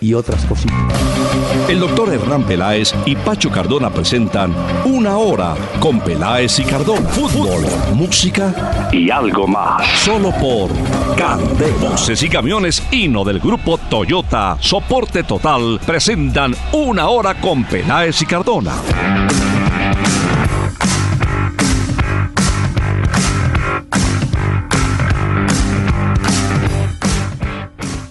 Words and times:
y 0.00 0.14
otras 0.14 0.44
cositas. 0.46 0.76
El 1.68 1.80
doctor 1.80 2.12
Hernán 2.12 2.44
Peláez 2.44 2.94
y 3.04 3.14
Pacho 3.16 3.50
Cardona 3.50 3.90
presentan 3.90 4.54
Una 4.84 5.16
Hora 5.16 5.54
con 5.78 6.00
Peláez 6.00 6.58
y 6.58 6.64
Cardona. 6.64 7.08
Fútbol, 7.08 7.64
música 7.94 8.88
y 8.92 9.10
algo 9.10 9.46
más. 9.46 9.86
Solo 10.00 10.32
por 10.32 10.70
Candela. 11.16 11.90
Voces 11.90 12.22
y 12.22 12.28
camiones 12.28 12.82
Hino 12.90 13.24
del 13.24 13.40
grupo 13.40 13.78
Toyota, 13.78 14.56
soporte 14.60 15.22
total, 15.22 15.80
presentan 15.84 16.54
Una 16.72 17.08
Hora 17.08 17.40
con 17.40 17.64
Peláez 17.64 18.22
y 18.22 18.26
Cardona. 18.26 18.72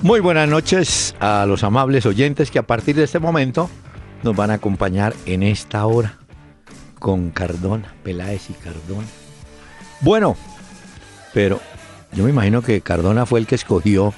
Muy 0.01 0.19
buenas 0.21 0.47
noches 0.47 1.13
a 1.19 1.45
los 1.45 1.63
amables 1.63 2.05
oyentes 2.05 2.51
que 2.51 2.59
a 2.59 2.63
partir 2.63 2.95
de 2.95 3.03
este 3.03 3.19
momento 3.19 3.69
nos 4.23 4.35
van 4.35 4.51
a 4.51 4.55
acompañar 4.55 5.13
en 5.25 5.43
esta 5.43 5.85
hora 5.85 6.15
con 6.99 7.31
Cardona, 7.31 7.93
Peláez 8.03 8.49
y 8.49 8.53
Cardona. 8.53 9.07
Bueno, 10.01 10.37
pero 11.33 11.59
yo 12.13 12.23
me 12.23 12.29
imagino 12.29 12.61
que 12.61 12.81
Cardona 12.81 13.25
fue 13.25 13.39
el 13.41 13.47
que 13.47 13.55
escogió 13.55 14.13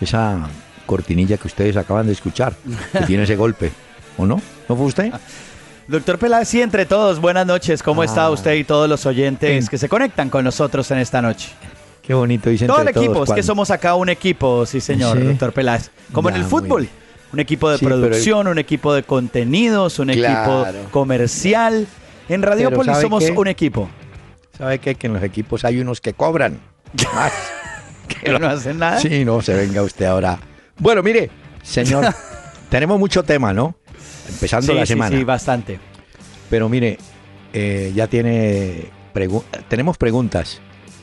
esa 0.00 0.48
cortinilla 0.86 1.36
que 1.36 1.48
ustedes 1.48 1.76
acaban 1.76 2.06
de 2.06 2.12
escuchar, 2.12 2.54
que 2.92 3.00
tiene 3.06 3.24
ese 3.24 3.36
golpe, 3.36 3.70
¿o 4.16 4.24
no? 4.26 4.40
¿No 4.68 4.76
fue 4.76 4.86
usted? 4.86 5.12
Doctor 5.88 6.18
Peláez, 6.18 6.48
sí, 6.48 6.62
entre 6.62 6.86
todos, 6.86 7.20
buenas 7.20 7.46
noches. 7.46 7.82
¿Cómo 7.82 8.04
está 8.04 8.26
Ah. 8.26 8.30
usted 8.30 8.54
y 8.54 8.64
todos 8.64 8.88
los 8.88 9.04
oyentes 9.06 9.64
En- 9.64 9.68
que 9.68 9.76
se 9.76 9.88
conectan 9.88 10.30
con 10.30 10.44
nosotros 10.44 10.90
en 10.92 10.98
esta 10.98 11.20
noche? 11.20 11.48
Qué 12.10 12.14
bonito 12.14 12.50
dicen 12.50 12.66
Todo 12.66 12.80
el 12.82 12.88
equipo, 12.88 13.12
todos 13.12 13.28
es 13.28 13.34
que 13.36 13.42
somos 13.44 13.70
acá 13.70 13.94
un 13.94 14.08
equipo, 14.08 14.66
sí 14.66 14.80
señor, 14.80 15.16
Sí. 15.16 15.22
doctor 15.26 15.52
Peláez. 15.52 15.92
Como 16.10 16.28
en 16.28 16.34
el 16.34 16.44
fútbol, 16.44 16.88
un 17.32 17.38
equipo 17.38 17.70
de 17.70 17.78
Sí, 17.78 17.84
pero 17.84 18.00
producción, 18.00 18.48
un 18.48 18.58
equipo 18.58 18.92
de 18.92 19.04
contenidos, 19.04 19.96
un 20.00 20.08
Claro. 20.08 20.66
equipo 20.66 20.90
comercial. 20.90 21.86
En 22.28 22.42
Radiópolis 22.42 22.86
¿sabe 22.94 23.02
somos 23.02 23.22
qué? 23.22 23.30
un 23.30 23.46
equipo. 23.46 23.88
¿Sabe 24.58 24.80
qué? 24.80 24.96
Que 24.96 25.06
en 25.06 25.12
los 25.12 25.22
equipos 25.22 25.64
hay 25.64 25.78
unos 25.78 26.00
que 26.00 26.12
cobran 26.12 26.58
más. 27.14 27.32
Que 28.08 28.36
no 28.36 28.48
hacen 28.48 28.80
nada. 28.80 28.98
Sí, 28.98 29.24
no, 29.24 29.40
se 29.40 29.54
venga 29.54 29.80
usted 29.84 30.06
ahora. 30.06 30.40
Bueno, 30.80 31.04
mire, 31.04 31.30
señor, 31.62 32.12
tenemos 32.70 32.98
mucho 32.98 33.22
tema, 33.22 33.52
¿no? 33.52 33.76
Empezando 34.28 34.66
Sí, 34.72 34.74
la 34.76 34.84
sí, 34.84 34.94
semana. 34.94 35.16
sí, 35.16 35.22
bastante. 35.22 35.78
Pero 36.50 36.68
mire, 36.68 36.98
eh, 37.52 37.92
ya 37.94 38.08
tiene... 38.08 38.86
pregu- 39.14 39.44
tenemos 39.68 39.96
preguntas. 39.96 40.60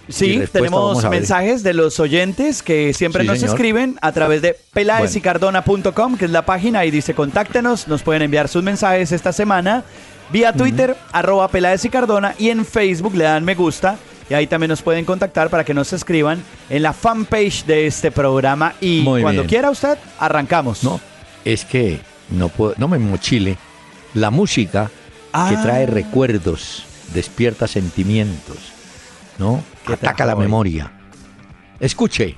Sí, 0.10 0.42
tenemos 0.52 1.04
mensajes 1.10 1.64
de 1.64 1.74
los 1.74 2.00
oyentes 2.00 2.64
que 2.64 2.94
siempre 2.94 3.24
Sí, 3.24 3.28
nos 3.28 3.40
señor. 3.40 3.56
escriben 3.56 3.98
a 4.02 4.12
través 4.14 4.42
de 4.42 4.56
pelaesycardona.com, 4.74 6.18
que 6.18 6.26
es 6.26 6.32
la 6.32 6.46
página, 6.46 6.86
y 6.86 6.92
dice 6.92 7.14
contáctenos, 7.14 7.88
nos 7.88 8.04
pueden 8.04 8.22
enviar 8.22 8.48
sus 8.48 8.64
mensajes 8.64 9.12
esta 9.12 9.34
semana 9.34 9.84
vía 10.32 10.54
Twitter, 10.54 10.96
arroba 11.12 11.48
Peláez 11.48 11.84
y 11.86 11.90
Cardona, 11.90 12.36
y 12.38 12.50
en 12.50 12.66
Facebook 12.66 13.16
le 13.16 13.24
dan 13.26 13.44
me 13.46 13.56
gusta, 13.56 13.98
y 14.30 14.34
ahí 14.34 14.46
también 14.48 14.70
nos 14.70 14.82
pueden 14.82 15.06
contactar 15.06 15.50
para 15.50 15.64
que 15.64 15.74
nos 15.74 15.94
escriban 15.94 16.44
en 16.70 16.84
la 16.84 16.92
fanpage 16.94 17.66
de 17.66 17.88
este 17.88 18.12
programa, 18.12 18.74
y 18.82 19.02
Muy 19.02 19.22
cuando 19.22 19.42
bien. 19.44 19.50
quiera 19.50 19.70
usted, 19.70 19.98
arrancamos. 20.20 20.84
No, 20.84 21.00
es 21.46 21.64
que 21.66 22.00
no, 22.30 22.50
puedo, 22.50 22.74
no 22.78 22.88
me 22.90 22.98
mochile. 23.00 23.58
La 24.14 24.30
música 24.30 24.86
que 24.88 25.56
Ah. 25.56 25.60
trae 25.64 25.86
recuerdos, 25.86 26.84
despierta 27.14 27.68
sentimientos, 27.68 28.58
¿no? 29.38 29.64
¿Qué 29.86 29.94
Ataca 29.94 30.26
la 30.26 30.36
hoy? 30.36 30.42
memoria. 30.42 30.92
Escuche. 31.80 32.36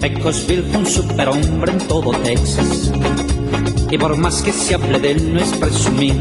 Pecosville 0.00 0.62
fue 0.62 0.78
un 0.78 0.86
superhombre 0.86 1.72
en 1.72 1.78
todo 1.88 2.10
Texas. 2.22 2.92
Y 3.90 3.98
por 3.98 4.16
más 4.16 4.42
que 4.42 4.52
se 4.52 4.74
hable 4.74 4.98
de 4.98 5.12
él, 5.12 5.34
no 5.34 5.40
es 5.40 5.52
presumir. 5.54 6.14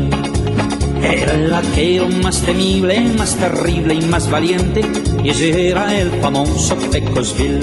Era 1.02 1.34
el 1.34 1.52
vaquero 1.52 2.08
más 2.24 2.42
temible, 2.42 3.00
más 3.18 3.36
terrible 3.36 3.96
y 3.96 4.02
más 4.02 4.30
valiente. 4.30 4.82
Y 5.24 5.30
ese 5.30 5.70
era 5.70 5.94
el 5.96 6.10
famoso 6.22 6.76
Pecosville. 6.92 7.60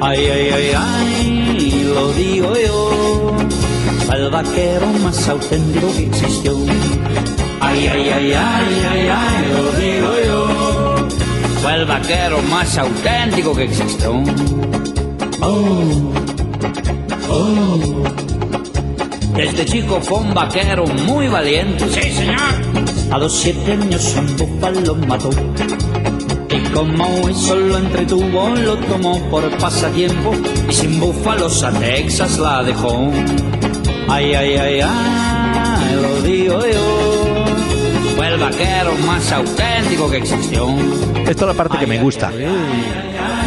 Ay, 0.00 0.26
ay, 0.26 0.48
ay, 0.52 0.70
ay, 0.76 1.92
lo 1.94 2.12
digo 2.12 2.52
yo. 2.54 3.36
El 4.14 4.30
vaquero 4.30 4.86
más 5.04 5.28
auténtico 5.28 5.86
que 5.94 6.06
existió. 6.06 6.56
Ay, 7.64 7.86
ay, 7.86 8.10
ay, 8.10 8.32
ay, 8.32 8.86
ay, 8.90 9.08
ay, 9.08 9.52
lo 9.52 9.72
digo 9.80 10.10
yo. 10.26 11.08
Fue 11.62 11.74
el 11.74 11.86
vaquero 11.86 12.42
más 12.50 12.76
auténtico 12.76 13.54
que 13.54 13.64
existió. 13.64 14.22
Desde 19.36 19.64
chico 19.64 20.00
fue 20.00 20.18
un 20.18 20.34
vaquero 20.34 20.86
muy 20.86 21.28
valiente. 21.28 21.84
Sí, 21.88 22.12
señor. 22.12 22.36
A 23.10 23.18
los 23.18 23.32
siete 23.32 23.72
años 23.72 24.16
un 24.18 24.36
búfalo 24.36 24.94
mató. 25.06 25.30
Y 26.50 26.60
como 26.74 27.28
eso 27.28 27.56
lo 27.56 27.78
entretuvo, 27.78 28.50
lo 28.56 28.76
tomó 28.76 29.18
por 29.30 29.48
pasatiempo. 29.58 30.32
Y 30.68 30.72
sin 30.72 31.00
búfalos 31.00 31.62
a 31.62 31.70
Texas 31.72 32.38
la 32.38 32.62
dejó. 32.62 33.10
Ay, 34.08 34.34
ay, 34.34 34.56
ay, 34.56 34.80
ay, 34.80 35.96
lo 36.02 36.22
digo 36.22 36.60
yo. 36.60 37.11
Vaquero 38.42 38.94
más 39.06 39.30
auténtico 39.30 40.10
que 40.10 40.16
existió. 40.18 40.66
Esta 41.16 41.30
es 41.30 41.40
la 41.42 41.54
parte 41.54 41.78
que 41.78 41.86
me 41.86 42.00
gusta. 42.00 42.30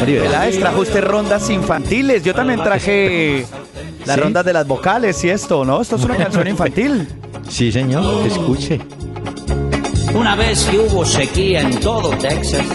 Peláez, 0.05 0.59
trajo 0.59 0.81
usted 0.81 1.03
rondas 1.03 1.49
infantiles, 1.49 2.23
yo 2.23 2.33
también 2.33 2.63
traje 2.63 3.45
las 4.05 4.15
¿Sí? 4.15 4.21
rondas 4.21 4.45
de 4.45 4.53
las 4.53 4.65
vocales 4.65 5.21
y 5.23 5.29
esto, 5.29 5.65
¿no? 5.65 5.81
Esto 5.81 5.97
es 5.97 6.03
una 6.05 6.15
canción 6.23 6.47
infantil. 6.47 7.07
Sí, 7.49 7.71
señor, 7.71 8.25
escuche. 8.25 8.79
Una 10.13 10.35
vez 10.35 10.63
que 10.65 10.79
hubo 10.79 11.03
sequía 11.05 11.59
en 11.61 11.77
todo 11.81 12.09
Texas 12.11 12.65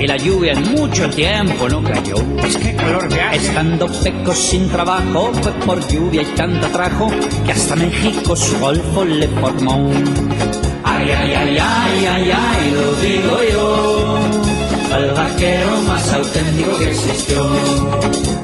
y 0.00 0.06
la 0.06 0.16
lluvia 0.16 0.52
en 0.52 0.72
mucho 0.72 1.08
tiempo 1.10 1.68
no 1.68 1.82
cayó. 1.82 2.16
Es 2.46 2.56
que 2.56 2.74
calor 2.74 3.08
que 3.08 3.20
hace. 3.20 3.36
Estando 3.36 3.86
Pecos 4.02 4.38
sin 4.38 4.70
trabajo, 4.70 5.30
fue 5.42 5.52
por 5.66 5.86
lluvia 5.88 6.22
y 6.22 6.26
tanta 6.34 6.66
trajo 6.68 7.10
que 7.44 7.52
hasta 7.52 7.76
México 7.76 8.34
su 8.34 8.58
golfo 8.58 9.04
le 9.04 9.28
formó. 9.28 9.90
Ay, 11.04 11.10
ay, 11.12 11.32
ay, 11.34 11.58
ay, 11.60 12.06
ay, 12.06 12.30
ay, 12.32 12.70
lo 12.70 12.94
digo 12.94 13.36
yo. 13.52 14.18
El 14.96 15.10
vaquero 15.10 15.82
más 15.82 16.12
auténtico 16.14 16.78
que 16.78 16.88
existió. 16.88 17.46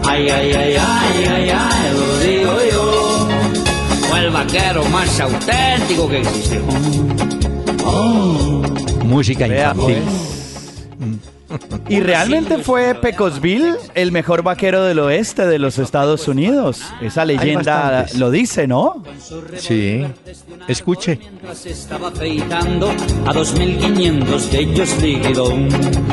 Ay, 0.06 0.28
ay, 0.28 0.52
ay, 0.52 0.76
ay, 0.76 1.24
ay, 1.26 1.50
ay, 1.50 1.92
lo 1.94 2.18
digo 2.18 2.52
yo. 2.70 3.28
Fue 4.10 4.18
el 4.18 4.30
vaquero 4.30 4.84
más 4.90 5.20
auténtico 5.20 6.06
que 6.10 6.18
existió. 6.18 6.60
Música 9.04 9.46
Vea, 9.46 9.72
infantil. 9.74 10.02
Y 11.90 12.00
realmente 12.00 12.58
fue 12.58 12.94
Pecosville 12.94 13.74
el 13.94 14.12
mejor 14.12 14.42
vaquero 14.42 14.84
del 14.84 15.00
oeste 15.00 15.46
de 15.46 15.58
los 15.58 15.78
Estados 15.78 16.28
Unidos. 16.28 16.82
Esa 17.02 17.24
leyenda 17.24 18.06
lo 18.16 18.30
dice, 18.30 18.68
¿no? 18.68 19.02
Sí. 19.56 20.06
Escuche. 20.68 21.18
Mientras 21.20 21.66
estaba 21.66 22.08
afeitando 22.08 22.90
a 22.90 23.34
2.500 23.34 24.50
de 24.50 24.58
ellos 24.60 25.02
liquidó. 25.02 25.50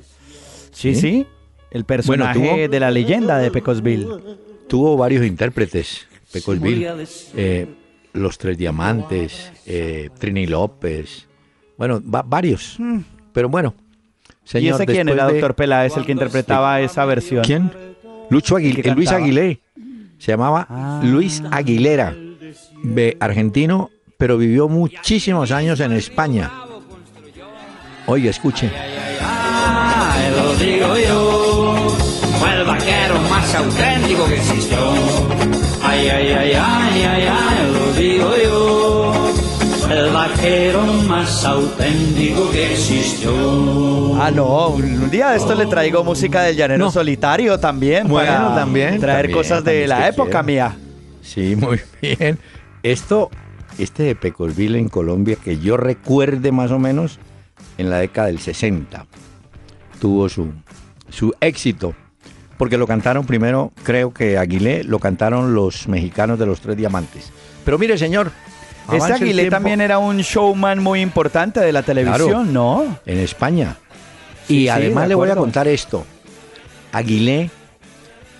Sí, 0.72 0.94
¿Sí? 0.96 1.02
sí. 1.02 1.26
El 1.72 1.86
personaje 1.86 2.40
tuvo- 2.40 2.68
de 2.70 2.80
la 2.80 2.92
leyenda 2.92 3.38
de 3.40 3.50
Pecosville. 3.52 4.08
Tuvo 4.68 4.96
varios 4.98 5.26
intérpretes. 5.26 6.06
Pecosville. 6.32 6.88
eh, 7.36 7.68
los 8.14 8.38
Tres 8.38 8.58
Diamantes. 8.58 9.52
eh, 9.66 10.10
Trini 10.20 10.46
López. 10.48 11.28
Bueno, 11.78 12.02
va- 12.04 12.24
varios. 12.24 12.78
Pero 13.34 13.50
bueno. 13.50 13.74
¿Y 14.46 14.50
Señor, 14.50 14.76
ese 14.82 14.86
quién 14.92 15.10
era, 15.10 15.28
de- 15.28 15.34
doctor 15.34 15.56
Peláez, 15.56 15.96
el 15.98 16.06
que 16.06 16.12
interpretaba 16.14 16.80
esa 16.82 17.04
versión? 17.06 17.44
¿Quién? 17.44 17.70
Lucho 18.30 18.56
Aguilé, 18.56 18.94
Luis. 18.94 19.12
Aguilé. 19.12 19.60
Se 20.18 20.32
llamaba 20.32 20.68
Ah. 20.70 21.02
Luis 21.04 21.42
Aguilera, 21.52 22.16
ve- 22.84 23.18
argentino, 23.20 23.90
pero 24.18 24.38
vivió 24.38 24.68
muchísimos 24.68 25.52
años 25.52 25.80
en 25.80 25.92
España. 25.94 26.52
Oiga, 28.08 28.30
escuche. 28.30 28.72
Ay, 29.22 30.32
lo 30.36 30.56
digo 30.56 30.98
yo, 31.08 31.88
fue 32.40 32.54
el 32.54 32.66
vaquero 32.66 33.20
más 33.30 33.54
auténtico 33.56 34.26
que 34.28 34.36
existió. 34.38 34.78
Ay, 35.84 36.08
ay, 36.10 36.28
ay, 36.32 36.52
ay, 36.54 37.04
ay, 37.04 37.28
ay, 37.28 37.74
lo 37.74 37.94
digo 37.94 38.32
yo, 38.44 38.57
vaquero 40.18 40.82
más 41.08 41.46
auténtico 41.46 42.50
que 42.50 42.72
existió. 42.74 44.16
Ah, 44.20 44.32
no, 44.32 44.70
un 44.70 45.12
día 45.12 45.30
de 45.30 45.38
esto 45.38 45.54
le 45.54 45.68
traigo 45.68 46.04
música 46.04 46.42
del 46.42 46.56
llanero 46.56 46.86
No. 46.86 46.92
solitario 46.92 47.60
también. 47.60 48.08
Bueno, 48.08 48.32
para 48.32 48.56
también, 48.56 49.00
Traer 49.00 49.26
también, 49.28 49.38
cosas 49.38 49.64
de 49.64 49.86
la 49.88 50.08
época 50.08 50.42
mía. 50.42 50.76
Sí, 51.22 51.56
muy 51.56 51.80
bien. 52.02 52.40
Esto, 52.82 53.30
este 53.78 54.04
de 54.04 54.16
Pecosville 54.16 54.80
en 54.80 54.90
Colombia, 54.90 55.38
que 55.44 55.60
yo 55.60 55.78
recuerde 55.78 56.52
más 56.52 56.72
o 56.72 56.80
menos 56.80 57.20
en 57.78 57.92
la 57.92 58.00
década 58.00 58.28
del 58.28 58.40
60, 58.40 59.06
tuvo 60.02 60.30
su, 60.30 60.52
su 61.10 61.32
éxito. 61.42 61.94
Porque 62.58 62.80
lo 62.80 62.88
cantaron 62.88 63.24
primero, 63.28 63.72
creo 63.84 64.12
que 64.16 64.40
Aguilé, 64.40 64.84
lo 64.84 64.98
cantaron 64.98 65.54
los 65.54 65.88
mexicanos 65.88 66.40
de 66.40 66.48
los 66.48 66.60
Tres 66.60 66.76
Diamantes. 66.76 67.32
Pero 67.64 67.78
mire, 67.78 68.00
señor. 68.00 68.32
Este 68.92 69.08
el 69.08 69.14
Aguilé 69.14 69.50
también 69.50 69.82
era 69.82 69.98
un 69.98 70.18
showman 70.18 70.82
muy 70.82 71.02
importante 71.02 71.60
de 71.60 71.72
la 71.72 71.84
televisión, 71.84 72.54
¿no? 72.54 73.00
En 73.06 73.20
España. 73.20 73.78
Sí, 74.48 74.62
y 74.62 74.70
además 74.70 75.04
de 75.04 75.10
le 75.10 75.16
voy 75.16 75.30
a 75.30 75.36
contar 75.36 75.68
esto. 75.68 76.06
Aguilé 76.92 77.50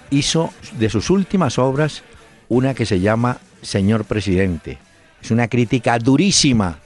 hizo 0.10 0.52
de 0.80 0.90
sus 0.90 1.10
últimas 1.10 1.60
obras 1.60 2.04
una 2.50 2.74
que 2.74 2.86
se 2.86 3.00
llama 3.00 3.40
Señor 3.62 4.06
Presidente. 4.06 4.78
Es 5.22 5.32
una 5.32 5.48
crítica 5.50 6.00
durísima 6.00 6.80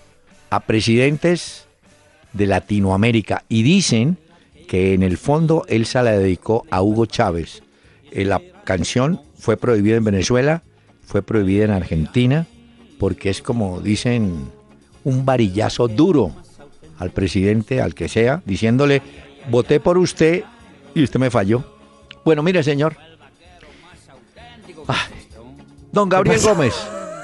a 0.49 0.59
presidentes 0.61 1.67
de 2.33 2.47
Latinoamérica 2.47 3.43
y 3.47 3.61
dicen 3.61 4.17
que 4.67 4.93
en 4.93 5.03
el 5.03 5.17
fondo 5.17 5.65
él 5.67 5.85
se 5.85 6.01
la 6.01 6.11
dedicó 6.11 6.65
a 6.71 6.81
Hugo 6.81 7.05
Chávez. 7.05 7.61
Eh, 8.11 8.25
La 8.25 8.41
canción 8.63 9.21
fue 9.37 9.57
prohibida 9.57 9.97
en 9.97 10.03
Venezuela, 10.03 10.63
fue 11.05 11.21
prohibida 11.21 11.65
en 11.65 11.71
Argentina, 11.71 12.47
porque 13.01 13.31
es 13.31 13.42
como 13.42 13.81
dicen 13.81 14.51
un 15.03 15.25
varillazo 15.25 15.88
duro 15.88 16.31
al 17.00 17.09
presidente, 17.09 17.81
al 17.81 17.95
que 17.95 18.07
sea, 18.07 18.44
diciéndole, 18.45 19.01
voté 19.50 19.80
por 19.80 19.98
usted 19.98 20.44
y 20.94 21.03
usted 21.03 21.19
me 21.19 21.31
falló. 21.31 21.63
Bueno, 22.24 22.44
mire, 22.44 22.62
señor. 22.62 22.95
Ay, 24.88 25.00
don 25.92 26.09
Gabriel? 26.09 26.39
Gómez 26.44 26.75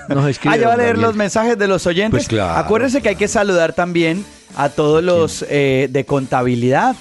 nos 0.10 0.28
escribe. 0.30 0.56
Ah, 0.56 0.58
ya 0.58 0.68
va 0.68 0.74
a 0.74 0.78
leer 0.78 0.88
Gabriel. 0.96 1.08
los 1.10 1.16
mensajes 1.16 1.60
de 1.60 1.68
los 1.68 1.86
oyentes. 1.86 2.10
Pues 2.22 2.28
claro. 2.28 2.60
Acuérdense 2.60 3.04
que 3.04 3.10
hay 3.10 3.16
que 3.16 3.28
saludar 3.28 3.74
también 3.74 4.26
a 4.56 4.70
todos 4.70 5.04
los 5.04 5.46
eh, 5.48 5.90
de 5.92 6.06
contabilidad. 6.08 6.96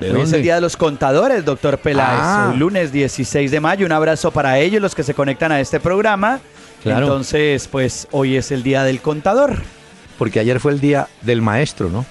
¿De 0.00 0.10
Hoy 0.10 0.22
es 0.22 0.32
el 0.32 0.42
Día 0.42 0.56
de 0.56 0.62
los 0.62 0.76
Contadores, 0.76 1.44
doctor 1.44 1.78
Peláez. 1.78 2.22
Ah. 2.22 2.54
Lunes 2.56 2.90
16 2.90 3.52
de 3.52 3.60
mayo. 3.60 3.86
Un 3.86 3.92
abrazo 3.92 4.32
para 4.32 4.58
ellos, 4.58 4.82
los 4.82 4.96
que 4.96 5.04
se 5.04 5.14
conectan 5.14 5.52
a 5.52 5.60
este 5.60 5.78
programa. 5.78 6.40
Claro. 6.82 7.06
Entonces, 7.06 7.68
pues 7.68 8.08
hoy 8.10 8.36
es 8.36 8.50
el 8.50 8.62
Día 8.62 8.84
del 8.84 9.00
Contador. 9.00 9.62
Porque 10.18 10.40
ayer 10.40 10.60
fue 10.60 10.72
el 10.72 10.80
día 10.80 11.08
del 11.22 11.40
maestro, 11.40 11.88
¿no? 11.88 12.04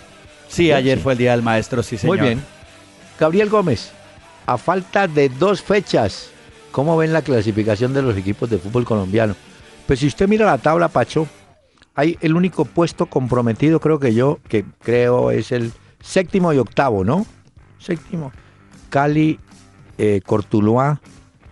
Sí, 0.47 0.71
ayer 0.71 0.97
Sí. 0.97 1.03
fue 1.03 1.13
el 1.13 1.19
Día 1.19 1.31
del 1.31 1.43
Maestro, 1.43 1.83
sí, 1.83 1.95
señor. 1.97 2.17
Muy 2.17 2.25
bien. 2.27 2.43
Gabriel 3.19 3.49
Gómez, 3.49 3.91
a 4.47 4.57
falta 4.57 5.07
de 5.07 5.29
dos 5.29 5.61
fechas, 5.61 6.31
¿cómo 6.71 6.97
ven 6.97 7.13
la 7.13 7.21
clasificación 7.21 7.93
de 7.93 8.01
los 8.01 8.17
equipos 8.17 8.49
de 8.49 8.57
fútbol 8.57 8.83
colombiano? 8.83 9.35
Pues 9.85 9.99
si 9.99 10.07
usted 10.07 10.27
mira 10.27 10.47
la 10.47 10.57
tabla, 10.57 10.87
Pacho, 10.87 11.27
hay 11.93 12.17
el 12.21 12.33
único 12.35 12.65
puesto 12.65 13.05
comprometido, 13.05 13.79
creo 13.79 13.99
que 13.99 14.13
yo, 14.15 14.39
que 14.47 14.65
creo 14.81 15.29
es 15.29 15.51
el 15.51 15.71
séptimo 16.01 16.51
y 16.51 16.57
octavo, 16.57 17.03
¿no? 17.03 17.27
Séptimo. 17.77 18.31
Cali, 18.89 19.39
eh, 19.99 20.21
Cortuluá 20.25 20.99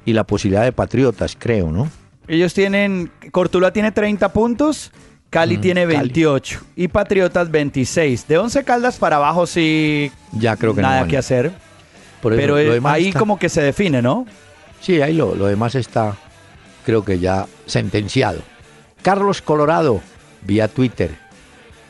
y 0.05 0.13
la 0.13 0.23
posibilidad 0.23 0.63
de 0.63 0.71
Patriotas, 0.71 1.35
creo, 1.37 1.71
¿no? 1.71 1.87
Ellos 2.27 2.53
tienen, 2.53 3.11
Cortuluá 3.31 3.71
tiene 3.71 3.91
30 3.91 4.33
puntos, 4.33 4.91
Cali 5.29 5.57
Mm, 5.57 5.61
tiene 5.61 5.81
Cali. 5.83 5.95
28 5.97 6.59
y 6.75 6.87
Patriotas 6.89 7.49
26. 7.51 8.27
De 8.27 8.37
11 8.37 8.63
Caldas 8.63 8.97
para 8.97 9.15
abajo 9.17 9.45
sí, 9.47 10.11
Ya 10.33 10.55
creo 10.57 10.73
que 10.75 10.81
no 10.81 10.87
nada 10.87 11.01
van. 11.01 11.09
que 11.09 11.17
hacer. 11.17 11.51
Por 12.21 12.33
eso, 12.33 12.41
Pero 12.41 12.57
eh, 12.59 12.81
ahí 12.85 13.07
está- 13.07 13.19
como 13.19 13.37
que 13.39 13.47
se 13.49 13.61
define, 13.61 14.01
¿no? 14.01 14.25
Sí, 14.81 15.01
ahí 15.01 15.13
lo, 15.13 15.35
lo 15.35 15.45
demás 15.47 15.75
está, 15.75 16.15
creo 16.85 17.03
que 17.05 17.19
ya 17.19 17.45
sentenciado. 17.65 18.41
Carlos 19.01 19.41
Colorado, 19.41 20.01
vía 20.41 20.67
Twitter. 20.67 21.15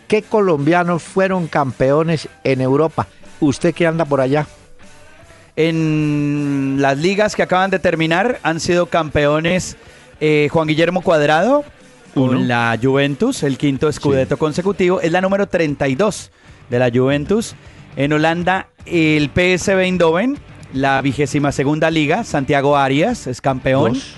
¿Qué 0.07 0.21
colombianos 0.21 1.03
fueron 1.03 1.47
campeones 1.47 2.29
en 2.43 2.61
Europa? 2.61 3.07
Usted 3.39 3.73
que 3.73 3.87
anda 3.87 4.05
por 4.05 4.21
allá. 4.21 4.47
En 5.55 6.77
las 6.79 6.97
ligas 6.97 7.35
que 7.35 7.43
acaban 7.43 7.71
de 7.71 7.79
terminar 7.79 8.39
han 8.43 8.59
sido 8.59 8.85
campeones 8.85 9.75
eh, 10.19 10.47
Juan 10.51 10.67
Guillermo 10.67 11.01
Cuadrado 11.01 11.63
Uno. 12.15 12.33
con 12.33 12.47
la 12.47 12.77
Juventus, 12.81 13.43
el 13.43 13.57
quinto 13.57 13.89
escudeto 13.89 14.37
consecutivo. 14.37 15.01
Es 15.01 15.11
la 15.11 15.21
número 15.21 15.47
32 15.47 16.31
de 16.69 16.79
la 16.79 16.89
Juventus. 16.93 17.55
En 17.95 18.13
Holanda, 18.13 18.67
el 18.85 19.29
PSV 19.33 19.79
Eindhoven, 19.79 20.37
la 20.73 21.01
vigésima 21.01 21.51
segunda 21.51 21.89
liga. 21.91 22.23
Santiago 22.23 22.77
Arias 22.77 23.27
es 23.27 23.41
campeón. 23.41 23.93
Dos. 23.93 24.13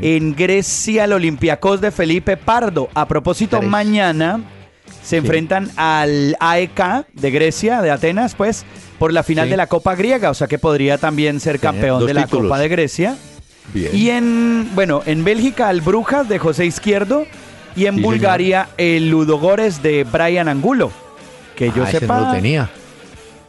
En 0.00 0.34
Grecia, 0.34 1.04
el 1.04 1.12
Olympiacos 1.12 1.80
de 1.80 1.90
Felipe 1.90 2.36
Pardo. 2.38 2.88
A 2.94 3.06
propósito, 3.06 3.58
Tres. 3.58 3.70
mañana 3.70 4.40
se 5.02 5.18
enfrentan 5.18 5.70
al 5.76 6.36
AEK 6.40 7.06
de 7.12 7.30
Grecia, 7.30 7.82
de 7.82 7.90
Atenas, 7.90 8.34
pues, 8.34 8.64
por 8.98 9.12
la 9.12 9.22
final 9.22 9.44
Sí. 9.44 9.50
de 9.50 9.56
la 9.58 9.66
Copa 9.66 9.94
Griega. 9.94 10.30
O 10.30 10.34
sea 10.34 10.46
que 10.46 10.58
podría 10.58 10.96
también 10.96 11.38
ser 11.38 11.60
campeón 11.60 12.06
de 12.06 12.14
la 12.14 12.24
títulos. 12.24 12.46
Copa 12.46 12.58
de 12.58 12.68
Grecia. 12.68 13.16
Bien. 13.72 13.90
Y 13.94 14.10
en, 14.10 14.68
bueno, 14.74 15.02
en 15.06 15.24
Bélgica, 15.24 15.70
el 15.70 15.80
Brujas 15.80 16.28
de 16.28 16.38
José 16.38 16.66
Izquierdo. 16.66 17.24
Y 17.76 17.86
en 17.86 17.96
Sí, 17.96 18.02
Bulgaria, 18.02 18.68
el 18.76 19.10
Ludogores 19.10 19.82
de 19.82 20.04
Brian 20.04 20.48
Angulo. 20.48 20.92
Que 21.56 21.72
yo 21.72 21.82
Ah, 21.84 21.90
sepa, 21.90 22.20
no 22.20 22.26
lo 22.26 22.32
tenía. 22.32 22.70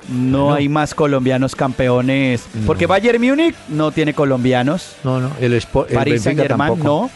no 0.10 0.54
hay 0.54 0.68
más 0.70 0.96
colombianos 0.96 1.56
campeones. 1.56 2.46
No. 2.56 2.66
Porque 2.66 2.88
Bayern 2.88 3.22
Múnich 3.22 3.56
no 3.70 3.92
tiene 3.92 4.14
colombianos. 4.16 4.96
No, 5.04 5.20
no. 5.20 5.32
El, 5.40 5.54
Spo- 5.62 5.86
el 5.90 5.96
París 5.96 6.24
Saint 6.24 6.40
Germain 6.40 6.70
tampoco. 6.74 6.84
no. 7.04 7.10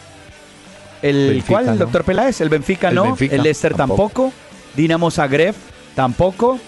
El 1.02 1.42
no. 1.48 1.76
doctor 1.76 2.04
Peláez, 2.04 2.40
el 2.42 2.48
Benfica 2.50 2.90
El 2.90 2.94
no, 2.96 3.04
Benfica, 3.04 3.34
el 3.36 3.42
Leicester 3.42 3.74
tampoco. 3.74 4.02
tampoco. 4.26 4.32
Dinamo 4.76 5.10
Zagreb 5.10 5.54
tampoco, 5.96 6.60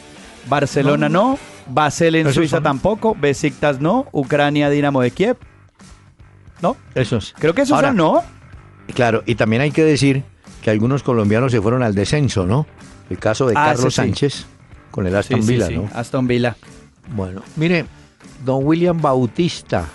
Barcelona 0.49 1.09
no, 1.09 1.39
Basel 1.69 2.15
en 2.17 2.23
Esos 2.23 2.35
Suiza 2.37 2.57
son. 2.57 2.65
tampoco, 2.65 3.15
Besiktas 3.21 3.81
no, 3.81 4.07
Ucrania 4.11 4.71
Dinamo 4.71 5.03
de 5.03 5.11
Kiev. 5.13 5.37
¿No? 6.63 6.77
Esos. 6.95 7.35
Creo 7.39 7.55
que 7.55 7.63
esos 7.63 7.75
Ahora, 7.75 7.89
son 7.89 7.97
no. 7.99 8.23
Claro, 8.95 9.23
y 9.27 9.35
también 9.35 9.63
hay 9.63 9.71
que 9.73 9.85
decir 9.85 10.23
que 10.63 10.71
algunos 10.71 11.03
colombianos 11.03 11.53
se 11.53 11.61
fueron 11.61 11.83
al 11.83 11.95
descenso, 11.95 12.47
¿no? 12.47 12.67
El 13.11 13.19
caso 13.19 13.47
de 13.47 13.55
Ah, 13.57 13.67
Carlos 13.75 13.83
sí, 13.83 13.91
sí. 13.91 13.97
Sánchez 13.97 14.47
con 14.91 15.07
el 15.07 15.15
Aston 15.17 15.43
Sí, 15.43 15.53
Villa, 15.53 15.69
¿no? 15.71 15.89
Aston 15.93 16.27
Villa. 16.27 16.57
Bueno, 17.15 17.43
mire, 17.57 17.85
don 18.45 18.65
William 18.65 19.01
Bautista. 19.01 19.87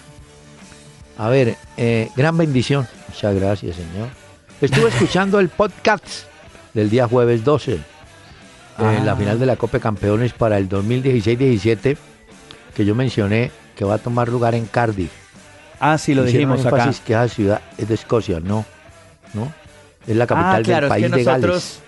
A 1.18 1.30
ver, 1.30 1.56
eh, 1.78 2.10
gran 2.16 2.38
bendición. 2.38 2.88
Muchas 3.08 3.34
gracias, 3.36 3.76
señor. 3.78 4.10
Estuve 4.62 4.90
escuchando 4.90 5.40
el 5.40 5.50
podcast 5.50 6.06
del 6.74 6.90
día 6.90 7.08
jueves 7.08 7.44
12, 7.44 7.74
eh, 7.76 7.80
Ah. 8.78 9.02
la 9.04 9.16
final 9.16 9.40
de 9.40 9.46
la 9.46 9.56
Copa 9.56 9.78
de 9.78 9.82
Campeones 9.82 10.34
para 10.34 10.58
el 10.58 10.68
2016-17, 10.70 11.98
que 12.76 12.86
yo 12.86 12.94
mencioné 12.94 13.52
que 13.76 13.86
va 13.86 13.96
a 13.96 13.98
tomar 14.00 14.28
lugar 14.30 14.54
en 14.56 14.66
Cardiff. 14.66 15.12
Ah, 15.80 15.98
sí, 15.98 16.14
lo 16.16 16.26
Hicieron 16.26 16.54
dijimos 16.56 16.66
acá. 16.74 16.92
que 17.06 17.14
esa 17.14 17.28
ciudad 17.28 17.62
es 17.78 17.88
de 17.88 17.94
Escocia, 17.96 18.40
no, 18.40 18.66
¿no? 19.34 19.52
Es 20.08 20.16
la 20.16 20.24
Ah, 20.24 20.28
capital 20.28 20.64
claro, 20.64 20.90
del 20.90 20.98
es 21.04 21.04
que 21.04 21.10
país 21.10 21.12
de 21.12 21.24
Gales. 21.32 21.42
nosotros 21.48 21.80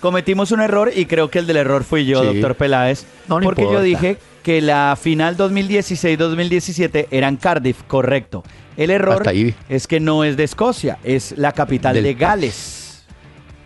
cometimos 0.00 0.50
un 0.52 0.60
error 0.60 0.90
y 0.94 1.06
creo 1.06 1.30
que 1.30 1.38
el 1.38 1.46
del 1.46 1.58
error 1.58 1.84
fui 1.84 2.06
yo, 2.06 2.20
Sí. 2.22 2.26
doctor 2.26 2.54
Peláez. 2.56 3.04
No, 3.28 3.38
no 3.38 3.44
porque 3.44 3.62
yo 3.62 3.82
dije 3.82 4.18
que 4.42 4.60
la 4.62 4.96
final 5.00 5.36
2016-2017 5.36 7.06
eran 7.10 7.36
Cardiff, 7.36 7.82
correcto. 7.86 8.42
El 8.76 8.90
error 8.90 9.22
es 9.68 9.86
que 9.86 10.00
no 10.00 10.24
es 10.24 10.36
de 10.36 10.44
Escocia, 10.44 10.98
es 11.04 11.34
la 11.36 11.52
capital 11.52 11.94
Del 11.94 12.04
de 12.04 12.10
país. 12.14 12.20
Gales. 12.20 13.04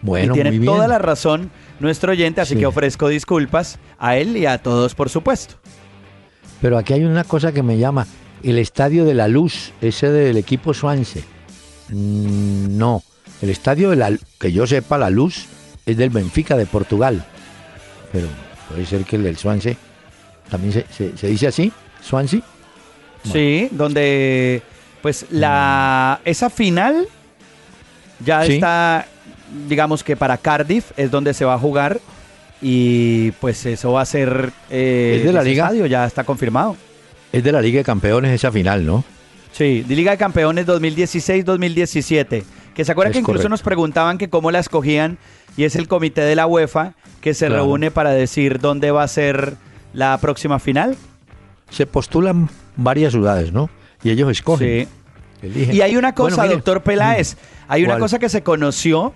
Bueno, 0.03 0.33
y 0.33 0.35
tiene 0.35 0.51
muy 0.51 0.59
bien. 0.59 0.73
toda 0.73 0.89
la 0.89 0.99
razón 0.99 1.51
nuestro 1.81 2.13
oyente, 2.13 2.41
así 2.41 2.55
Sí. 2.55 2.61
que 2.61 2.67
ofrezco 2.67 3.09
disculpas 3.09 3.79
a 3.99 4.17
él 4.17 4.37
y 4.37 4.45
a 4.47 4.59
todos, 4.59 4.95
por 4.95 5.09
supuesto. 5.09 5.55
Pero 6.61 6.77
aquí 6.79 6.93
hay 6.95 7.05
una 7.05 7.25
cosa 7.25 7.53
que 7.53 7.63
me 7.63 7.79
llama. 7.79 8.07
El 8.45 8.59
Estadio 8.59 9.05
de 9.05 9.15
la 9.15 9.27
Luz, 9.29 9.73
ese 9.81 10.11
del 10.11 10.37
equipo 10.37 10.75
Swansea. 10.75 11.23
Mm, 11.89 12.77
no. 12.77 13.03
El 13.43 13.51
Estadio 13.51 13.91
de 13.91 13.97
la 13.97 14.13
que 14.39 14.53
yo 14.53 14.67
sepa, 14.67 14.99
la 14.99 15.11
Luz, 15.11 15.47
es 15.87 15.97
del 15.97 16.11
Benfica 16.11 16.57
de 16.57 16.67
Portugal. 16.67 17.25
Pero 18.13 18.27
puede 18.69 18.87
ser 18.87 19.05
que 19.05 19.17
el 19.17 19.23
del 19.25 19.37
Swansea 19.37 19.75
también 20.51 20.73
se, 20.73 20.87
se- 20.97 21.17
se 21.17 21.27
dice 21.29 21.47
así, 21.49 21.73
Swansea. 22.03 22.41
Sí, 23.33 23.69
donde 23.71 24.63
pues 25.01 25.27
la 25.31 26.21
esa 26.27 26.51
final 26.51 27.07
ya 28.25 28.45
está, 28.57 29.07
digamos 29.67 30.05
que 30.05 30.15
para 30.17 30.37
Cardiff 30.37 30.93
es 30.99 31.11
donde 31.11 31.33
se 31.33 31.45
va 31.47 31.55
a 31.55 31.59
jugar 31.59 32.01
y 32.61 33.31
pues 33.33 33.65
eso 33.67 33.93
va 33.93 34.03
a 34.03 34.07
ser 34.07 34.53
eh, 34.71 35.17
¿Es 35.19 35.25
de 35.27 35.33
la 35.33 35.43
liga 35.43 35.73
ya 35.87 36.05
está 36.07 36.25
confirmado. 36.25 36.77
Es 37.35 37.43
de 37.43 37.51
la 37.51 37.61
Liga 37.61 37.79
de 37.79 37.85
Campeones 37.85 38.31
esa 38.31 38.53
final, 38.53 38.87
¿no? 38.87 39.03
Sí, 39.51 39.83
de 39.83 39.97
Liga 39.97 40.13
de 40.13 40.19
Campeones 40.19 40.69
2016-2017. 40.69 42.45
Que 42.77 42.85
se 42.85 42.93
acuerdan 42.93 43.13
que 43.13 43.19
incluso 43.19 43.49
nos 43.49 43.61
preguntaban 43.61 44.19
que 44.19 44.31
cómo 44.31 44.53
la 44.53 44.61
escogían 44.61 45.19
y 45.57 45.65
es 45.65 45.75
el 45.75 45.89
comité 45.89 46.21
de 46.21 46.37
la 46.37 46.47
UEFA 46.47 46.95
que 47.21 47.35
se 47.35 47.49
reúne 47.49 47.91
para 47.91 48.11
decir 48.11 48.61
dónde 48.61 48.93
va 48.93 49.03
a 49.03 49.09
ser 49.09 49.55
la 49.93 50.17
próxima 50.19 50.61
final. 50.61 50.97
Se 51.71 51.87
postulan 51.87 52.49
varias 52.77 53.13
ciudades, 53.13 53.53
¿no? 53.53 53.69
Y 54.05 54.11
ellos 54.11 54.31
escogen. 54.31 54.87
Sí. 55.43 55.69
Y 55.73 55.81
hay 55.81 55.97
una 55.97 56.15
cosa, 56.15 56.47
doctor 56.47 56.85
Peláez, 56.85 57.37
hay 57.69 57.83
una 57.83 57.99
cosa 57.99 58.21
que 58.21 58.29
se 58.29 58.45
conoció 58.45 59.13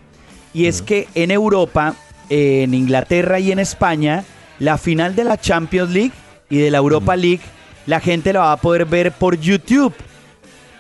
y 0.53 0.67
es 0.67 0.83
que 0.83 1.07
en 1.15 1.31
Europa, 1.31 1.95
en 2.31 2.75
Inglaterra 2.75 3.39
y 3.39 3.53
en 3.53 3.61
España, 3.61 4.25
la 4.59 4.77
final 4.77 5.15
de 5.15 5.23
la 5.23 5.41
Champions 5.41 5.91
League 5.91 6.13
y 6.51 6.59
de 6.59 6.73
la 6.73 6.79
Europa 6.79 7.15
League, 7.15 7.43
la 7.88 8.00
gente 8.00 8.35
la 8.35 8.40
va 8.40 8.52
a 8.52 8.57
poder 8.59 8.85
ver 8.85 9.12
por 9.12 9.40
YouTube. 9.40 9.95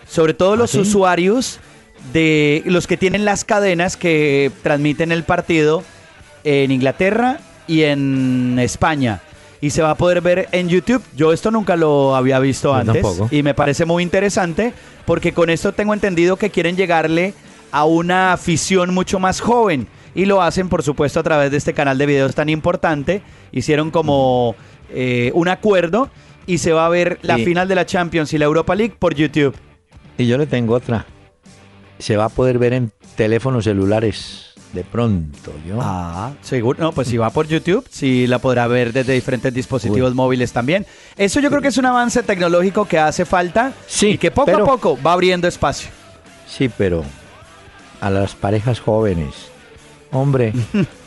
Sobre 0.06 0.34
todo 0.34 0.56
los 0.56 0.74
¿Ah, 0.74 0.80
usuarios 0.80 1.58
de 2.12 2.62
los 2.66 2.86
que 2.86 2.98
tienen 2.98 3.24
las 3.24 3.46
cadenas 3.46 3.96
que 3.96 4.52
transmiten 4.62 5.10
el 5.10 5.24
partido 5.24 5.82
en 6.44 6.70
Inglaterra 6.70 7.40
y 7.66 7.84
en 7.84 8.58
España. 8.58 9.22
Y 9.62 9.70
se 9.70 9.80
va 9.80 9.92
a 9.92 9.94
poder 9.94 10.20
ver 10.20 10.48
en 10.52 10.68
YouTube. 10.68 11.02
Yo 11.16 11.32
esto 11.32 11.50
nunca 11.50 11.76
lo 11.76 12.14
había 12.14 12.38
visto 12.40 12.74
antes. 12.74 13.02
Y 13.30 13.42
me 13.42 13.54
parece 13.54 13.86
muy 13.86 14.02
interesante 14.02 14.74
porque 15.06 15.32
con 15.32 15.48
esto 15.48 15.72
tengo 15.72 15.94
entendido 15.94 16.36
que 16.36 16.50
quieren 16.50 16.76
llegarle 16.76 17.32
a 17.72 17.86
una 17.86 18.34
afición 18.34 18.92
mucho 18.92 19.18
más 19.18 19.40
joven. 19.40 19.88
Y 20.14 20.26
lo 20.26 20.42
hacen, 20.42 20.68
por 20.68 20.82
supuesto, 20.82 21.20
a 21.20 21.22
través 21.22 21.50
de 21.50 21.56
este 21.56 21.72
canal 21.72 21.96
de 21.96 22.04
videos 22.04 22.34
tan 22.34 22.50
importante. 22.50 23.22
Hicieron 23.50 23.90
como 23.90 24.54
eh, 24.90 25.30
un 25.32 25.48
acuerdo 25.48 26.10
y 26.48 26.58
se 26.58 26.72
va 26.72 26.86
a 26.86 26.88
ver 26.88 27.20
la 27.22 27.36
final 27.36 27.68
de 27.68 27.76
la 27.76 27.86
Champions 27.86 28.32
y 28.32 28.38
la 28.38 28.46
Europa 28.46 28.74
League 28.74 28.96
por 28.98 29.14
YouTube. 29.14 29.54
Y 30.16 30.26
yo 30.26 30.36
le 30.36 30.46
tengo 30.46 30.74
otra 30.74 31.06
se 31.98 32.16
va 32.16 32.26
a 32.26 32.28
poder 32.28 32.58
ver 32.58 32.72
en 32.72 32.92
teléfonos 33.16 33.64
celulares 33.64 34.44
de 34.72 34.84
pronto, 34.84 35.52
¿yo? 35.66 35.78
Ah, 35.80 36.32
seguro. 36.42 36.78
No, 36.78 36.92
pues 36.92 37.08
si 37.08 37.16
va 37.16 37.30
por 37.30 37.46
YouTube, 37.48 37.86
sí 37.90 38.26
la 38.26 38.38
podrá 38.38 38.66
ver 38.66 38.92
desde 38.92 39.14
diferentes 39.14 39.52
dispositivos 39.52 40.14
móviles 40.14 40.52
también. 40.52 40.86
Eso 41.16 41.40
yo 41.40 41.48
creo 41.48 41.62
que 41.62 41.68
es 41.68 41.78
un 41.78 41.86
avance 41.86 42.22
tecnológico 42.22 42.86
que 42.86 42.98
hace 42.98 43.24
falta 43.24 43.72
sí, 43.86 44.08
y 44.10 44.18
que 44.18 44.30
poco 44.30 44.54
a 44.54 44.64
poco 44.64 44.98
va 45.04 45.14
abriendo 45.14 45.48
espacio. 45.48 45.90
Sí, 46.46 46.68
pero 46.68 47.02
a 48.00 48.10
las 48.10 48.34
parejas 48.34 48.78
jóvenes, 48.78 49.34
hombre, 50.12 50.52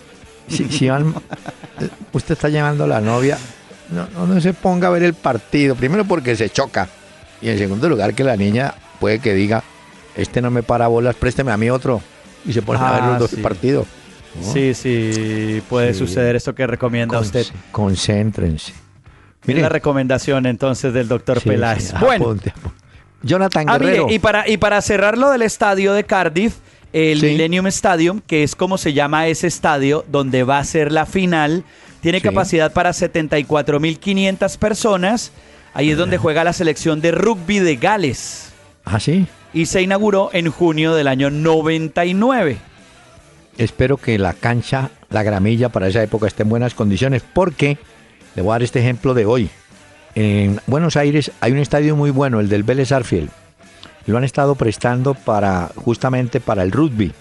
si, 0.47 0.89
van, 0.89 1.13
usted 2.13 2.33
está 2.33 2.49
llamando 2.49 2.85
a 2.85 2.87
la 2.87 2.99
novia, 2.99 3.37
no, 3.91 4.27
no 4.27 4.41
se 4.41 4.53
ponga 4.53 4.87
a 4.87 4.91
ver 4.91 5.03
el 5.03 5.13
partido. 5.13 5.75
Primero 5.75 6.05
porque 6.05 6.35
se 6.35 6.49
choca 6.49 6.89
y 7.41 7.49
en 7.49 7.57
segundo 7.57 7.89
lugar 7.89 8.13
que 8.13 8.23
la 8.23 8.37
niña 8.37 8.73
puede 8.99 9.19
que 9.19 9.33
diga, 9.33 9.63
este 10.15 10.41
no 10.41 10.51
me 10.51 10.63
para 10.63 10.87
bolas, 10.87 11.15
présteme 11.15 11.51
a 11.51 11.57
mí 11.57 11.69
otro. 11.69 12.01
Y 12.45 12.53
se 12.53 12.61
ponen 12.61 12.81
a 12.81 12.91
ver 12.93 13.03
los 13.03 13.13
ah, 13.13 13.19
dos 13.19 13.35
partidos. 13.35 13.87
Sí, 14.53 14.73
sí, 14.73 15.61
puede 15.69 15.93
suceder 15.93 16.35
esto 16.35 16.55
que 16.55 16.65
recomienda 16.65 17.19
usted. 17.19 17.45
Concéntrense. 17.71 18.73
Mire 19.45 19.61
la 19.61 19.69
recomendación 19.69 20.45
entonces 20.45 20.93
del 20.93 21.07
doctor 21.07 21.41
Peláez. 21.41 21.93
bueno, 21.99 22.35
Jonathan 23.23 23.69
ah, 23.69 23.77
Guerrero. 23.77 24.07
y, 24.09 24.19
para, 24.19 24.47
y 24.47 24.57
para 24.57 24.81
cerrar 24.81 25.17
lo 25.17 25.29
del 25.31 25.41
estadio 25.41 25.93
de 25.93 26.03
Cardiff, 26.03 26.55
el 26.93 27.21
Millennium 27.21 27.67
Stadium, 27.67 28.21
que 28.25 28.43
es 28.43 28.55
como 28.55 28.77
se 28.77 28.93
llama 28.93 29.27
ese 29.27 29.47
estadio 29.47 30.05
donde 30.11 30.43
va 30.43 30.59
a 30.59 30.63
ser 30.63 30.91
la 30.91 31.05
final, 31.05 31.63
tiene 32.01 32.21
capacidad 32.21 32.73
para 32.73 32.91
74.500 32.91 34.57
personas. 34.57 35.31
Ahí 35.73 35.91
es 35.91 35.97
donde 35.97 36.17
juega 36.17 36.43
la 36.43 36.53
selección 36.53 36.99
de 36.99 37.11
rugby 37.11 37.59
de 37.59 37.77
Gales. 37.77 38.51
Ah, 38.83 38.99
sí 38.99 39.27
y 39.53 39.65
se 39.65 39.81
inauguró 39.81 40.29
en 40.33 40.49
junio 40.49 40.93
del 40.93 41.07
año 41.07 41.29
99. 41.29 42.57
Espero 43.57 43.97
que 43.97 44.17
la 44.17 44.33
cancha, 44.33 44.91
la 45.09 45.23
gramilla 45.23 45.69
para 45.69 45.87
esa 45.87 46.01
época 46.01 46.27
esté 46.27 46.43
en 46.43 46.49
buenas 46.49 46.73
condiciones 46.73 47.21
porque, 47.33 47.77
le 48.35 48.41
voy 48.41 48.51
a 48.51 48.53
dar 48.53 48.63
este 48.63 48.79
ejemplo 48.79 49.13
de 49.13 49.25
hoy. 49.25 49.49
En 50.15 50.59
Buenos 50.67 50.95
Aires 50.97 51.31
hay 51.41 51.51
un 51.51 51.57
estadio 51.57 51.95
muy 51.95 52.11
bueno, 52.11 52.39
el 52.39 52.49
del 52.49 52.63
Vélez 52.63 52.91
Arfield. 52.91 53.29
Lo 54.07 54.17
han 54.17 54.23
estado 54.23 54.55
prestando 54.55 55.13
para 55.13 55.69
justamente 55.75 56.39
para 56.39 56.63
el 56.63 56.71
rugby 56.71 57.13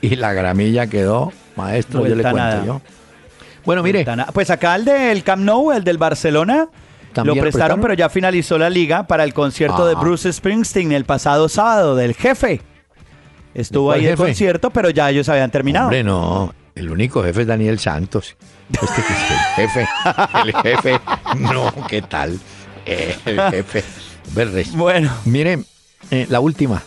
y 0.00 0.16
la 0.16 0.32
gramilla 0.32 0.86
quedó, 0.86 1.32
maestro, 1.56 2.06
yo 2.06 2.14
le 2.14 2.22
cuento 2.22 2.64
yo. 2.64 2.80
Bueno, 3.64 3.82
mire, 3.82 4.06
pues 4.32 4.50
acá 4.50 4.76
el 4.76 4.84
del 4.84 5.22
Camp 5.22 5.42
Nou, 5.42 5.72
el 5.72 5.84
del 5.84 5.98
Barcelona, 5.98 6.68
lo 7.24 7.34
prestaron, 7.34 7.80
pero 7.80 7.94
ya 7.94 8.08
finalizó 8.08 8.58
la 8.58 8.70
liga 8.70 9.06
para 9.06 9.24
el 9.24 9.34
concierto 9.34 9.86
de 9.86 9.94
Bruce 9.94 10.32
Springsteen 10.32 10.92
el 10.92 11.04
pasado 11.04 11.48
sábado 11.48 11.96
del 11.96 12.14
jefe. 12.14 12.60
Estuvo 13.54 13.92
ahí 13.92 14.06
el 14.06 14.16
concierto, 14.16 14.70
pero 14.70 14.90
ya 14.90 15.10
ellos 15.10 15.28
habían 15.28 15.50
terminado. 15.50 15.86
Hombre, 15.86 16.04
no. 16.04 16.54
El 16.74 16.90
único 16.90 17.24
jefe 17.24 17.40
es 17.40 17.46
Daniel 17.48 17.78
Santos. 17.80 18.36
Este 18.70 19.02
que 19.02 19.12
es 19.12 19.30
el 19.30 19.66
jefe. 19.66 19.88
El 20.44 20.52
jefe. 20.62 21.00
No, 21.38 21.72
¿qué 21.88 22.02
tal? 22.02 22.38
El 22.86 23.40
jefe. 23.50 23.84
Bueno. 24.74 25.10
Miren, 25.24 25.66
eh, 26.10 26.26
la 26.28 26.38
última. 26.40 26.82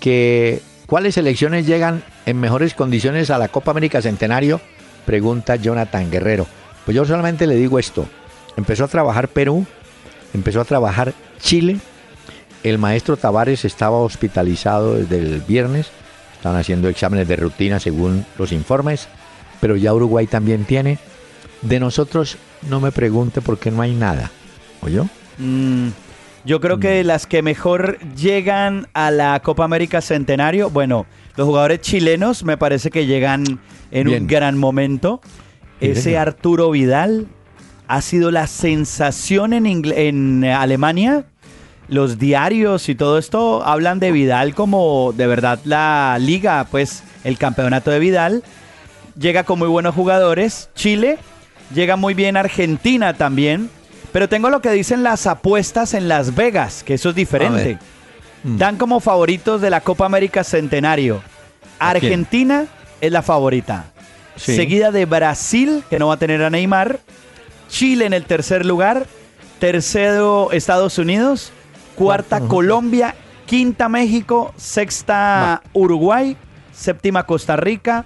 Que, 0.00 0.62
¿Cuáles 0.86 1.14
selecciones 1.14 1.66
llegan 1.66 2.02
en 2.24 2.40
mejores 2.40 2.74
condiciones 2.74 3.30
a 3.30 3.38
la 3.38 3.48
Copa 3.48 3.70
América 3.70 4.00
Centenario? 4.00 4.60
Pregunta 5.04 5.56
Jonathan 5.56 6.10
Guerrero. 6.10 6.46
Pues 6.84 6.94
yo 6.94 7.04
solamente 7.04 7.46
le 7.46 7.56
digo 7.56 7.78
esto. 7.78 8.06
Empezó 8.56 8.84
a 8.84 8.88
trabajar 8.88 9.28
Perú, 9.28 9.66
empezó 10.34 10.60
a 10.60 10.64
trabajar 10.64 11.14
Chile. 11.40 11.78
El 12.62 12.78
maestro 12.78 13.16
Tavares 13.16 13.64
estaba 13.64 13.98
hospitalizado 13.98 14.94
desde 14.94 15.18
el 15.18 15.40
viernes. 15.40 15.90
Están 16.36 16.56
haciendo 16.56 16.88
exámenes 16.88 17.28
de 17.28 17.36
rutina 17.36 17.80
según 17.80 18.24
los 18.38 18.52
informes. 18.52 19.08
Pero 19.60 19.76
ya 19.76 19.94
Uruguay 19.94 20.26
también 20.26 20.64
tiene. 20.64 20.98
De 21.62 21.78
nosotros 21.78 22.36
no 22.68 22.80
me 22.80 22.92
pregunte 22.92 23.40
por 23.40 23.58
qué 23.58 23.70
no 23.70 23.82
hay 23.82 23.94
nada. 23.94 24.30
¿Oyó? 24.80 25.06
Mm, 25.38 25.88
yo 26.44 26.60
creo 26.60 26.78
que 26.78 27.02
mm. 27.02 27.06
las 27.06 27.26
que 27.26 27.42
mejor 27.42 27.98
llegan 28.16 28.88
a 28.94 29.10
la 29.10 29.40
Copa 29.40 29.64
América 29.64 30.00
Centenario, 30.00 30.70
bueno, 30.70 31.06
los 31.36 31.46
jugadores 31.46 31.80
chilenos 31.80 32.44
me 32.44 32.56
parece 32.56 32.90
que 32.90 33.06
llegan 33.06 33.60
en 33.90 34.08
un 34.08 34.26
gran 34.26 34.58
momento. 34.58 35.20
Ese 35.80 36.16
Arturo 36.16 36.70
Vidal, 36.70 37.26
ha 37.88 38.00
sido 38.00 38.30
la 38.30 38.46
sensación 38.46 39.52
en, 39.52 39.66
en 39.66 40.44
Alemania. 40.44 41.24
Los 41.88 42.18
diarios 42.18 42.88
y 42.88 42.94
todo 42.94 43.18
esto 43.18 43.64
hablan 43.64 43.98
de 43.98 44.12
Vidal 44.12 44.54
como 44.54 45.12
de 45.14 45.26
verdad 45.26 45.58
la 45.64 46.16
liga, 46.20 46.66
pues 46.70 47.02
el 47.24 47.36
campeonato 47.36 47.90
de 47.90 47.98
Vidal. 47.98 48.44
Llega 49.18 49.44
con 49.44 49.58
muy 49.58 49.68
buenos 49.68 49.94
jugadores. 49.94 50.70
Chile 50.74 51.18
llega 51.74 51.96
muy 51.96 52.14
bien 52.14 52.36
Argentina 52.36 53.14
también. 53.14 53.70
Pero 54.12 54.28
tengo 54.28 54.50
lo 54.50 54.60
que 54.60 54.70
dicen 54.70 55.02
las 55.02 55.26
apuestas 55.26 55.94
en 55.94 56.06
Las 56.06 56.34
Vegas, 56.34 56.82
que 56.82 56.94
eso 56.94 57.10
es 57.10 57.14
diferente. 57.14 57.78
Mm. 58.44 58.56
Dan 58.58 58.76
como 58.76 59.00
favoritos 59.00 59.60
de 59.60 59.70
la 59.70 59.80
Copa 59.80 60.06
América 60.06 60.44
Centenario. 60.44 61.22
Argentina 61.78 62.66
es 63.00 63.12
la 63.12 63.22
favorita. 63.22 63.86
Seguida 64.36 64.90
de 64.90 65.04
Brasil, 65.04 65.84
que 65.90 65.98
no 65.98 66.08
va 66.08 66.14
a 66.14 66.16
tener 66.16 66.42
a 66.42 66.50
Neymar. 66.50 67.00
Chile 67.68 68.06
en 68.06 68.12
el 68.12 68.24
tercer 68.24 68.66
lugar, 68.66 69.06
tercero 69.58 70.50
Estados 70.52 70.98
Unidos, 70.98 71.52
cuarta 71.94 72.40
Colombia, 72.40 73.14
quinta 73.46 73.88
México, 73.88 74.52
sexta 74.56 75.62
Uruguay, 75.72 76.36
séptima 76.72 77.24
Costa 77.24 77.56
Rica. 77.56 78.04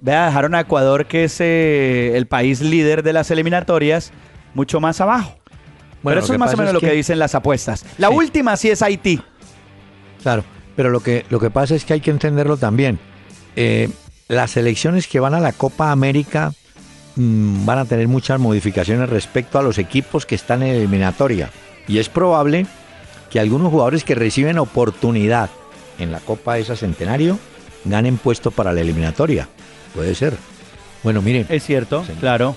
Vea, 0.00 0.26
dejaron 0.26 0.54
a 0.54 0.60
Ecuador, 0.60 1.06
que 1.06 1.24
es 1.24 1.40
eh, 1.40 2.16
el 2.16 2.26
país 2.26 2.60
líder 2.60 3.02
de 3.02 3.12
las 3.12 3.30
eliminatorias, 3.30 4.12
mucho 4.54 4.80
más 4.80 5.00
abajo. 5.00 5.36
Bueno, 6.02 6.16
pero 6.16 6.24
eso 6.24 6.32
es 6.34 6.38
más 6.38 6.52
o 6.52 6.56
menos 6.58 6.74
lo 6.74 6.80
que 6.80 6.92
dicen 6.92 7.18
las 7.18 7.34
apuestas. 7.34 7.84
La 7.96 8.10
última 8.10 8.56
sí 8.56 8.68
es 8.68 8.82
Haití. 8.82 9.22
Claro, 10.24 10.42
pero 10.74 10.90
lo 10.90 10.98
que, 10.98 11.24
lo 11.30 11.38
que 11.38 11.50
pasa 11.50 11.76
es 11.76 11.84
que 11.84 11.92
hay 11.92 12.00
que 12.00 12.10
entenderlo 12.10 12.56
también. 12.56 12.98
Eh, 13.54 13.88
las 14.26 14.56
elecciones 14.56 15.06
que 15.06 15.20
van 15.20 15.34
a 15.34 15.40
la 15.40 15.52
Copa 15.52 15.92
América 15.92 16.52
Mm, 17.16 17.64
van 17.64 17.78
a 17.78 17.84
tener 17.84 18.08
muchas 18.08 18.40
modificaciones 18.40 19.08
respecto 19.08 19.58
a 19.58 19.62
los 19.62 19.78
equipos 19.78 20.26
que 20.26 20.34
están 20.34 20.62
en 20.62 20.74
eliminatoria. 20.74 21.50
Y 21.86 21.98
es 21.98 22.08
probable 22.08 22.66
que 23.30 23.38
algunos 23.38 23.70
jugadores 23.70 24.04
que 24.04 24.14
reciben 24.14 24.58
oportunidad 24.58 25.50
en 25.98 26.10
la 26.10 26.20
Copa 26.20 26.54
de 26.54 26.62
esa 26.62 26.76
Centenario 26.76 27.38
ganen 27.84 28.18
puesto 28.18 28.50
para 28.50 28.72
la 28.72 28.80
eliminatoria. 28.80 29.48
Puede 29.94 30.14
ser. 30.14 30.36
Bueno, 31.04 31.22
miren. 31.22 31.46
Es 31.48 31.64
cierto, 31.64 32.04
claro. 32.18 32.56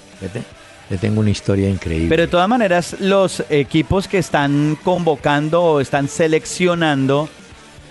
Le 0.90 0.98
tengo 0.98 1.20
una 1.20 1.30
historia 1.30 1.70
increíble. 1.70 2.08
Pero 2.08 2.22
de 2.22 2.28
todas 2.30 2.48
maneras, 2.48 2.96
los 3.00 3.44
equipos 3.50 4.08
que 4.08 4.18
están 4.20 4.78
convocando 4.84 5.62
o 5.62 5.82
están 5.82 6.08
seleccionando 6.08 7.30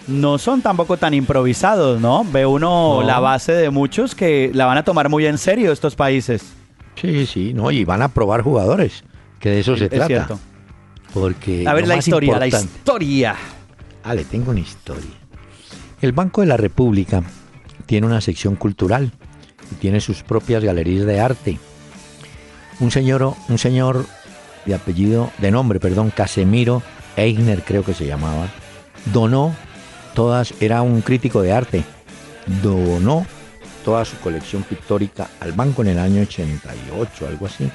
no 0.06 0.38
son 0.38 0.62
tampoco 0.62 0.96
tan 0.96 1.14
improvisados, 1.14 2.00
¿no? 2.00 2.24
Ve 2.24 2.46
uno 2.46 3.02
la 3.04 3.20
base 3.20 3.52
de 3.52 3.70
muchos 3.70 4.14
que 4.14 4.50
la 4.54 4.66
van 4.66 4.78
a 4.78 4.84
tomar 4.84 5.08
muy 5.08 5.26
en 5.26 5.38
serio 5.38 5.72
estos 5.72 5.96
países. 5.96 6.54
Sí, 6.94 7.26
sí, 7.26 7.52
no, 7.52 7.70
y 7.70 7.84
van 7.84 8.02
a 8.02 8.08
probar 8.08 8.42
jugadores, 8.42 9.04
que 9.40 9.50
de 9.50 9.60
eso 9.60 9.76
se 9.76 9.88
trata. 9.88 10.06
Cierto. 10.06 10.38
Porque 11.12 11.66
a 11.66 11.74
ver 11.74 11.86
la 11.86 11.96
historia, 11.96 12.38
la 12.38 12.46
historia. 12.46 13.36
Ah, 14.04 14.14
le 14.14 14.24
tengo 14.24 14.50
una 14.50 14.60
historia. 14.60 15.10
El 16.00 16.12
Banco 16.12 16.40
de 16.40 16.46
la 16.46 16.56
República 16.56 17.22
tiene 17.86 18.06
una 18.06 18.20
sección 18.20 18.56
cultural 18.56 19.12
y 19.72 19.74
tiene 19.76 20.00
sus 20.00 20.22
propias 20.22 20.62
galerías 20.62 21.06
de 21.06 21.20
arte 21.20 21.58
un 22.80 22.90
señor, 22.90 23.34
un 23.48 23.58
señor 23.58 24.06
de 24.64 24.74
apellido, 24.74 25.30
de 25.38 25.50
nombre, 25.50 25.80
perdón, 25.80 26.10
Casemiro 26.14 26.82
Eigner 27.16 27.62
creo 27.62 27.84
que 27.84 27.94
se 27.94 28.06
llamaba, 28.06 28.48
donó 29.12 29.54
todas, 30.16 30.54
era 30.60 30.82
un 30.82 31.02
crítico 31.02 31.42
de 31.42 31.52
arte, 31.52 31.84
donó 32.62 33.26
toda 33.84 34.04
su 34.04 34.16
colección 34.16 34.64
pictórica 34.64 35.28
al 35.38 35.52
banco 35.52 35.82
en 35.82 35.88
el 35.88 35.98
año 35.98 36.22
88, 36.22 37.28
algo 37.28 37.46
así. 37.46 37.70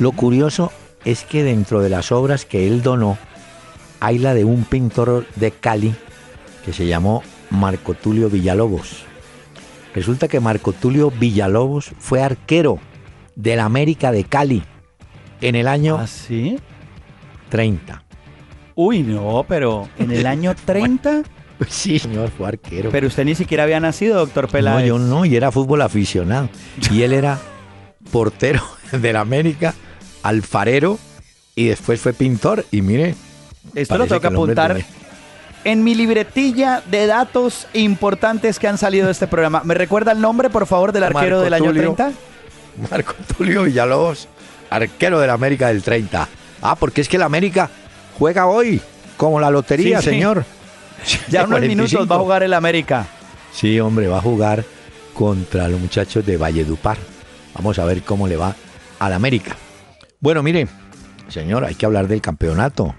Lo 0.00 0.12
curioso 0.12 0.72
es 1.04 1.22
que 1.22 1.44
dentro 1.44 1.80
de 1.80 1.88
las 1.88 2.10
obras 2.10 2.44
que 2.44 2.66
él 2.66 2.82
donó, 2.82 3.16
hay 4.00 4.18
la 4.18 4.34
de 4.34 4.44
un 4.44 4.64
pintor 4.64 5.26
de 5.36 5.52
Cali 5.52 5.94
que 6.64 6.72
se 6.72 6.86
llamó 6.86 7.22
Marco 7.50 7.94
Tulio 7.94 8.28
Villalobos. 8.28 9.04
Resulta 9.94 10.26
que 10.26 10.40
Marco 10.40 10.72
Tulio 10.72 11.10
Villalobos 11.10 11.92
fue 11.98 12.20
arquero 12.20 12.80
del 13.36 13.60
América 13.60 14.10
de 14.10 14.24
Cali 14.24 14.64
en 15.40 15.54
el 15.54 15.68
año 15.68 15.98
¿Ah, 15.98 16.06
sí? 16.08 16.58
30. 17.48 18.07
Uy, 18.80 19.02
no, 19.02 19.44
pero 19.48 19.88
en 19.98 20.12
el 20.12 20.24
año 20.24 20.54
30. 20.64 21.22
sí, 21.68 21.98
señor, 21.98 22.30
fue 22.30 22.46
arquero. 22.46 22.90
Pero 22.92 23.08
usted 23.08 23.24
ni 23.24 23.34
siquiera 23.34 23.64
había 23.64 23.80
nacido, 23.80 24.18
doctor 24.20 24.46
Peláez. 24.46 24.82
No, 24.82 24.86
yo 24.86 24.98
no, 25.00 25.24
y 25.24 25.34
era 25.34 25.50
fútbol 25.50 25.82
aficionado. 25.82 26.48
Y 26.92 27.02
él 27.02 27.12
era 27.12 27.40
portero 28.12 28.62
del 28.92 29.16
América, 29.16 29.74
alfarero, 30.22 30.96
y 31.56 31.66
después 31.66 32.00
fue 32.00 32.12
pintor. 32.12 32.66
Y 32.70 32.82
mire. 32.82 33.16
Esto 33.74 33.98
lo 33.98 34.06
tengo 34.06 34.20
que 34.20 34.28
apuntar 34.28 34.80
en 35.64 35.82
mi 35.82 35.96
libretilla 35.96 36.80
de 36.88 37.06
datos 37.06 37.66
importantes 37.74 38.60
que 38.60 38.68
han 38.68 38.78
salido 38.78 39.06
de 39.06 39.12
este 39.12 39.26
programa. 39.26 39.62
¿Me 39.64 39.74
recuerda 39.74 40.12
el 40.12 40.20
nombre, 40.20 40.50
por 40.50 40.68
favor, 40.68 40.92
del 40.92 41.02
arquero 41.02 41.40
del 41.40 41.52
año 41.52 41.72
30? 41.72 42.12
Marco 42.92 43.14
Tulio 43.36 43.64
Villalobos, 43.64 44.28
arquero 44.70 45.18
del 45.18 45.30
América 45.30 45.66
del 45.66 45.82
30. 45.82 46.28
Ah, 46.62 46.76
porque 46.76 47.00
es 47.00 47.08
que 47.08 47.16
el 47.16 47.22
América 47.24 47.70
juega 48.18 48.46
hoy, 48.46 48.80
como 49.16 49.40
la 49.40 49.50
lotería, 49.50 50.02
señor. 50.02 50.44
Ya 51.28 51.44
unos 51.44 51.60
minutos 51.60 52.10
va 52.10 52.16
a 52.16 52.18
jugar 52.18 52.42
el 52.42 52.52
América. 52.52 53.06
Sí, 53.52 53.78
hombre, 53.78 54.08
va 54.08 54.18
a 54.18 54.20
jugar 54.20 54.64
contra 55.14 55.68
los 55.68 55.80
muchachos 55.80 56.26
de 56.26 56.36
Valledupar. 56.36 56.98
Vamos 57.54 57.78
a 57.78 57.84
ver 57.84 58.02
cómo 58.02 58.26
le 58.26 58.36
va 58.36 58.54
al 58.98 59.12
América. 59.12 59.56
Bueno, 60.18 60.42
mire, 60.42 60.66
señor, 61.28 61.64
hay 61.64 61.76
que 61.76 61.86
hablar 61.86 62.08
del 62.08 62.20
campeonato. 62.20 62.96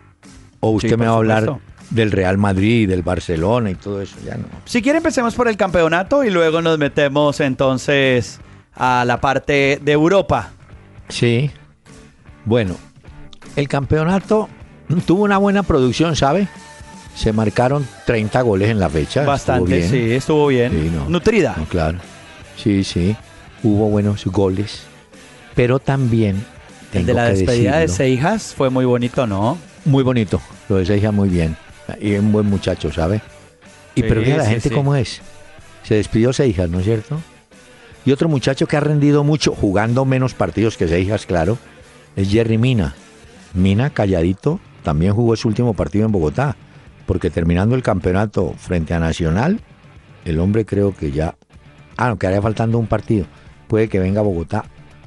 O 0.61 0.71
usted 0.71 0.97
me 0.97 1.07
va 1.07 1.11
a 1.11 1.17
hablar 1.17 1.59
del 1.89 2.11
Real 2.11 2.37
Madrid, 2.37 2.87
del 2.87 3.03
Barcelona 3.03 3.71
y 3.71 3.75
todo 3.75 4.01
eso. 4.01 4.15
Ya 4.25 4.35
no. 4.35 4.45
Si 4.65 4.81
quiere, 4.81 4.97
empecemos 4.97 5.35
por 5.35 5.47
el 5.49 5.57
campeonato 5.57 6.23
y 6.23 6.29
luego 6.29 6.61
nos 6.61 6.77
metemos 6.77 7.41
entonces 7.41 8.39
a 8.75 9.03
la 9.05 9.19
parte 9.19 9.79
de 9.81 9.91
Europa. 9.91 10.51
Sí. 11.09 11.51
Bueno, 12.45 12.75
el 13.55 13.67
campeonato 13.67 14.49
tuvo 15.05 15.23
una 15.23 15.37
buena 15.37 15.63
producción, 15.63 16.15
¿sabe? 16.15 16.47
Se 17.15 17.33
marcaron 17.33 17.87
30 18.05 18.41
goles 18.41 18.69
en 18.69 18.79
la 18.79 18.89
fecha. 18.89 19.23
Bastante, 19.23 19.87
sí, 19.87 20.11
estuvo 20.11 20.47
bien. 20.47 20.93
Nutrida. 21.09 21.55
claro. 21.69 21.99
Sí, 22.55 22.83
sí. 22.83 23.15
Hubo 23.63 23.89
buenos 23.89 24.25
goles. 24.25 24.83
Pero 25.55 25.79
también. 25.79 26.45
El 26.93 27.05
de 27.05 27.13
la 27.13 27.29
despedida 27.29 27.77
de 27.77 27.87
Seijas 27.87 28.53
fue 28.55 28.69
muy 28.69 28.85
bonito, 28.85 29.27
¿no? 29.27 29.57
Muy 29.85 30.03
bonito. 30.03 30.41
Lo 30.69 30.77
de 30.77 30.85
Seijas 30.85 31.13
muy 31.13 31.29
bien. 31.29 31.55
Y 32.01 32.13
un 32.15 32.31
buen 32.31 32.45
muchacho, 32.45 32.91
¿sabe? 32.91 33.21
Y 33.95 34.03
pero 34.03 34.21
mira 34.21 34.37
la 34.37 34.45
gente 34.45 34.71
cómo 34.71 34.95
es. 34.95 35.21
Se 35.83 35.95
despidió 35.95 36.33
Seijas, 36.33 36.69
¿no 36.69 36.79
es 36.79 36.85
cierto? 36.85 37.19
Y 38.05 38.11
otro 38.11 38.29
muchacho 38.29 38.67
que 38.67 38.77
ha 38.77 38.79
rendido 38.79 39.23
mucho, 39.23 39.53
jugando 39.53 40.05
menos 40.05 40.33
partidos 40.33 40.77
que 40.77 40.87
Seijas, 40.87 41.25
claro, 41.25 41.57
es 42.15 42.29
Jerry 42.29 42.57
Mina. 42.57 42.95
Mina, 43.53 43.89
calladito, 43.89 44.59
también 44.83 45.13
jugó 45.13 45.35
su 45.35 45.47
último 45.47 45.73
partido 45.73 46.05
en 46.05 46.11
Bogotá, 46.11 46.55
porque 47.05 47.29
terminando 47.29 47.75
el 47.75 47.83
campeonato 47.83 48.53
frente 48.57 48.93
a 48.93 48.99
Nacional, 48.99 49.59
el 50.25 50.39
hombre 50.39 50.65
creo 50.65 50.95
que 50.95 51.11
ya, 51.11 51.35
ah, 51.97 52.09
no, 52.09 52.17
quedaría 52.17 52.41
faltando 52.41 52.77
un 52.77 52.87
partido, 52.87 53.25
puede 53.67 53.89
que 53.89 53.99
venga 53.99 54.19
a 54.19 54.23
Bogotá 54.23 54.65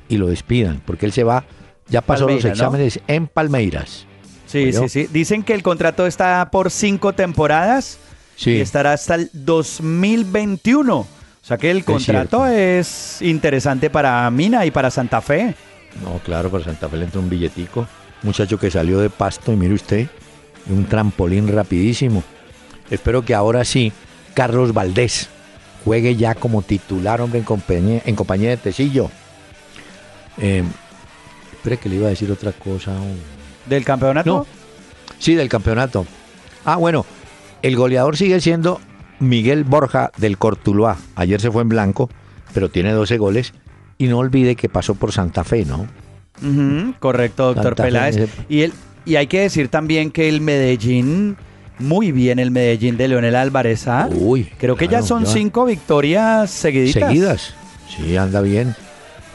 y 0.08 0.16
lo 0.16 0.26
despidan, 0.26 0.82
porque 0.84 1.06
él 1.06 1.12
se 1.12 1.24
va, 1.24 1.44
ya 1.88 2.00
pasó 2.00 2.28
los 2.28 2.44
exámenes 2.44 3.00
en 3.06 3.26
Palmeiras. 3.26 4.06
Sí, 4.46 4.72
sí, 4.72 4.88
sí. 4.88 5.08
Dicen 5.10 5.42
que 5.42 5.54
el 5.54 5.62
contrato 5.62 6.06
está 6.06 6.50
por 6.50 6.70
cinco 6.70 7.14
temporadas 7.14 7.98
y 8.44 8.60
estará 8.60 8.92
hasta 8.92 9.14
el 9.14 9.30
2021. 9.32 10.96
O 10.98 11.06
sea 11.40 11.56
que 11.56 11.70
el 11.70 11.84
contrato 11.84 12.46
es, 12.46 13.20
interesante 13.22 13.90
para 13.90 14.30
Mina 14.30 14.64
y 14.66 14.70
para 14.70 14.90
Santa 14.90 15.20
Fe. 15.20 15.54
No, 16.04 16.18
claro, 16.24 16.50
para 16.50 16.64
Santa 16.64 16.88
Fe 16.88 16.98
le 16.98 17.04
entra 17.04 17.20
un 17.20 17.28
billetico. 17.28 17.86
Muchacho 18.22 18.58
que 18.58 18.70
salió 18.70 19.00
de 19.00 19.10
pasto 19.10 19.52
y 19.52 19.56
mire 19.56 19.74
usted, 19.74 20.06
un 20.68 20.86
trampolín 20.86 21.48
rapidísimo. 21.48 22.22
Espero 22.90 23.24
que 23.24 23.34
ahora 23.34 23.64
sí, 23.64 23.92
Carlos 24.34 24.72
Valdés 24.72 25.28
juegue 25.84 26.16
ya 26.16 26.34
como 26.34 26.62
titular, 26.62 27.20
hombre, 27.20 27.40
en 27.40 27.44
compañía, 27.44 28.02
en 28.04 28.14
compañía 28.14 28.50
de 28.50 28.56
Tecillo. 28.56 29.10
Eh, 30.38 30.62
espere 31.52 31.76
que 31.78 31.88
le 31.88 31.96
iba 31.96 32.06
a 32.06 32.10
decir 32.10 32.30
otra 32.30 32.52
cosa. 32.52 32.92
¿Del 33.66 33.84
campeonato? 33.84 34.46
Sí, 35.18 35.34
del 35.34 35.48
campeonato. 35.48 36.06
Ah, 36.64 36.76
bueno, 36.76 37.04
el 37.62 37.76
goleador 37.76 38.16
sigue 38.16 38.40
siendo 38.40 38.80
Miguel 39.18 39.64
Borja 39.64 40.10
del 40.16 40.38
Cortuluá. 40.38 40.96
Ayer 41.14 41.40
se 41.40 41.50
fue 41.50 41.62
en 41.62 41.68
blanco, 41.68 42.10
pero 42.52 42.70
tiene 42.70 42.92
12 42.92 43.18
goles. 43.18 43.52
Y 43.98 44.08
no 44.08 44.18
olvide 44.18 44.56
que 44.56 44.68
pasó 44.68 44.94
por 44.94 45.12
Santa 45.12 45.44
Fe, 45.44 45.64
¿no? 45.64 45.86
Correcto, 46.98 47.54
doctor 47.54 47.74
Peláez. 47.74 48.28
Y, 48.48 48.62
el, 48.62 48.72
y 49.04 49.16
hay 49.16 49.26
que 49.26 49.40
decir 49.40 49.68
también 49.68 50.10
que 50.10 50.28
el 50.28 50.40
Medellín, 50.40 51.36
muy 51.78 52.12
bien 52.12 52.38
el 52.38 52.50
Medellín 52.50 52.96
de 52.96 53.08
Leonel 53.08 53.36
Álvarez. 53.36 53.88
¿ah? 53.88 54.08
Uy, 54.12 54.48
Creo 54.58 54.76
que 54.76 54.88
ya 54.88 55.02
son 55.02 55.26
cinco 55.26 55.64
victorias 55.64 56.50
seguiditas. 56.50 57.08
Seguidas. 57.08 57.54
Sí, 57.88 58.16
anda 58.16 58.40
bien. 58.40 58.74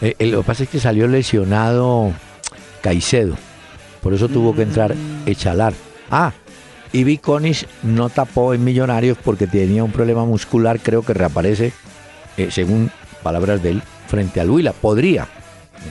Eh, 0.02 0.16
eh, 0.20 0.28
lo 0.28 0.42
que 0.42 0.48
pasa 0.48 0.64
es 0.64 0.70
que 0.70 0.80
salió 0.80 1.08
lesionado 1.08 2.14
Caicedo. 2.82 3.36
Por 4.02 4.14
eso 4.14 4.30
tuvo 4.30 4.56
que 4.56 4.62
entrar 4.62 4.96
mm. 4.96 5.28
Echalar. 5.28 5.74
Ah, 6.10 6.32
y 6.94 7.04
Viconis 7.04 7.66
no 7.84 8.10
tapó 8.10 8.54
en 8.54 8.64
Millonarios 8.64 9.18
porque 9.24 9.48
tenía 9.48 9.84
un 9.84 9.92
problema 9.92 10.24
muscular, 10.26 10.80
creo 10.80 11.02
que 11.02 11.14
reaparece, 11.14 11.74
eh, 12.38 12.48
según 12.50 12.92
palabras 13.24 13.62
de 13.62 13.72
él, 13.72 13.84
frente 14.08 14.40
a 14.40 14.46
Huila. 14.46 14.72
Podría 14.72 15.28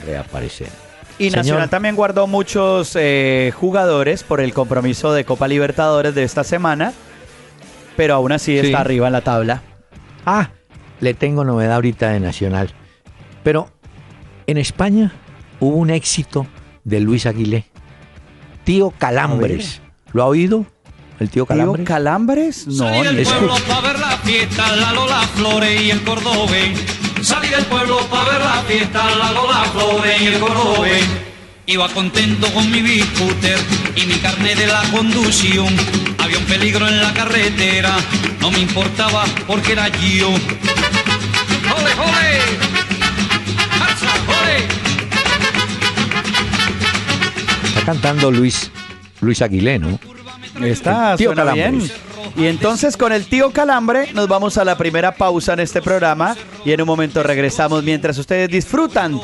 reaparecer. 0.05 0.86
Y 1.19 1.29
Nacional 1.31 1.69
también 1.69 1.95
guardó 1.95 2.27
muchos 2.27 2.95
eh, 2.95 3.51
jugadores 3.55 4.23
por 4.23 4.39
el 4.39 4.53
compromiso 4.53 5.13
de 5.13 5.25
Copa 5.25 5.47
Libertadores 5.47 6.13
de 6.13 6.23
esta 6.23 6.43
semana, 6.43 6.93
pero 7.95 8.13
aún 8.13 8.31
así 8.31 8.57
está 8.57 8.81
arriba 8.81 9.07
en 9.07 9.13
la 9.13 9.21
tabla. 9.21 9.63
Ah, 10.25 10.51
le 10.99 11.13
tengo 11.13 11.43
novedad 11.43 11.73
ahorita 11.73 12.09
de 12.09 12.19
Nacional. 12.19 12.71
Pero 13.43 13.69
en 14.45 14.57
España 14.57 15.11
hubo 15.59 15.75
un 15.77 15.89
éxito 15.89 16.45
de 16.83 16.99
Luis 16.99 17.25
Aguilé. 17.25 17.65
Tío 18.63 18.93
Calambres. 18.97 19.81
¿Lo 20.13 20.23
ha 20.23 20.27
oído? 20.27 20.65
el 21.19 21.29
tío 21.29 21.45
Calambres. 21.45 21.85
¿Tío 21.85 21.85
Calambres? 21.85 22.67
No, 22.67 22.73
Salí 22.73 23.15
del 23.15 23.25
pueblo 23.25 23.55
para 23.67 23.81
ver 23.81 23.99
la 23.99 24.17
fiesta, 24.17 24.75
la 24.75 24.93
Lola 24.93 25.21
Flores 25.35 25.81
y 25.81 25.91
el 25.91 26.03
Cordobé. 26.03 26.73
Salí 27.21 27.49
del 27.49 27.65
pueblo 27.65 27.97
para 28.09 28.31
ver 28.31 28.39
la 28.41 28.61
fiesta, 28.67 29.03
la 29.15 29.31
Lola 29.31 29.63
Flores 29.73 30.21
y 30.21 30.27
el 30.27 30.39
Cordobé. 30.39 31.01
Iba 31.65 31.89
contento 31.89 32.47
con 32.53 32.69
mi 32.71 32.99
scooter 32.99 33.59
y 33.95 34.05
mi 34.05 34.15
carne 34.15 34.55
de 34.55 34.67
la 34.67 34.81
conducción. 34.91 35.67
Había 36.19 36.37
un 36.37 36.45
peligro 36.45 36.87
en 36.87 37.01
la 37.01 37.13
carretera, 37.13 37.95
no 38.39 38.51
me 38.51 38.59
importaba 38.59 39.25
porque 39.45 39.73
era 39.73 39.87
yo. 39.89 40.29
¡Jole, 41.69 41.91
jole! 41.95 42.41
jole! 44.25 44.67
Está 47.67 47.85
cantando 47.85 48.31
Luis, 48.31 48.71
Luis 49.21 49.41
Aguilé, 49.41 49.79
¿no? 49.79 49.99
Está, 50.61 51.15
tío 51.17 51.33
suena 51.33 51.51
bien. 51.53 51.81
Y 52.37 52.45
entonces 52.45 52.97
con 52.97 53.11
el 53.11 53.25
tío 53.25 53.51
Calambre 53.51 54.13
nos 54.13 54.27
vamos 54.27 54.59
a 54.59 54.63
la 54.63 54.77
primera 54.77 55.15
pausa 55.15 55.53
en 55.53 55.59
este 55.59 55.81
programa 55.81 56.35
y 56.63 56.71
en 56.71 56.79
un 56.81 56.85
momento 56.85 57.23
regresamos 57.23 57.83
mientras 57.83 58.15
ustedes 58.19 58.47
disfrutan 58.47 59.19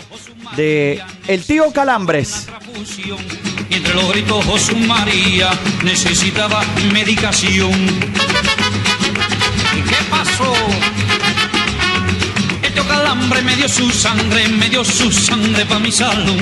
de 0.58 1.00
el 1.28 1.46
tío 1.46 1.72
Calambres. 1.72 2.48
Y 3.70 3.76
entre 3.76 3.94
los 3.94 4.10
gritos 4.10 4.44
José 4.46 4.74
María 4.74 5.52
necesitaba 5.84 6.64
medicación. 6.92 7.72
¿Y 9.78 9.82
qué 9.82 9.96
pasó? 10.10 10.52
El 12.64 12.74
tío 12.74 12.88
Calambre 12.88 13.44
me 13.44 13.56
dio 13.56 13.70
su 13.70 13.92
sangre, 13.92 14.48
me 14.48 14.70
dio 14.70 14.84
su 14.84 15.12
sangre 15.12 15.68
para 15.68 15.80
mi 15.80 15.92
salud. 15.92 16.42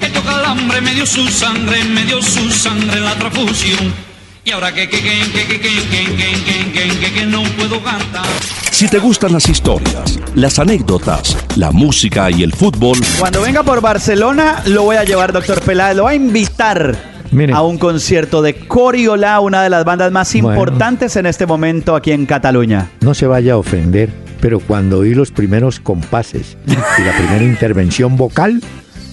El 0.00 0.12
tío 0.12 0.22
Calambre 0.22 0.80
me 0.82 0.94
dio 0.94 1.04
su 1.04 1.26
sangre, 1.26 1.82
me 1.82 2.04
dio 2.04 2.22
su 2.22 2.48
sangre 2.52 3.00
la 3.00 3.16
transfusión. 3.16 4.15
Y 4.46 4.52
ahora 4.52 4.72
que, 4.72 4.88
que, 4.88 5.00
que, 5.00 5.08
que, 5.32 5.48
que, 5.48 5.58
que, 5.58 5.58
que, 5.58 6.14
que, 6.14 6.72
que, 6.72 6.98
que, 7.00 7.14
que 7.14 7.26
no 7.26 7.42
puedo 7.58 7.82
cantar. 7.82 8.24
Si 8.70 8.86
te 8.86 9.00
gustan 9.00 9.32
las 9.32 9.48
historias, 9.48 10.20
las 10.36 10.60
anécdotas, 10.60 11.36
la 11.56 11.72
música 11.72 12.30
y 12.30 12.44
el 12.44 12.52
fútbol, 12.52 12.96
Cuando 13.18 13.42
venga 13.42 13.64
por 13.64 13.80
Barcelona 13.80 14.62
lo 14.66 14.84
voy 14.84 14.94
a 14.98 15.02
llevar, 15.02 15.32
doctor 15.32 15.60
Peláez, 15.62 15.96
lo 15.96 16.04
voy 16.04 16.12
a 16.12 16.16
invitar 16.16 16.94
Mire. 17.32 17.54
a 17.54 17.62
un 17.62 17.76
concierto 17.76 18.40
de 18.40 18.54
Coriola, 18.54 19.40
una 19.40 19.64
de 19.64 19.68
las 19.70 19.84
bandas 19.84 20.12
más 20.12 20.32
Bueno. 20.32 20.50
importantes 20.50 21.16
en 21.16 21.26
este 21.26 21.44
momento 21.44 21.96
aquí 21.96 22.12
en 22.12 22.24
Cataluña. 22.24 22.88
No 23.00 23.14
se 23.14 23.26
vaya 23.26 23.54
a 23.54 23.56
ofender, 23.56 24.10
pero 24.40 24.60
cuando 24.60 24.98
oí 25.00 25.12
los 25.12 25.32
primeros 25.32 25.80
compases 25.80 26.56
y 26.68 27.02
la 27.02 27.16
primera 27.16 27.42
intervención 27.42 28.16
vocal, 28.16 28.62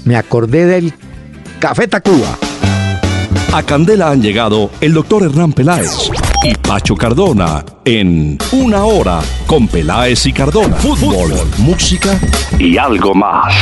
me 0.05 0.15
acordé 0.15 0.67
del 0.67 0.93
Café 1.57 1.87
Tacuba. 1.87 2.37
A 3.53 3.61
Candela 3.61 4.09
han 4.09 4.19
llegado 4.19 4.71
el 4.81 4.93
doctor 4.93 5.21
Hernán 5.21 5.53
Peláez 5.53 6.09
y 6.41 6.55
Pacho 6.55 6.95
Cardona 6.95 7.63
en 7.85 8.35
Una 8.51 8.83
Hora 8.85 9.21
con 9.45 9.67
Peláez 9.67 10.25
y 10.25 10.33
Cardona. 10.33 10.75
Fútbol, 10.77 11.31
música 11.59 12.19
y 12.57 12.77
algo 12.77 13.13
más. 13.13 13.53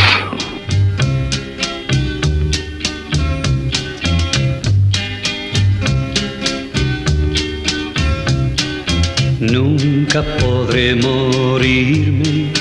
Nunca 9.42 10.24
podré 10.40 10.96
morirme, 10.96 12.54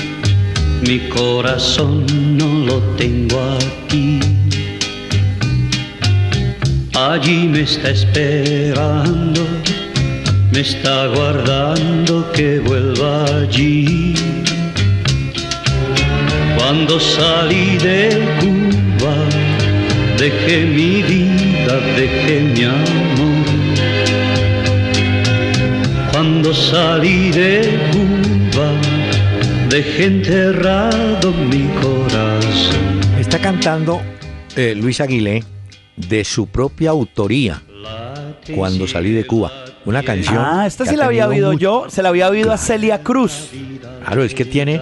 mi 0.85 0.99
corazón 1.07 2.05
no 2.37 2.65
lo 2.65 2.79
tengo 2.97 3.39
aquí. 3.55 4.40
Allí 7.09 7.47
me 7.47 7.61
está 7.61 7.89
esperando, 7.89 9.41
me 10.53 10.59
está 10.59 11.07
guardando 11.07 12.31
que 12.31 12.59
vuelva 12.59 13.25
allí. 13.39 14.13
Cuando 16.55 16.99
salí 16.99 17.79
de 17.79 18.21
Cuba, 18.39 19.15
dejé 20.19 20.63
mi 20.65 21.01
vida, 21.01 21.79
dejé 21.97 22.41
mi 22.41 22.63
amor. 22.65 23.47
Cuando 26.11 26.53
salí 26.53 27.31
de 27.31 27.79
Cuba, 27.91 28.69
dejé 29.71 30.05
enterrado 30.05 31.31
mi 31.31 31.63
corazón. 31.81 33.01
Está 33.19 33.39
cantando 33.39 34.01
eh, 34.55 34.75
Luis 34.75 35.01
Aguilé 35.01 35.43
de 36.09 36.23
su 36.23 36.47
propia 36.47 36.89
autoría 36.91 37.61
cuando 38.55 38.87
salí 38.87 39.11
de 39.11 39.25
Cuba. 39.25 39.51
Una 39.85 40.03
canción. 40.03 40.37
Ah, 40.37 40.65
esta 40.67 40.83
que 40.83 40.91
sí 40.91 40.95
la 40.95 41.05
había 41.05 41.27
oído 41.27 41.53
yo, 41.53 41.85
se 41.89 42.03
la 42.03 42.09
había 42.09 42.29
oído 42.29 42.51
a 42.51 42.57
Celia 42.57 43.01
Cruz. 43.01 43.49
Claro, 44.05 44.23
es 44.23 44.33
que 44.35 44.45
tiene 44.45 44.79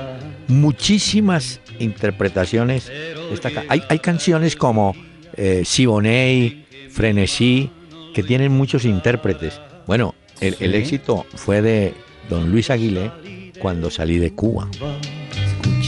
muchísimas 0.48 1.62
interpretaciones. 1.80 2.92
Esta 3.32 3.52
ca- 3.52 3.64
hay, 3.70 3.82
hay 3.90 4.00
canciones 4.00 4.56
como 4.56 4.96
eh, 5.38 5.64
Siboney, 5.66 6.66
Frenesí, 6.92 7.70
que 8.14 8.24
tienen 8.24 8.52
muchos 8.52 8.84
intérpretes. 8.86 9.60
Bueno, 9.88 10.16
el, 10.42 10.56
el 10.60 10.76
éxito 10.76 11.26
fue 11.36 11.62
de 11.62 11.94
don 12.30 12.52
Luis 12.52 12.70
Aguilé 12.70 13.12
cuando 13.60 13.90
salí 13.90 14.18
de 14.18 14.32
Cuba. 14.34 14.68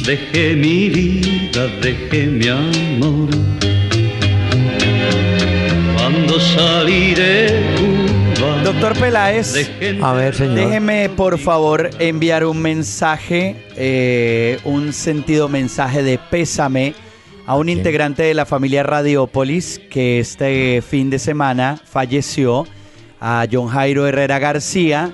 Dejé 0.05 0.55
mi 0.55 0.89
vida, 0.89 1.67
dejé 1.81 2.27
mi 2.27 2.47
amor. 2.47 3.29
Cuando 6.11 6.41
salí 6.41 7.13
de 7.13 7.63
Cuba, 7.77 8.61
Doctor 8.63 8.99
Peláez, 8.99 9.71
A 10.01 10.11
ver, 10.11 10.35
señor. 10.35 10.55
déjeme 10.55 11.07
por 11.07 11.39
favor 11.39 11.89
enviar 11.99 12.43
un 12.43 12.61
mensaje, 12.61 13.55
eh, 13.77 14.59
un 14.65 14.91
sentido 14.91 15.47
mensaje 15.47 16.03
de 16.03 16.17
pésame 16.17 16.95
a 17.45 17.55
un 17.55 17.69
integrante 17.69 18.23
de 18.23 18.33
la 18.33 18.45
familia 18.45 18.83
Radiopolis 18.83 19.79
que 19.89 20.19
este 20.19 20.81
fin 20.81 21.09
de 21.09 21.17
semana 21.17 21.79
falleció, 21.81 22.67
a 23.21 23.45
John 23.49 23.69
Jairo 23.69 24.05
Herrera 24.05 24.37
García, 24.37 25.13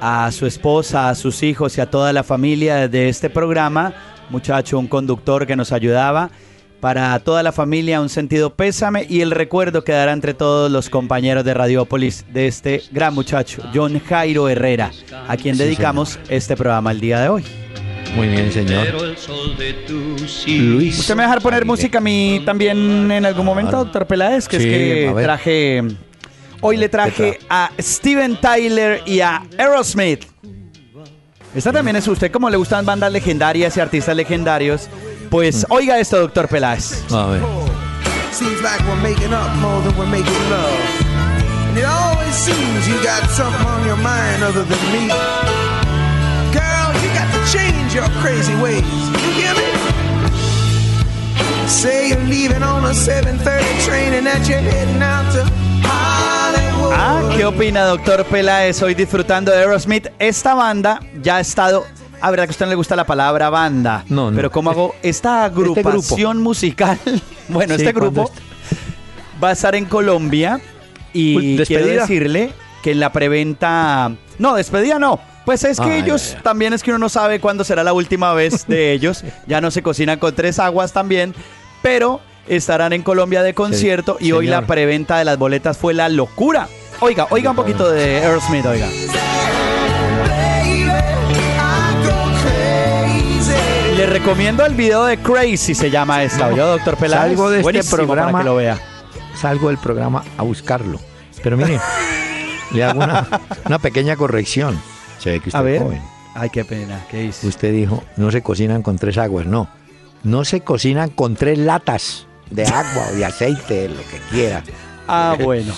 a 0.00 0.32
su 0.32 0.46
esposa, 0.46 1.10
a 1.10 1.14
sus 1.16 1.42
hijos 1.42 1.76
y 1.76 1.82
a 1.82 1.90
toda 1.90 2.14
la 2.14 2.22
familia 2.22 2.88
de 2.88 3.10
este 3.10 3.28
programa, 3.28 3.92
muchacho, 4.30 4.78
un 4.78 4.86
conductor 4.86 5.46
que 5.46 5.54
nos 5.54 5.70
ayudaba. 5.70 6.30
Para 6.80 7.18
toda 7.18 7.42
la 7.42 7.52
familia 7.52 8.00
un 8.00 8.08
sentido 8.08 8.54
pésame 8.54 9.06
y 9.06 9.20
el 9.20 9.32
recuerdo 9.32 9.84
quedará 9.84 10.12
entre 10.12 10.32
todos 10.32 10.70
los 10.70 10.88
compañeros 10.88 11.44
de 11.44 11.52
Radiopolis 11.52 12.24
de 12.32 12.46
este 12.46 12.82
gran 12.90 13.14
muchacho, 13.14 13.62
John 13.74 14.00
Jairo 14.00 14.48
Herrera, 14.48 14.90
a 15.28 15.36
quien 15.36 15.56
Sí, 15.56 15.62
dedicamos 15.62 16.18
este 16.30 16.56
programa 16.56 16.90
el 16.92 17.00
día 17.00 17.20
de 17.20 17.28
hoy. 17.28 17.44
Muy 18.16 18.28
bien, 18.28 18.50
señor. 18.50 18.86
Luis. 20.46 20.98
¿Usted 20.98 21.14
me 21.14 21.22
va 21.22 21.24
a 21.24 21.26
dejar 21.28 21.42
poner 21.42 21.66
música 21.66 21.98
a 21.98 22.00
mí 22.00 22.42
también 22.46 23.10
en 23.10 23.26
algún 23.26 23.44
momento, 23.44 23.76
doctor 23.76 24.06
Peláez? 24.06 24.48
Que 24.48 24.58
Sí, 24.58 24.66
es 24.66 25.14
que 25.14 25.22
traje... 25.22 25.82
Hoy 26.62 26.76
le 26.76 26.88
traje 26.88 27.38
a 27.48 27.70
Steven 27.78 28.38
Tyler 28.40 29.02
y 29.06 29.20
a 29.20 29.42
Aerosmith. 29.56 30.24
Esta 31.54 31.72
también 31.72 31.96
es 31.96 32.06
usted, 32.06 32.30
como 32.30 32.50
le 32.50 32.56
gustan 32.56 32.84
bandas 32.84 33.10
legendarias 33.12 33.76
y 33.76 33.80
artistas 33.80 34.14
legendarios. 34.14 34.88
Pues 35.30 35.64
Mm. 35.68 35.72
oiga 35.72 35.98
esto, 35.98 36.18
doctor 36.20 36.48
Peláez. 36.48 37.04
A 37.12 37.26
ver. 37.26 37.40
Seems 38.32 38.60
like 38.62 38.80
we're 38.88 39.00
making 39.02 39.32
up 39.32 39.54
more 39.56 39.80
than 39.82 39.96
we're 39.96 40.06
making 40.10 40.50
love. 40.50 40.78
And 41.68 41.78
it 41.78 41.84
always 41.84 42.34
seems 42.34 42.88
you 42.88 42.96
got 43.02 43.28
something 43.30 43.66
on 43.66 43.86
your 43.86 43.96
mind 43.96 44.42
other 44.42 44.64
than 44.64 44.92
me. 44.92 45.08
Girl, 46.52 46.90
you 47.02 47.10
got 47.14 47.28
to 47.32 47.40
change 47.52 47.94
your 47.94 48.08
crazy 48.22 48.54
ways. 48.56 48.82
You 49.22 49.30
hear 49.40 49.54
me? 49.54 49.68
Say 51.68 52.08
you're 52.08 52.24
leaving 52.28 52.62
on 52.62 52.84
a 52.84 52.92
7:30 52.94 53.66
train 53.86 54.14
and 54.14 54.26
that 54.26 54.48
you're 54.48 54.58
heading 54.58 55.00
out 55.02 55.30
to 55.32 55.44
Hollywood. 55.86 56.92
Ah, 56.96 57.22
¿qué 57.36 57.44
opina, 57.44 57.84
doctor 57.84 58.24
Peláez? 58.24 58.82
Hoy 58.82 58.94
disfrutando 58.94 59.52
de 59.52 59.58
Aerosmith. 59.58 60.08
Esta 60.18 60.54
banda 60.54 60.98
ya 61.22 61.36
ha 61.36 61.40
estado. 61.40 61.84
A 62.20 62.30
verdad 62.30 62.44
que 62.44 62.50
a 62.50 62.52
usted 62.52 62.66
no 62.66 62.70
le 62.70 62.76
gusta 62.76 62.96
la 62.96 63.04
palabra 63.06 63.50
banda. 63.50 64.04
No, 64.08 64.30
no. 64.30 64.36
Pero 64.36 64.50
¿cómo 64.50 64.70
hago 64.70 64.94
esta 65.02 65.48
grupo. 65.48 65.80
agrupación 65.80 66.38
musical? 66.42 66.98
Bueno, 67.48 67.74
Sí, 67.74 67.80
este 67.82 67.92
¿cuándo 67.94 68.22
grupo 68.22 68.32
va 69.42 69.48
a 69.48 69.52
estar 69.52 69.74
en 69.74 69.86
Colombia 69.86 70.60
y 71.12 71.36
Uy, 71.36 71.42
quiero 71.66 71.84
¿despedida? 71.86 72.02
decirle 72.02 72.52
que 72.82 72.92
en 72.92 73.00
la 73.00 73.10
preventa... 73.12 74.12
No, 74.38 74.54
despedida 74.54 74.98
no. 75.00 75.18
Pues 75.44 75.64
es 75.64 75.80
que 75.80 75.98
ellos 75.98 76.36
también 76.44 76.74
es 76.74 76.82
que 76.84 76.90
uno 76.90 76.98
no 76.98 77.08
sabe 77.08 77.40
cuándo 77.40 77.64
será 77.64 77.82
la 77.82 77.92
última 77.92 78.34
vez 78.34 78.66
de 78.68 78.92
ellos. 78.92 79.24
Ya 79.48 79.60
no 79.60 79.70
se 79.72 79.82
cocinan 79.82 80.18
con 80.20 80.32
tres 80.34 80.60
aguas 80.60 80.92
también, 80.92 81.34
pero 81.82 82.20
estarán 82.46 82.92
en 82.92 83.02
Colombia 83.02 83.42
de 83.42 83.52
concierto 83.54 84.16
y 84.20 84.30
hoy 84.32 84.46
la 84.46 84.66
preventa 84.66 85.18
de 85.18 85.24
las 85.24 85.38
boletas 85.38 85.76
fue 85.76 85.92
la 85.94 86.08
locura. 86.08 86.68
Oiga, 87.00 87.26
oiga 87.30 87.50
un 87.50 87.56
poquito 87.56 87.90
de 87.90 88.18
Aerosmith, 88.18 88.66
oiga. 88.66 88.86
Le 94.00 94.06
recomiendo 94.06 94.64
el 94.64 94.74
video 94.74 95.04
de 95.04 95.18
Crazy, 95.18 95.74
se 95.74 95.90
llama 95.90 96.22
esta. 96.22 96.46
¿Oyó, 96.46 96.68
doctor 96.68 96.96
Peláez? 96.96 97.36
Salgo 97.36 97.50
de 97.50 97.60
este 97.60 97.84
programa. 97.94 98.32
Para 98.32 98.38
que 98.38 98.48
lo 98.48 98.56
vea. 98.56 98.78
Salgo 99.38 99.68
del 99.68 99.76
programa 99.76 100.24
a 100.38 100.42
buscarlo. 100.42 100.98
Pero 101.42 101.58
mire, 101.58 101.78
le 102.72 102.82
hago 102.82 103.04
una, 103.04 103.28
una 103.66 103.78
pequeña 103.78 104.16
corrección. 104.16 104.80
Se 105.18 105.32
ve 105.32 105.40
que 105.40 105.50
usted 105.50 105.58
A 105.58 105.62
ver. 105.62 105.74
es 105.74 105.82
joven. 105.82 106.02
Ay, 106.34 106.48
qué 106.48 106.64
pena. 106.64 107.04
¿Qué 107.10 107.18
dice? 107.24 107.46
Usted 107.46 107.74
dijo, 107.74 108.02
no 108.16 108.30
se 108.30 108.40
cocinan 108.40 108.82
con 108.82 108.96
tres 108.96 109.18
aguas, 109.18 109.44
no. 109.44 109.68
No 110.22 110.46
se 110.46 110.62
cocinan 110.62 111.10
con 111.10 111.36
tres 111.36 111.58
latas 111.58 112.26
de 112.48 112.64
agua 112.64 113.04
o 113.12 113.14
de 113.14 113.26
aceite, 113.26 113.90
lo 113.90 114.00
que 114.00 114.18
quiera. 114.30 114.62
Ah, 115.12 115.36
bueno. 115.38 115.74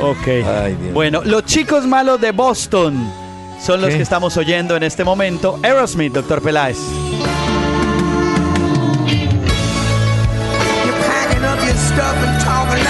Ok. 0.00 0.26
Ay. 0.26 0.74
Bueno, 0.94 1.20
los 1.22 1.44
chicos 1.44 1.84
malos 1.86 2.18
de 2.18 2.30
Boston 2.30 3.12
son 3.60 3.82
los 3.82 3.90
que 3.90 4.00
estamos 4.02 4.36
oyendo 4.38 4.74
en 4.76 4.84
este 4.84 5.04
momento. 5.04 5.58
Aerosmith, 5.62 6.12
doctor 6.14 6.40
Peláez. 6.40 6.78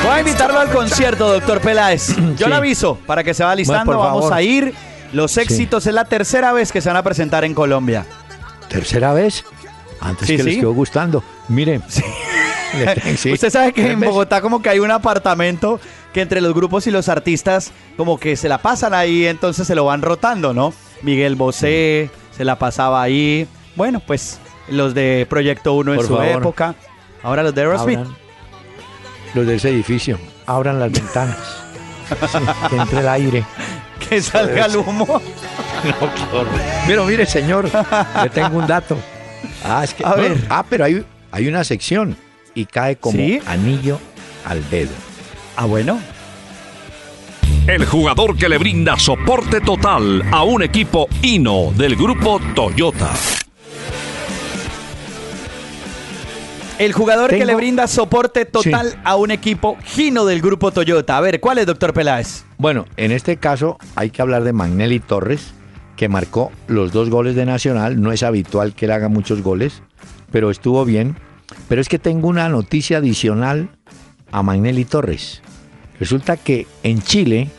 Voy 0.09 0.17
a 0.17 0.21
invitarlo 0.21 0.59
al 0.59 0.71
concierto, 0.71 1.29
doctor 1.33 1.61
Peláez. 1.61 2.17
Yo 2.37 2.47
Sí. 2.47 2.49
le 2.49 2.55
aviso 2.55 2.97
para 3.07 3.23
que 3.23 3.35
se 3.35 3.45
va 3.45 3.55
listando. 3.55 3.85
Bueno, 3.85 4.01
por 4.01 4.07
Vamos 4.09 4.23
favor. 4.25 4.39
a 4.39 4.43
ir 4.43 4.75
Los 5.13 5.37
éxitos 5.39 5.87
es 5.87 5.95
la 5.95 6.05
tercera 6.05 6.53
vez 6.53 6.71
que 6.73 6.81
se 6.81 6.89
van 6.89 6.97
a 6.97 7.03
presentar 7.03 7.45
en 7.45 7.55
Colombia. 7.55 8.05
¿Tercera 8.69 9.13
vez? 9.15 9.45
Antes 10.01 10.29
Sí, 10.29 10.37
que 10.37 10.43
les 10.43 10.55
sí. 10.55 10.61
quedó 10.61 10.73
gustando. 10.73 11.23
Miren. 11.49 11.83
Sí. 13.17 13.33
Usted 13.33 13.49
sabe 13.49 13.73
que 13.73 13.93
en. 13.93 14.01
Bogotá 14.01 14.43
como 14.43 14.61
que 14.61 14.69
hay 14.69 14.79
un 14.79 14.91
apartamento 14.91 15.81
que 16.13 16.21
entre 16.21 16.43
los 16.43 16.53
grupos 16.53 16.87
y 16.87 16.91
los 16.91 17.09
artistas 17.09 17.73
como 17.97 18.19
que 18.21 18.37
se 18.37 18.47
la 18.51 18.59
pasan 18.59 18.93
ahí, 18.93 19.25
entonces 19.27 19.67
se 19.67 19.75
lo 19.75 19.87
van 19.87 20.03
rotando, 20.03 20.53
¿no? 20.53 20.75
Miguel 21.01 21.35
Bosé 21.35 22.11
se 22.37 22.45
la 22.45 22.59
pasaba 22.59 23.01
ahí. 23.03 23.49
Bueno, 23.75 24.01
pues 24.07 24.39
los 24.69 24.93
de 24.93 25.27
Proyecto 25.31 25.73
1 25.73 25.93
en 25.93 25.97
Por 25.97 26.07
su 26.07 26.17
favor. 26.19 26.29
época. 26.43 26.75
Ahora 27.23 27.43
los 27.43 27.55
de 27.55 27.63
Aerosmith. 27.63 27.99
Abran 28.01 28.17
los 29.35 29.47
de 29.47 29.57
ese 29.57 29.71
edificio. 29.71 30.19
Abran 30.47 30.79
las 30.81 30.91
ventanas. 30.93 31.37
Sí, 32.09 32.39
que 32.71 32.77
entre 32.77 33.01
el 33.01 33.09
aire. 33.09 33.45
Que 34.09 34.23
salga 34.23 34.67
el 34.67 34.77
humo. 34.77 35.21
Pero 36.87 37.05
mire, 37.05 37.27
señor, 37.27 37.69
le 38.23 38.31
tengo 38.31 38.57
un 38.59 38.67
dato. 38.67 38.97
Ah, 39.65 39.83
es 39.85 39.93
que, 39.93 40.05
A 40.05 40.11
no, 40.11 40.17
ver. 40.17 40.47
ah, 40.49 40.65
pero 40.69 40.85
hay, 40.85 41.05
hay 41.31 41.47
una 41.49 41.63
sección 41.65 42.17
y 42.55 42.65
cae 42.65 42.97
como 42.97 43.19
¿Sí? 43.19 43.41
anillo 43.47 43.99
al 44.47 44.67
dedo. 44.71 44.93
Ah, 45.57 45.67
bueno. 45.67 45.99
El 47.67 47.85
jugador 47.85 48.37
que 48.37 48.49
le 48.49 48.57
brinda 48.57 48.97
soporte 48.99 49.61
total 49.61 50.23
a 50.33 50.43
un 50.45 50.63
equipo 50.63 51.07
Hino 51.21 51.73
del 51.77 51.95
grupo 51.97 52.41
Toyota. 52.55 53.11
El 56.79 56.93
jugador 56.93 57.31
que 57.31 57.45
le 57.45 57.55
brinda 57.57 57.89
soporte 57.89 58.45
total 58.45 58.91
Sí. 58.91 58.97
a 59.03 59.17
un 59.17 59.33
equipo 59.33 59.77
Gino 59.85 60.25
del 60.25 60.41
grupo 60.41 60.71
Toyota. 60.71 61.17
A 61.17 61.21
ver, 61.21 61.41
¿cuál 61.41 61.59
es, 61.59 61.67
doctor 61.67 61.93
Peláez? 61.93 62.45
Bueno, 62.57 62.85
en 62.97 63.11
este 63.11 63.37
caso 63.37 63.79
hay 63.97 64.11
que 64.11 64.23
hablar 64.23 64.45
de 64.45 64.53
Magnelli 64.53 65.01
Torres, 65.01 65.53
que 65.97 66.09
marcó 66.09 66.53
los 66.69 66.93
dos 66.93 67.11
goles 67.11 67.35
de 67.35 67.45
Nacional. 67.47 68.01
No 68.01 68.13
es 68.13 68.23
habitual 68.23 68.75
que 68.75 68.85
él 68.85 68.93
haga 68.93 69.09
muchos 69.09 69.43
goles, 69.43 69.83
pero 70.31 70.51
estuvo 70.51 70.85
bien. 70.85 71.17
Pero 71.69 71.81
es 71.81 71.89
que 71.89 71.99
tengo 71.99 72.29
una 72.29 72.49
noticia 72.49 72.99
adicional 72.99 73.71
a 74.31 74.45
Magnelli 74.45 74.85
Torres. 74.85 75.43
Resulta 75.99 76.37
que 76.37 76.69
en 76.85 77.03
Chile 77.03 77.51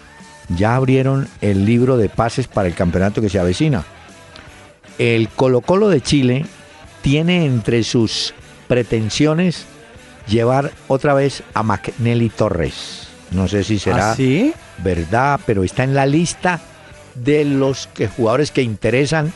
ya 0.56 0.76
abrieron 0.78 1.28
el 1.42 1.66
libro 1.66 1.98
de 1.98 2.08
pases 2.08 2.48
para 2.48 2.70
el 2.70 2.74
campeonato 2.74 3.20
que 3.22 3.30
se 3.30 3.40
avecina. 3.40 3.84
El 4.98 5.28
Colo 5.28 5.60
Colo 5.60 5.90
de 5.90 6.00
Chile 6.00 6.46
tiene 7.02 7.46
entre 7.46 7.84
sus 7.84 8.34
pretensiones 8.70 9.66
llevar 10.28 10.72
otra 10.88 11.16
vez 11.16 11.44
a 11.56 11.64
Magnelli 11.64 12.30
Torres. 12.30 13.10
No 13.32 13.48
sé 13.48 13.64
si 13.64 13.80
será 13.80 14.12
¿Ah, 14.12 14.16
sí? 14.16 14.54
verdad, 14.78 15.40
pero 15.46 15.64
está 15.64 15.84
en 15.84 15.96
la 15.96 16.06
lista 16.06 16.62
de 17.16 17.46
los 17.46 17.88
que, 17.88 18.08
jugadores 18.08 18.52
que 18.52 18.62
interesan 18.62 19.34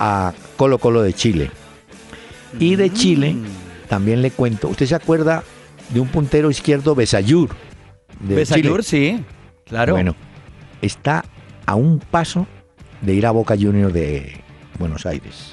a 0.00 0.34
Colo 0.56 0.78
Colo 0.78 1.02
de 1.02 1.12
Chile. 1.12 1.50
Y 2.58 2.74
de 2.74 2.92
Chile 2.92 3.36
también 3.88 4.20
le 4.20 4.32
cuento, 4.32 4.68
¿usted 4.68 4.86
se 4.86 4.94
acuerda 4.96 5.44
de 5.90 6.00
un 6.00 6.08
puntero 6.08 6.50
izquierdo 6.50 6.96
Besayur? 6.96 7.50
Besayur, 8.20 8.82
sí. 8.82 9.24
Claro. 9.64 9.92
Bueno, 9.92 10.16
está 10.82 11.24
a 11.66 11.76
un 11.76 12.00
paso 12.00 12.48
de 13.00 13.14
ir 13.14 13.26
a 13.26 13.30
Boca 13.30 13.54
Junior 13.56 13.92
de 13.92 14.40
Buenos 14.78 15.06
Aires. 15.06 15.52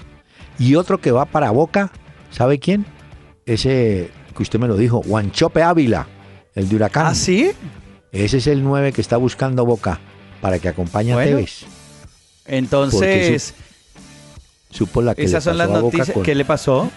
Y 0.58 0.76
otro 0.76 1.00
que 1.00 1.12
va 1.12 1.26
para 1.26 1.52
Boca, 1.52 1.92
¿sabe 2.32 2.58
quién? 2.58 2.86
Ese 3.46 4.10
que 4.36 4.44
usted 4.44 4.60
me 4.60 4.68
lo 4.68 4.76
dijo, 4.78 5.02
Juanchope 5.04 5.62
Ávila, 5.64 6.08
el 6.56 6.70
de 6.70 6.76
Huracán. 6.76 7.08
¿Ah, 7.08 7.16
sí? 7.16 7.52
Ese 8.12 8.38
es 8.38 8.48
el 8.48 8.64
9 8.64 8.92
que 8.94 9.02
está 9.02 9.18
buscando 9.18 9.66
Boca 9.66 10.00
para 10.42 10.60
que 10.60 10.70
acompañe 10.70 11.14
a. 11.14 11.18
Tevez. 11.24 11.66
Entonces, 12.46 13.54
Supo 14.70 15.02
la 15.02 15.14
que 15.16 15.24
esas 15.24 15.46
le 15.46 15.52
son 15.52 15.58
las 15.58 15.68
pasó 15.68 15.78
a 15.78 15.82
Boca 15.82 15.98
noticias. 15.98 16.14
con- 16.16 16.24
¿Qué 16.24 16.36
le 16.36 16.46
pasó? 16.46 16.92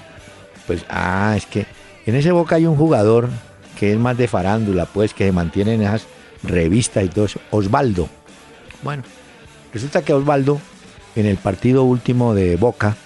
Pues, 0.67 0.85
ah, 0.89 1.35
es 1.37 1.47
que 1.47 1.67
en 2.07 2.15
ese 2.15 2.33
Boca 2.33 2.57
hay 2.57 2.67
un 2.67 2.77
jugador 2.77 3.29
que 3.79 3.93
es 3.93 3.99
más 3.99 4.17
de 4.17 4.29
farándula, 4.29 4.87
pues, 4.87 5.13
que 5.15 5.27
se 5.27 5.33
mantiene 5.33 5.75
en 5.75 5.83
esas 5.83 6.07
revistas 6.43 7.05
y 7.05 7.09
todo 7.09 7.27
eso. 7.27 7.41
Osvaldo. 7.51 8.09
Bueno, 8.83 9.03
resulta 9.73 10.03
que 10.03 10.13
Osvaldo, 10.13 10.59
en 11.15 11.27
el 11.27 11.37
partido 11.37 11.85
último 11.85 12.35
de 12.35 12.57
Boca, 12.57 12.97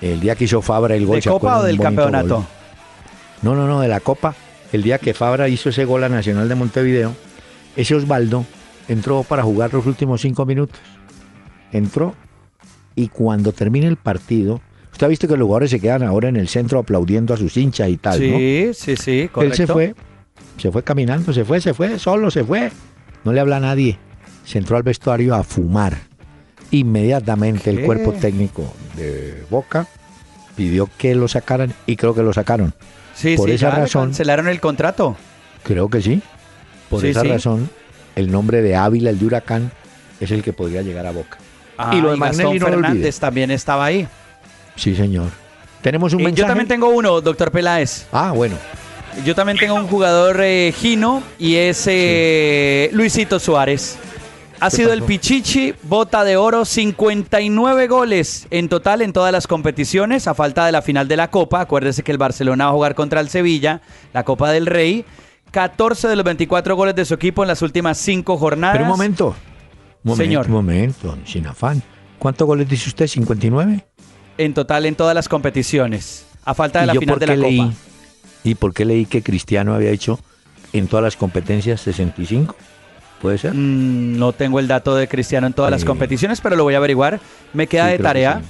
el 0.00 0.20
día 0.20 0.34
que 0.36 0.44
hizo 0.44 0.60
Fabra 0.62 0.94
el 0.96 1.06
gol. 1.06 1.16
¿De 1.16 1.22
¿se 1.22 1.30
Copa 1.30 1.58
o 1.58 1.62
del 1.62 1.78
campeonato? 1.78 2.36
gol. 2.36 2.46
No, 3.42 3.54
no, 3.54 3.66
no, 3.66 3.80
de 3.80 3.88
la 3.88 4.00
Copa. 4.00 4.34
El 4.72 4.82
día 4.82 4.98
que 4.98 5.14
Fabra 5.14 5.48
hizo 5.48 5.68
ese 5.68 5.84
gol 5.84 6.04
a 6.04 6.08
Nacional 6.08 6.48
de 6.48 6.54
Montevideo, 6.54 7.14
ese 7.76 7.94
Osvaldo 7.94 8.44
entró 8.88 9.22
para 9.22 9.42
jugar 9.42 9.72
los 9.72 9.86
últimos 9.86 10.20
cinco 10.20 10.46
minutos. 10.46 10.78
Entró 11.72 12.14
y 12.94 13.08
cuando 13.08 13.52
termine 13.52 13.86
el 13.86 13.96
partido, 13.96 14.60
usted 14.92 15.06
ha 15.06 15.08
visto 15.08 15.28
que 15.28 15.36
los 15.36 15.46
jugadores 15.46 15.70
se 15.70 15.80
quedan 15.80 16.02
ahora 16.02 16.28
en 16.28 16.36
el 16.36 16.48
centro 16.48 16.78
aplaudiendo 16.78 17.34
a 17.34 17.36
sus 17.36 17.56
hinchas 17.56 17.88
y 17.88 17.96
tal, 17.96 18.18
¿no? 18.18 18.36
Sí, 18.36 18.70
sí, 18.74 18.96
sí, 18.96 19.28
correcto. 19.32 19.62
Él 19.62 19.66
se 19.66 19.72
fue, 19.72 19.94
se 20.58 20.70
fue 20.70 20.82
caminando, 20.82 21.32
se 21.32 21.44
fue, 21.44 21.60
se 21.60 21.74
fue, 21.74 21.98
solo 21.98 22.30
se 22.30 22.44
fue. 22.44 22.70
No 23.24 23.32
le 23.32 23.40
habla 23.40 23.56
a 23.56 23.60
nadie. 23.60 23.98
Se 24.44 24.58
entró 24.58 24.76
al 24.76 24.82
vestuario 24.82 25.34
a 25.34 25.42
fumar. 25.42 25.96
Inmediatamente 26.70 27.70
el 27.70 27.84
cuerpo 27.84 28.12
técnico 28.12 28.72
de 28.96 29.44
Boca 29.48 29.86
pidió 30.56 30.88
que 30.98 31.14
lo 31.14 31.28
sacaran 31.28 31.72
y 31.86 31.96
creo 31.96 32.14
que 32.14 32.22
lo 32.22 32.32
sacaron. 32.32 32.74
Sí, 33.14 33.36
por 33.36 33.48
sí, 33.48 33.54
esa 33.54 33.68
ya 33.70 33.74
le 33.76 33.80
razón- 33.82 34.08
cancelaron 34.08 34.48
el 34.48 34.60
contrato. 34.60 35.16
Creo 35.62 35.88
que 35.88 36.02
sí. 36.02 36.20
Por 36.90 37.00
Sí, 37.00 37.08
esa 37.08 37.22
sí. 37.22 37.28
razón, 37.28 37.70
el 38.16 38.30
nombre 38.30 38.60
de 38.62 38.76
Ávila, 38.76 39.10
el 39.10 39.18
de 39.18 39.26
Huracán, 39.26 39.70
es 40.20 40.30
el 40.30 40.42
que 40.42 40.52
podría 40.52 40.82
llegar 40.82 41.06
a 41.06 41.10
Boca. 41.10 41.38
Ah, 41.78 41.94
y 41.94 42.00
lo 42.00 42.10
de 42.10 42.16
Magnelli 42.16 42.58
no 42.58 42.66
lo. 42.68 42.72
Fernández 42.74 43.18
también 43.18 43.50
estaba 43.50 43.84
ahí. 43.86 44.06
Sí, 44.76 44.94
señor. 44.94 45.28
Tenemos 45.82 46.12
un 46.14 46.20
Eh, 46.20 46.24
mensaje. 46.24 46.40
yo 46.42 46.46
también 46.46 46.68
tengo 46.68 46.88
uno, 46.88 47.20
doctor 47.20 47.50
Peláez. 47.50 48.06
Ah, 48.12 48.32
bueno. 48.32 48.56
Yo 49.24 49.34
también 49.34 49.58
tengo 49.58 49.74
un 49.74 49.86
jugador 49.86 50.40
eh, 50.42 50.72
Gino 50.76 51.22
y 51.38 51.54
es 51.56 51.84
eh, 51.86 52.90
Luisito 52.92 53.38
Suárez. 53.38 53.96
Ha 54.60 54.70
¿Qué 54.70 54.76
sido 54.76 54.92
el? 54.92 55.02
Pichichi, 55.02 55.74
bota 55.82 56.24
de 56.24 56.36
oro, 56.36 56.64
59 56.64 57.88
goles 57.88 58.46
en 58.50 58.68
total 58.68 59.02
en 59.02 59.12
todas 59.12 59.32
las 59.32 59.46
competiciones, 59.46 60.26
a 60.28 60.34
falta 60.34 60.64
de 60.66 60.72
la 60.72 60.82
final 60.82 61.08
de 61.08 61.16
la 61.16 61.30
Copa. 61.30 61.60
Acuérdese 61.60 62.02
que 62.02 62.12
el 62.12 62.18
Barcelona 62.18 62.64
va 62.66 62.70
a 62.70 62.74
jugar 62.74 62.94
contra 62.94 63.20
el 63.20 63.28
Sevilla, 63.28 63.82
la 64.12 64.24
Copa 64.24 64.50
del 64.50 64.66
Rey. 64.66 65.04
14 65.50 66.08
de 66.08 66.16
los 66.16 66.24
24 66.24 66.74
goles 66.76 66.94
de 66.96 67.04
su 67.04 67.14
equipo 67.14 67.42
en 67.42 67.48
las 67.48 67.62
últimas 67.62 67.98
5 67.98 68.36
jornadas. 68.38 68.74
Pero 68.74 68.84
un 68.84 68.90
momento. 68.90 69.36
Momento, 70.02 70.22
Señor. 70.24 70.46
un 70.46 70.52
momento, 70.52 71.18
sin 71.24 71.46
afán. 71.46 71.82
¿Cuántos 72.18 72.46
goles 72.46 72.68
dice 72.68 72.88
usted? 72.88 73.06
¿59? 73.06 73.84
En 74.38 74.54
total 74.54 74.86
en 74.86 74.96
todas 74.96 75.14
las 75.14 75.28
competiciones, 75.28 76.26
a 76.44 76.54
falta 76.54 76.80
de 76.80 76.84
¿Y 76.86 76.88
la 76.88 76.94
final 76.94 77.18
de 77.18 77.26
la 77.26 77.36
leí? 77.36 77.58
Copa. 77.58 77.72
¿Y 78.42 78.54
por 78.56 78.74
qué 78.74 78.84
leí 78.84 79.06
que 79.06 79.22
Cristiano 79.22 79.74
había 79.74 79.90
hecho 79.90 80.18
en 80.72 80.88
todas 80.88 81.04
las 81.04 81.16
competencias 81.16 81.80
65? 81.82 82.56
¿Puede 83.20 83.38
ser? 83.38 83.54
Mm, 83.54 84.18
no 84.18 84.32
tengo 84.32 84.58
el 84.60 84.68
dato 84.68 84.94
de 84.94 85.08
Cristiano 85.08 85.46
en 85.46 85.52
todas 85.52 85.70
las 85.70 85.82
Eh, 85.82 85.86
competiciones, 85.86 86.40
pero 86.40 86.56
lo 86.56 86.64
voy 86.64 86.74
a 86.74 86.78
averiguar. 86.78 87.20
Me 87.52 87.66
queda 87.66 87.86
Sí, 87.86 87.92
de 87.92 87.98
tarea. 87.98 88.40
sí. 88.40 88.46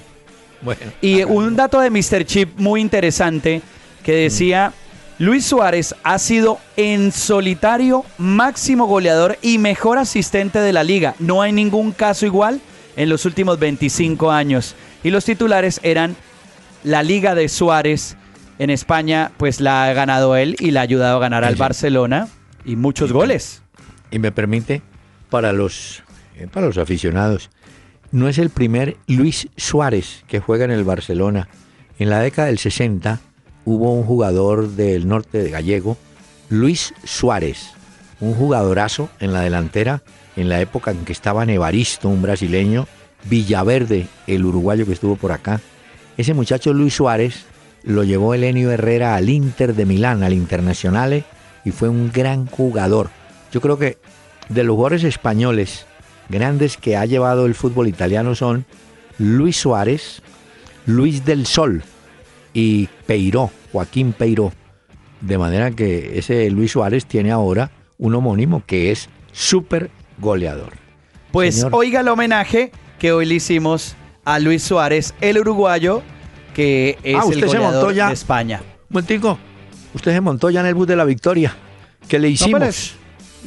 Bueno. 0.62 0.80
Y 1.00 1.22
un 1.24 1.54
dato 1.56 1.78
de 1.80 1.90
Mr. 1.90 2.24
Chip 2.24 2.58
muy 2.58 2.80
interesante 2.80 3.60
que 4.02 4.12
decía, 4.14 4.72
Luis 5.18 5.44
Suárez 5.46 5.94
ha 6.02 6.18
sido 6.18 6.58
en 6.76 7.12
solitario 7.12 8.04
máximo 8.18 8.86
goleador 8.86 9.38
y 9.42 9.58
mejor 9.58 9.98
asistente 9.98 10.58
de 10.60 10.72
la 10.72 10.82
liga. 10.82 11.14
No 11.18 11.42
hay 11.42 11.52
ningún 11.52 11.92
caso 11.92 12.24
igual 12.26 12.60
en 12.96 13.08
los 13.10 13.24
últimos 13.26 13.58
25 13.58 14.30
años. 14.30 14.74
Y 15.04 15.10
los 15.10 15.24
titulares 15.24 15.80
eran 15.82 16.16
la 16.82 17.02
liga 17.02 17.34
de 17.34 17.48
Suárez. 17.48 18.16
En 18.58 18.70
España, 18.70 19.32
pues 19.36 19.60
la 19.60 19.84
ha 19.84 19.92
ganado 19.94 20.36
él 20.36 20.56
y 20.60 20.70
la 20.70 20.80
ha 20.80 20.82
ayudado 20.84 21.16
a 21.16 21.20
ganar 21.20 21.44
al. 21.44 21.56
Barcelona 21.56 22.28
y 22.64 22.76
muchos 22.76 23.12
goles. 23.12 23.62
Y 24.14 24.20
me 24.20 24.30
permite, 24.30 24.80
para 25.28 25.52
los, 25.52 26.04
eh, 26.36 26.46
para 26.46 26.66
los 26.66 26.78
aficionados, 26.78 27.50
no 28.12 28.28
es 28.28 28.38
el 28.38 28.48
primer 28.48 28.96
Luis 29.08 29.48
Suárez 29.56 30.22
que 30.28 30.38
juega 30.38 30.64
en 30.64 30.70
el 30.70 30.84
Barcelona. 30.84 31.48
En 31.98 32.10
la 32.10 32.20
década 32.20 32.46
del 32.46 32.60
60 32.60 33.18
hubo 33.64 33.92
un 33.92 34.04
jugador 34.04 34.68
del 34.68 35.08
norte 35.08 35.42
de 35.42 35.50
gallego, 35.50 35.96
Luis 36.48 36.94
Suárez, 37.02 37.72
un 38.20 38.34
jugadorazo 38.34 39.10
en 39.18 39.32
la 39.32 39.40
delantera, 39.40 40.04
en 40.36 40.48
la 40.48 40.60
época 40.60 40.92
en 40.92 41.04
que 41.04 41.12
estaba 41.12 41.42
Evaristo, 41.42 42.08
un 42.08 42.22
brasileño, 42.22 42.86
Villaverde, 43.24 44.06
el 44.28 44.44
uruguayo 44.44 44.86
que 44.86 44.92
estuvo 44.92 45.16
por 45.16 45.32
acá. 45.32 45.60
Ese 46.16 46.34
muchacho 46.34 46.72
Luis 46.72 46.94
Suárez 46.94 47.46
lo 47.82 48.04
llevó 48.04 48.32
Elenio 48.32 48.70
Herrera 48.70 49.16
al 49.16 49.28
Inter 49.28 49.74
de 49.74 49.86
Milán, 49.86 50.22
al 50.22 50.34
Internacional, 50.34 51.24
y 51.64 51.72
fue 51.72 51.88
un 51.88 52.12
gran 52.12 52.46
jugador. 52.46 53.10
Yo 53.54 53.60
creo 53.60 53.78
que 53.78 53.98
de 54.48 54.64
los 54.64 54.74
jugadores 54.74 55.04
españoles 55.04 55.86
grandes 56.28 56.76
que 56.76 56.96
ha 56.96 57.06
llevado 57.06 57.46
el 57.46 57.54
fútbol 57.54 57.86
italiano 57.86 58.34
son 58.34 58.66
Luis 59.16 59.56
Suárez, 59.56 60.22
Luis 60.86 61.24
del 61.24 61.46
Sol 61.46 61.84
y 62.52 62.88
Peiró, 63.06 63.52
Joaquín 63.70 64.12
Peiró. 64.12 64.52
De 65.20 65.38
manera 65.38 65.70
que 65.70 66.18
ese 66.18 66.50
Luis 66.50 66.72
Suárez 66.72 67.06
tiene 67.06 67.30
ahora 67.30 67.70
un 67.96 68.16
homónimo 68.16 68.64
que 68.66 68.90
es 68.90 69.08
súper 69.30 69.88
goleador. 70.18 70.72
Pues 71.30 71.54
Señor. 71.54 71.76
oiga 71.76 72.00
el 72.00 72.08
homenaje 72.08 72.72
que 72.98 73.12
hoy 73.12 73.24
le 73.24 73.36
hicimos 73.36 73.94
a 74.24 74.40
Luis 74.40 74.64
Suárez, 74.64 75.14
el 75.20 75.38
uruguayo, 75.38 76.02
que 76.54 76.98
es 77.04 77.14
Ah, 77.14 77.20
el 77.22 77.28
usted 77.28 77.40
se 77.42 77.46
goleador 77.58 77.72
montó 77.74 77.90
ya. 77.92 78.08
de 78.08 78.14
España. 78.14 78.60
Momentico, 78.88 79.38
usted 79.94 80.12
se 80.12 80.20
montó 80.20 80.50
ya 80.50 80.58
en 80.58 80.66
el 80.66 80.74
bus 80.74 80.88
de 80.88 80.96
la 80.96 81.04
victoria. 81.04 81.54
¿Qué 82.08 82.18
le 82.18 82.30
hicimos? 82.30 82.96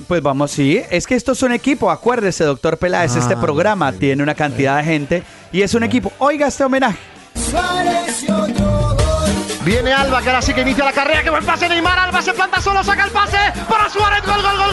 Pues 0.07 0.21
vamos, 0.21 0.51
sí. 0.51 0.81
Es 0.89 1.07
que 1.07 1.15
esto 1.15 1.31
es 1.31 1.41
un 1.43 1.51
equipo. 1.53 1.89
Acuérdese, 1.89 2.43
doctor 2.43 2.77
Peláez, 2.77 3.15
este 3.15 3.33
Ah, 3.33 3.41
programa 3.41 3.91
tiene 3.93 4.21
una 4.23 4.36
cantidad 4.36 4.77
de 4.77 4.83
gente 4.83 5.23
y 5.51 5.62
es 5.62 5.73
un 5.73 5.83
equipo. 5.83 6.12
Oiga 6.19 6.47
este 6.47 6.63
homenaje. 6.63 6.97
Viene 9.63 9.91
Alba, 9.91 10.21
que 10.21 10.29
ahora 10.29 10.41
sí 10.41 10.53
que 10.53 10.62
inicia 10.62 10.86
la 10.86 10.93
carrera. 10.93 11.23
¡Qué 11.23 11.29
buen 11.29 11.45
pase 11.45 11.67
Neymar! 11.67 11.99
Alba 11.99 12.21
se 12.21 12.33
planta 12.33 12.62
solo, 12.62 12.83
saca 12.83 13.03
el 13.03 13.12
pase 13.12 13.38
para 13.69 13.89
Suárez. 13.89 14.21
¡Gol, 14.25 14.41
gol, 14.41 14.43
gol, 14.43 14.57
gol, 14.57 14.57
gol, 14.57 14.57
gol, 14.57 14.66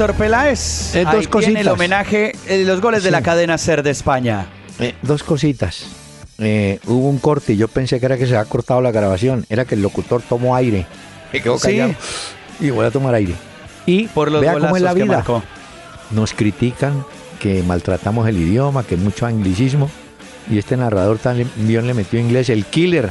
Doctor 0.00 0.16
Peláez. 0.16 0.94
Eh, 0.94 1.04
dos 1.04 1.12
ahí 1.12 1.18
tiene 1.20 1.30
cositas. 1.30 1.60
el 1.60 1.68
homenaje, 1.68 2.32
eh, 2.48 2.64
los 2.64 2.80
goles 2.80 3.02
de 3.02 3.10
la 3.10 3.20
cadena 3.20 3.58
Ser 3.58 3.82
de 3.82 3.90
España. 3.90 4.46
Eh, 4.78 4.94
dos 5.02 5.22
cositas. 5.22 5.88
Eh, 6.38 6.80
hubo 6.86 7.06
un 7.10 7.18
corte 7.18 7.52
y 7.52 7.58
yo 7.58 7.68
pensé 7.68 8.00
que 8.00 8.06
era 8.06 8.16
que 8.16 8.26
se 8.26 8.34
había 8.34 8.48
cortado 8.48 8.80
la 8.80 8.92
grabación. 8.92 9.44
Era 9.50 9.66
que 9.66 9.74
el 9.74 9.82
locutor 9.82 10.22
tomó 10.26 10.56
aire. 10.56 10.86
Me 11.34 11.42
quedó 11.42 11.58
Sí. 11.58 11.66
callado. 11.66 11.94
Y 12.60 12.70
voy 12.70 12.86
a 12.86 12.90
tomar 12.90 13.14
aire. 13.14 13.34
Y 13.84 14.08
Por 14.08 14.32
los 14.32 14.40
vea 14.40 14.54
cómo 14.54 14.74
es 14.74 14.80
la 14.80 14.94
vida. 14.94 15.22
Nos 16.12 16.32
critican 16.32 17.04
que 17.38 17.62
maltratamos 17.62 18.26
el 18.26 18.38
idioma, 18.38 18.84
que 18.84 18.96
mucho 18.96 19.26
anglicismo. 19.26 19.90
Y 20.50 20.56
este 20.56 20.78
narrador 20.78 21.18
también 21.18 21.86
le 21.86 21.92
metió 21.92 22.18
inglés 22.18 22.48
el 22.48 22.64
killer. 22.64 23.10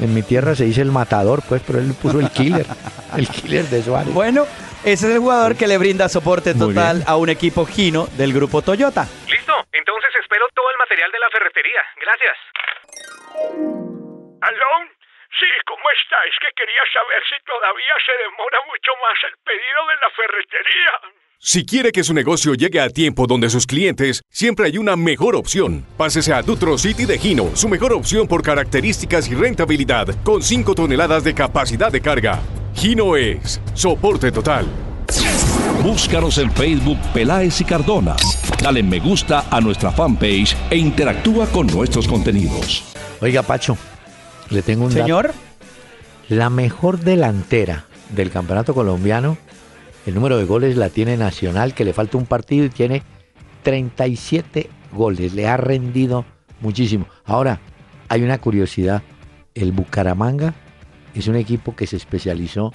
En 0.00 0.12
mi 0.12 0.22
tierra 0.22 0.56
se 0.56 0.64
dice 0.64 0.80
el 0.80 0.90
matador, 0.90 1.44
pues, 1.48 1.62
pero 1.64 1.78
él 1.78 1.86
le 1.86 1.94
puso 1.94 2.18
el 2.18 2.28
killer. 2.30 2.66
el 3.16 3.28
killer 3.28 3.70
de 3.70 3.84
Suárez. 3.84 4.12
Bueno, 4.12 4.46
ese 4.84 5.06
es 5.08 5.14
el 5.14 5.18
jugador 5.18 5.56
que 5.56 5.66
le 5.66 5.78
brinda 5.78 6.08
soporte 6.08 6.54
total 6.54 7.02
a 7.06 7.16
un 7.16 7.28
equipo 7.28 7.64
Gino 7.66 8.06
del 8.16 8.32
grupo 8.32 8.62
Toyota. 8.62 9.08
Listo, 9.28 9.54
entonces 9.72 10.10
espero 10.20 10.46
todo 10.54 10.66
el 10.70 10.78
material 10.78 11.10
de 11.10 11.18
la 11.18 11.30
ferretería. 11.30 11.82
Gracias. 12.00 12.36
¿Aló? 14.40 14.72
Sí, 15.40 15.46
¿cómo 15.66 15.82
está? 15.90 16.16
Es 16.28 16.36
que 16.38 16.48
quería 16.54 16.82
saber 16.92 17.22
si 17.28 17.34
todavía 17.44 17.94
se 18.04 18.12
demora 18.22 18.58
mucho 18.68 18.92
más 19.02 19.16
el 19.26 19.34
pedido 19.42 19.80
de 19.88 19.96
la 20.00 20.10
ferretería. 20.14 20.92
Si 21.38 21.66
quiere 21.66 21.92
que 21.92 22.04
su 22.04 22.14
negocio 22.14 22.54
llegue 22.54 22.80
a 22.80 22.88
tiempo 22.88 23.26
donde 23.26 23.50
sus 23.50 23.66
clientes, 23.66 24.22
siempre 24.30 24.66
hay 24.66 24.78
una 24.78 24.96
mejor 24.96 25.34
opción. 25.34 25.84
Pásese 25.98 26.32
a 26.32 26.42
Dutro 26.42 26.78
City 26.78 27.04
de 27.04 27.18
Gino, 27.18 27.54
su 27.54 27.68
mejor 27.68 27.92
opción 27.92 28.28
por 28.28 28.42
características 28.42 29.28
y 29.28 29.34
rentabilidad, 29.34 30.06
con 30.22 30.42
5 30.42 30.74
toneladas 30.74 31.24
de 31.24 31.34
capacidad 31.34 31.90
de 31.90 32.00
carga. 32.00 32.40
Gino 32.74 33.16
es 33.16 33.60
soporte 33.74 34.30
total. 34.32 34.66
Búscanos 35.82 36.38
en 36.38 36.50
Facebook 36.50 36.98
Peláez 37.12 37.60
y 37.60 37.64
Cardona. 37.64 38.16
Dale 38.62 38.82
me 38.82 39.00
gusta 39.00 39.44
a 39.50 39.60
nuestra 39.60 39.90
fanpage 39.90 40.56
e 40.70 40.76
interactúa 40.76 41.46
con 41.46 41.66
nuestros 41.68 42.08
contenidos. 42.08 42.84
Oiga, 43.20 43.42
Pacho, 43.42 43.76
le 44.50 44.62
tengo 44.62 44.84
un 44.84 44.90
dato. 44.90 45.02
Señor, 45.02 45.34
La 46.28 46.50
mejor 46.50 46.98
delantera 47.00 47.84
del 48.14 48.30
campeonato 48.30 48.74
colombiano, 48.74 49.36
el 50.06 50.14
número 50.14 50.36
de 50.36 50.44
goles 50.44 50.76
la 50.76 50.88
tiene 50.88 51.16
Nacional, 51.16 51.74
que 51.74 51.84
le 51.84 51.92
falta 51.92 52.18
un 52.18 52.26
partido 52.26 52.64
y 52.64 52.70
tiene 52.70 53.02
37 53.62 54.68
goles. 54.92 55.34
Le 55.34 55.46
ha 55.46 55.56
rendido 55.56 56.24
muchísimo. 56.60 57.06
Ahora, 57.24 57.60
hay 58.08 58.22
una 58.22 58.38
curiosidad. 58.38 59.02
El 59.54 59.72
Bucaramanga 59.72 60.54
es 61.14 61.26
un 61.28 61.36
equipo 61.36 61.74
que 61.74 61.86
se 61.86 61.96
especializó 61.96 62.72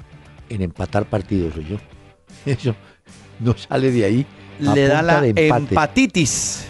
en 0.49 0.61
empatar 0.61 1.05
partidos, 1.05 1.53
yo. 1.55 1.77
Eso 2.45 2.75
no 3.39 3.55
sale 3.57 3.91
de 3.91 4.05
ahí. 4.05 4.25
a 4.67 4.73
le 4.73 4.87
da 4.87 5.01
la 5.01 5.25
empatitis. 5.25 6.65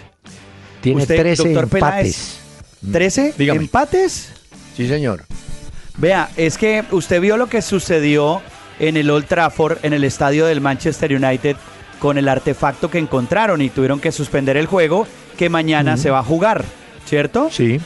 Tiene 0.82 1.01
usted, 1.01 1.17
13 1.17 1.43
doctor 1.53 1.63
empates. 1.63 2.39
Peláez, 2.82 3.15
¿13 3.17 3.34
Dígame. 3.36 3.60
empates? 3.62 4.32
Sí, 4.75 4.88
señor. 4.88 5.25
Vea, 5.97 6.29
es 6.38 6.58
que 6.58 6.86
usted 6.91 7.19
vio 7.19 7.36
lo 7.36 7.47
que 7.47 7.62
sucedió 7.62 8.41
en 8.79 8.95
el 8.95 9.10
Old 9.10 9.25
Trafford, 9.25 9.79
en 9.84 9.91
el 9.91 10.05
estadio 10.05 10.45
del 10.45 10.62
Manchester 10.62 11.13
United, 11.13 11.58
con 11.99 12.17
el 12.17 12.29
artefacto 12.29 12.89
que 12.89 12.97
encontraron 12.97 13.62
y 13.62 13.69
tuvieron 13.69 13.99
que 13.99 14.13
suspender 14.13 14.55
el 14.55 14.67
juego 14.67 15.05
que 15.38 15.49
mañana 15.49 15.97
se 15.97 16.10
va 16.10 16.19
a 16.19 16.23
jugar, 16.23 16.63
¿cierto? 17.05 17.49
Sí. 17.51 17.79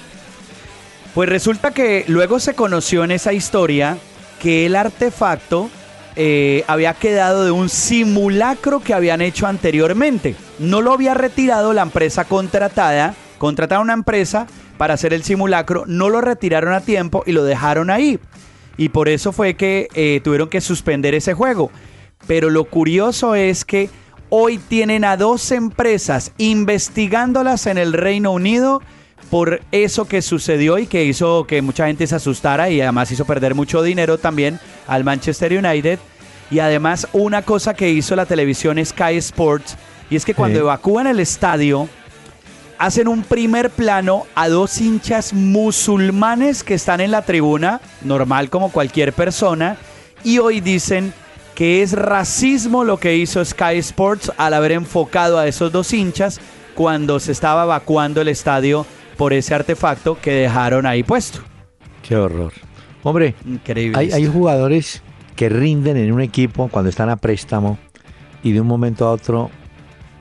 Pues 1.13 1.29
resulta 1.29 1.71
que 1.71 2.05
luego 2.07 2.39
se 2.39 2.55
conoció 2.55 3.03
en 3.03 3.11
esa 3.11 3.33
historia 3.33 3.97
que 4.41 4.65
el 4.65 4.75
artefacto 4.75 5.69
eh, 6.15 6.63
había 6.67 6.95
quedado 6.95 7.45
de 7.45 7.51
un 7.51 7.69
simulacro 7.69 8.79
que 8.79 8.95
habían 8.95 9.21
hecho 9.21 9.45
anteriormente. 9.45 10.35
No 10.57 10.81
lo 10.81 10.91
había 10.91 11.13
retirado 11.13 11.71
la 11.73 11.83
empresa 11.83 12.25
contratada, 12.25 13.13
contrataron 13.37 13.85
una 13.85 13.93
empresa 13.93 14.47
para 14.77 14.95
hacer 14.95 15.13
el 15.13 15.23
simulacro, 15.23 15.83
no 15.85 16.09
lo 16.09 16.19
retiraron 16.19 16.73
a 16.73 16.81
tiempo 16.81 17.23
y 17.27 17.31
lo 17.31 17.43
dejaron 17.43 17.91
ahí. 17.91 18.19
Y 18.75 18.89
por 18.89 19.07
eso 19.07 19.31
fue 19.31 19.53
que 19.53 19.87
eh, 19.93 20.19
tuvieron 20.23 20.49
que 20.49 20.61
suspender 20.61 21.13
ese 21.13 21.35
juego. 21.35 21.69
Pero 22.25 22.49
lo 22.49 22.65
curioso 22.65 23.35
es 23.35 23.65
que 23.65 23.89
hoy 24.29 24.57
tienen 24.57 25.05
a 25.05 25.15
dos 25.15 25.51
empresas 25.51 26.31
investigándolas 26.39 27.67
en 27.67 27.77
el 27.77 27.93
Reino 27.93 28.31
Unido 28.31 28.81
por 29.29 29.61
eso 29.71 30.05
que 30.05 30.21
sucedió 30.21 30.77
y 30.77 30.87
que 30.87 31.05
hizo 31.05 31.45
que 31.47 31.61
mucha 31.61 31.87
gente 31.87 32.05
se 32.07 32.15
asustara 32.15 32.69
y 32.69 32.81
además 32.81 33.11
hizo 33.11 33.25
perder 33.25 33.55
mucho 33.55 33.81
dinero 33.81 34.17
también 34.17 34.59
al 34.87 35.03
Manchester 35.03 35.51
United. 35.57 35.99
Y 36.51 36.59
además 36.59 37.07
una 37.13 37.41
cosa 37.41 37.73
que 37.73 37.89
hizo 37.89 38.15
la 38.15 38.25
televisión 38.25 38.83
Sky 38.83 39.17
Sports 39.17 39.75
y 40.09 40.15
es 40.15 40.25
que 40.25 40.35
cuando 40.35 40.59
Sí. 40.59 40.63
evacúan 40.63 41.07
el 41.07 41.19
estadio 41.19 41.87
hacen 42.77 43.07
un 43.07 43.23
primer 43.23 43.69
plano 43.69 44.25
a 44.35 44.49
dos 44.49 44.79
hinchas 44.81 45.33
musulmanes 45.33 46.63
que 46.63 46.73
están 46.73 47.01
en 47.01 47.11
la 47.11 47.21
tribuna, 47.23 47.79
normal 48.01 48.49
como 48.49 48.71
cualquier 48.71 49.13
persona, 49.13 49.77
y 50.23 50.39
hoy 50.39 50.59
dicen 50.59 51.13
que 51.55 51.81
es 51.81 51.93
racismo 51.93 52.83
lo 52.83 52.97
que 52.99 53.15
hizo 53.15 53.43
Sky 53.43 53.77
Sports 53.77 54.31
al 54.37 54.53
haber 54.53 54.73
enfocado 54.73 55.37
a 55.39 55.47
esos 55.47 55.71
dos 55.71 55.93
hinchas 55.93 56.39
cuando 56.75 57.19
se 57.19 57.31
estaba 57.31 57.63
evacuando 57.63 58.21
el 58.21 58.27
estadio 58.27 58.85
por 59.23 59.31
ese 59.31 59.55
artefacto 59.55 60.19
que 60.19 60.31
dejaron 60.31 60.85
ahí 60.85 61.01
puesto. 61.01 61.39
Qué 62.05 62.17
horror. 62.17 62.51
Hombre, 63.03 63.35
Increíble. 63.45 63.97
hay, 63.97 64.11
hay 64.11 64.27
jugadores 64.27 65.01
que 65.37 65.47
rinden 65.47 65.95
en 65.95 66.11
un 66.11 66.19
equipo 66.19 66.67
cuando 66.67 66.89
están 66.89 67.09
a 67.09 67.15
préstamo 67.15 67.77
y 68.43 68.51
de 68.51 68.59
un 68.59 68.67
momento 68.67 69.07
a 69.07 69.11
otro 69.11 69.49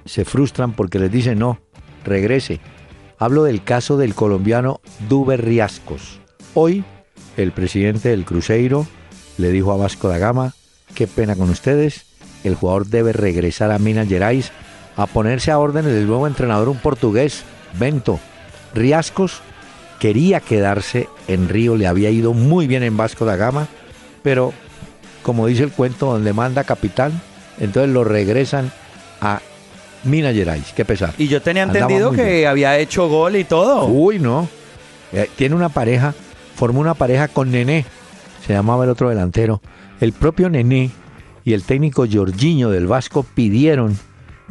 se 0.05 0.25
frustran 0.25 0.75
porque 0.75 1.01
les 1.01 1.11
dicen 1.11 1.41
no, 1.41 1.59
regrese. 2.05 2.61
Hablo 3.19 3.43
del 3.43 3.65
caso 3.65 3.97
del 3.97 4.15
colombiano 4.15 4.81
Duber 5.09 5.45
Riascos. 5.45 6.21
Hoy 6.55 6.85
el 7.37 7.51
presidente 7.51 8.11
del 8.11 8.25
Cruzeiro 8.25 8.87
le 9.37 9.51
dijo 9.51 9.73
a 9.73 9.79
Vasco 9.79 10.11
da 10.11 10.19
Gama, 10.19 10.55
qué 10.95 11.09
pena 11.09 11.35
con 11.35 11.51
ustedes, 11.51 12.07
el 12.45 12.55
jugador 12.55 12.87
debe 12.87 13.13
regresar 13.13 13.73
a 13.73 13.81
Minas 13.81 14.07
Gerais 14.07 14.53
a 14.97 15.07
ponerse 15.07 15.51
a 15.51 15.59
órdenes 15.59 15.93
del 15.93 16.07
nuevo 16.07 16.29
entrenador, 16.29 16.69
un 16.69 16.79
portugués, 16.79 17.43
Bento. 17.77 18.21
Riascos 18.75 19.41
quería 19.99 20.41
quedarse 20.41 21.09
en 21.29 21.49
Río, 21.49 21.77
le 21.77 21.87
había 21.87 22.11
ido 22.11 22.33
muy 22.33 22.67
bien 22.67 22.83
en 22.83 22.97
Vasco 22.97 23.25
da 23.25 23.37
Gama, 23.37 23.69
pero 24.23 24.53
como 25.23 25.47
dice 25.47 25.63
el 25.63 25.71
cuento, 25.73 26.07
donde 26.07 26.33
manda 26.33 26.65
capitán, 26.65 27.21
entonces 27.61 27.93
lo 27.93 28.03
regresan 28.05 28.73
a 29.21 29.41
Minas 30.05 30.35
Gerais, 30.35 30.73
qué 30.75 30.85
pesar. 30.85 31.15
Y 31.19 31.29
yo 31.29 31.41
tenía 31.41 31.63
Andaba 31.63 31.81
entendido 31.85 32.11
que 32.11 32.39
bien. 32.39 32.49
había 32.49 32.79
hecho 32.79 33.09
gol 33.09 33.37
y 33.37 33.45
todo. 33.45 33.87
Uy, 33.87 34.19
no. 34.19 34.49
Eh, 35.13 35.31
tiene 35.37 35.55
una 35.55 35.69
pareja, 35.69 36.15
formó 36.57 36.81
una 36.81 36.95
pareja 36.95 37.29
con 37.29 37.53
Nené, 37.53 37.85
se 38.45 38.53
llamaba 38.53 38.85
el 38.85 38.91
otro 38.91 39.09
delantero. 39.09 39.63
El 40.01 40.13
propio 40.13 40.51
Nené 40.51 40.91
y 41.45 41.53
el 41.53 41.63
técnico 41.63 42.07
Jorginho 42.11 42.71
del 42.71 42.87
Vasco 42.89 43.23
pidieron 43.23 43.97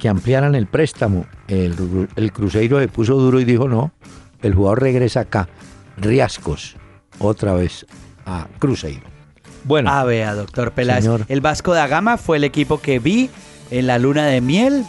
que 0.02 0.10
ampliaran 0.10 0.56
el 0.56 0.66
préstamo. 0.66 1.28
El, 1.48 1.76
el 2.16 2.34
Cruzeiro 2.34 2.80
se 2.80 2.88
puso 2.88 3.14
duro 3.14 3.40
y 3.40 3.46
dijo 3.46 3.68
no, 3.70 3.92
el 4.42 4.56
jugador 4.56 4.82
regresa 4.82 5.20
acá. 5.22 5.48
Riascos, 5.96 6.76
otra 7.20 7.54
vez 7.54 7.86
a 8.26 8.48
Cruzeiro. 8.58 9.04
Bueno, 9.64 9.92
A 9.92 10.04
ver, 10.04 10.36
doctor 10.36 10.72
Peláez. 10.72 11.04
Señor. 11.04 11.26
El 11.30 11.40
Vasco 11.40 11.74
da 11.76 11.86
Gama 11.86 12.18
fue 12.18 12.38
el 12.38 12.44
equipo 12.44 12.82
que 12.82 12.98
vi 12.98 13.30
en 13.70 13.86
la 13.86 14.00
luna 14.00 14.26
de 14.26 14.42
miel 14.42 14.86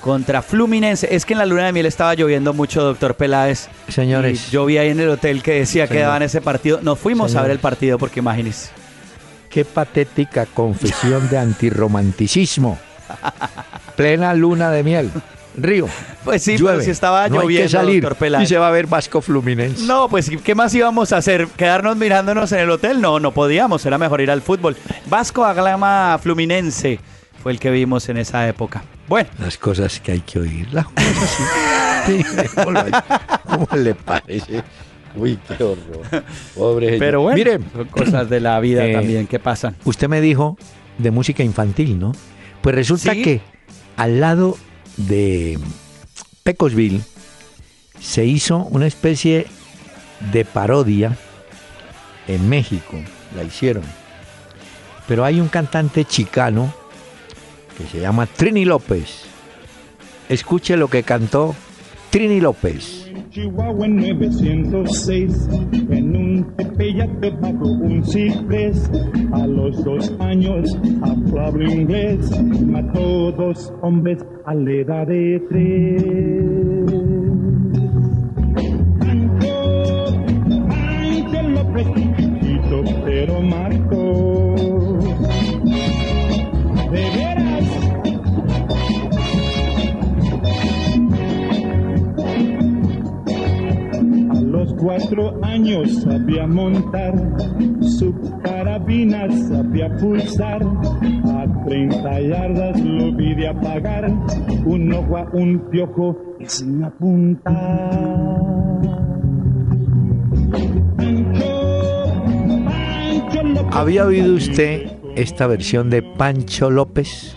contra 0.00 0.42
Fluminense. 0.42 1.14
Es 1.14 1.24
que 1.24 1.34
en 1.34 1.38
la 1.38 1.46
luna 1.46 1.66
de 1.66 1.72
miel 1.72 1.86
estaba 1.86 2.12
lloviendo 2.14 2.52
mucho, 2.52 2.82
doctor 2.82 3.14
Peláez. 3.14 3.68
Señores. 3.86 4.48
Y 4.48 4.50
yo 4.50 4.66
vi 4.66 4.78
ahí 4.78 4.88
en 4.88 4.98
el 4.98 5.10
hotel 5.10 5.44
que 5.44 5.52
decía 5.60 5.86
que 5.86 6.00
daban 6.00 6.22
ese 6.22 6.40
partido. 6.40 6.80
Nos 6.82 6.98
fuimos 6.98 7.36
a 7.36 7.42
ver 7.42 7.52
el 7.52 7.60
partido 7.60 7.98
porque 7.98 8.18
imagínese. 8.18 8.70
qué 9.48 9.64
patética 9.64 10.44
confesión 10.46 11.28
de 11.28 11.38
antirromanticismo. 11.38 12.80
Plena 14.00 14.34
luna 14.34 14.70
de 14.70 14.82
miel. 14.82 15.10
Río. 15.56 15.86
Pues 16.24 16.42
sí, 16.42 16.56
llueve. 16.56 16.76
pero 16.78 16.84
si 16.84 16.90
estaba 16.90 17.28
no 17.28 17.34
hay 17.36 17.40
lloviendo, 17.42 17.64
que 17.64 17.68
salir 17.68 18.08
y 18.40 18.46
se 18.46 18.56
va 18.56 18.68
a 18.68 18.70
ver 18.70 18.86
Vasco 18.86 19.20
Fluminense. 19.20 19.84
No, 19.84 20.08
pues 20.08 20.30
¿qué 20.42 20.54
más 20.54 20.74
íbamos 20.74 21.12
a 21.12 21.18
hacer? 21.18 21.48
¿Quedarnos 21.48 21.96
mirándonos 21.96 22.50
en 22.52 22.60
el 22.60 22.70
hotel? 22.70 23.00
No, 23.00 23.20
no 23.20 23.32
podíamos, 23.32 23.84
era 23.84 23.98
mejor 23.98 24.20
ir 24.20 24.30
al 24.30 24.42
fútbol. 24.42 24.76
Vasco 25.06 25.42
da 25.42 25.52
Gama 25.52 26.18
Fluminense 26.22 26.98
fue 27.42 27.52
el 27.52 27.58
que 27.58 27.70
vimos 27.70 28.08
en 28.08 28.16
esa 28.18 28.48
época. 28.48 28.82
Bueno, 29.08 29.28
Las 29.38 29.58
cosas 29.58 29.98
que 30.00 30.12
hay 30.12 30.20
que 30.20 30.38
oír. 30.38 30.68
Las 30.72 30.86
cosas. 30.86 31.38
Sí. 32.06 32.24
¿Cómo 33.44 33.68
le 33.76 33.94
parece? 33.94 34.62
Uy, 35.14 35.38
qué 35.46 35.62
horror. 35.62 36.24
Pobre 36.56 36.96
pero 36.98 37.20
bueno, 37.20 37.36
Mire, 37.36 37.58
son 37.74 37.84
cosas 37.88 38.30
de 38.30 38.40
la 38.40 38.58
vida 38.60 38.86
Eh, 38.86 38.94
también 38.94 39.26
que 39.26 39.38
pasan. 39.38 39.76
usted 39.84 40.08
me 40.08 40.22
dijo 40.22 40.56
de 40.96 41.10
música 41.10 41.42
infantil, 41.42 41.98
¿no? 41.98 42.12
Pues 42.62 42.74
resulta 42.74 43.12
Sí. 43.12 43.22
que 43.22 43.40
al 44.00 44.18
lado 44.18 44.56
de 44.96 45.58
Pecosville 46.42 47.02
se 48.00 48.24
hizo 48.24 48.64
una 48.70 48.86
especie 48.86 49.46
de 50.32 50.46
parodia 50.46 51.18
en 52.26 52.48
México. 52.48 52.96
La 53.36 53.44
hicieron. 53.44 53.82
Pero 55.06 55.22
hay 55.22 55.38
un 55.38 55.48
cantante 55.48 56.06
chicano 56.06 56.72
que 57.76 57.86
se 57.88 58.00
llama 58.00 58.24
Trini 58.24 58.64
López. 58.64 59.24
Escuche 60.30 60.78
lo 60.78 60.88
que 60.88 61.02
cantó 61.02 61.54
Trini 62.08 62.40
López. 62.40 63.06
Chihuahua 63.28 63.84
en 63.84 63.96
906, 63.96 65.32
en 65.90 66.16
un 66.40 66.56
tepeyac 66.56 67.40
bajo 67.40 67.66
un 67.66 68.02
ciprés. 68.04 68.90
A 69.32 69.46
los 69.46 69.84
dos 69.84 70.12
años 70.18 70.78
hablaba 71.02 71.62
inglés, 71.64 72.30
mató 72.66 73.32
dos 73.32 73.72
hombres 73.82 74.24
a 74.44 74.54
la 74.54 74.72
edad 74.72 75.06
de 75.06 75.42
tres. 75.48 76.02
Pancho, 78.98 80.04
Pancho 80.68 81.42
López, 81.48 81.86
chiquito 82.16 82.82
pero 83.04 83.40
marcó. 83.42 84.54
De 86.90 87.19
cuatro 94.80 95.38
años 95.42 96.02
sabía 96.02 96.46
montar, 96.46 97.14
su 97.80 98.14
carabina 98.42 99.26
sabía 99.48 99.94
pulsar. 99.98 100.62
A 100.62 101.64
30 101.66 102.20
yardas 102.22 102.80
lo 102.80 103.12
vi 103.12 103.34
de 103.34 103.48
apagar, 103.48 104.10
un 104.64 104.92
ojo 104.92 105.16
a 105.16 105.28
un 105.32 105.58
piojo 105.70 106.16
y 106.40 106.46
sin 106.46 106.82
apuntar. 106.84 107.90
¿Había 113.72 114.04
oído 114.06 114.34
usted 114.34 114.90
esta 115.16 115.46
versión 115.46 115.90
de 115.90 116.02
Pancho 116.02 116.70
López? 116.70 117.36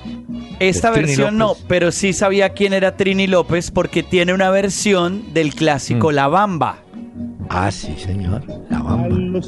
Esta 0.60 0.92
versión 0.92 1.38
no, 1.38 1.56
pero 1.68 1.92
sí 1.92 2.14
sabía 2.14 2.50
quién 2.50 2.74
era 2.74 2.96
Trini 2.96 3.28
López 3.28 3.72
porque 3.72 4.02
tiene 4.04 4.34
una 4.34 4.50
versión 4.50 5.34
del 5.34 5.54
clásico 5.54 6.12
Mm. 6.12 6.16
La 6.16 6.28
Bamba. 6.28 6.83
Ah, 7.56 7.70
sí, 7.70 7.96
señor. 7.98 8.42
La 8.72 8.80
bamba. 8.82 9.40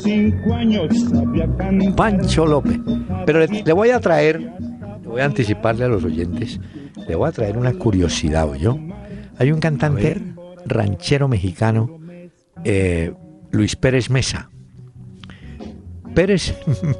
Pancho 1.95 2.45
López. 2.45 2.80
Pero 3.26 3.39
le, 3.39 3.47
le 3.47 3.74
voy 3.74 3.89
a 3.89 3.99
traer, 3.99 4.39
le 4.39 5.08
voy 5.08 5.22
a 5.22 5.26
anticiparle 5.26 5.86
a 5.86 5.88
los 5.88 6.03
oyentes, 6.03 6.60
le 7.08 7.16
voy 7.16 7.28
a 7.28 7.32
traer 7.32 7.58
una 7.58 7.74
curiosidad, 7.74 8.53
yo. 8.53 8.78
Hay 9.39 9.51
un 9.51 9.60
cantante 9.60 10.22
ranchero 10.68 11.28
mexicano, 11.28 11.99
eh, 12.64 13.12
Luis 13.51 13.76
Pérez 13.76 14.12
Mesa. 14.12 14.51
Pérez, 16.14 16.56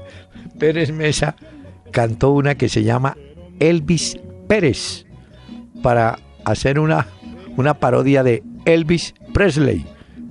Pérez 0.60 0.92
Mesa 0.92 1.36
cantó 1.92 2.32
una 2.32 2.56
que 2.56 2.68
se 2.68 2.84
llama 2.84 3.16
Elvis 3.60 4.18
Pérez 4.48 5.06
para 5.84 6.18
hacer 6.46 6.80
una, 6.80 7.06
una 7.58 7.76
parodia 7.76 8.24
de 8.24 8.42
Elvis 8.66 9.14
Presley. 9.34 9.86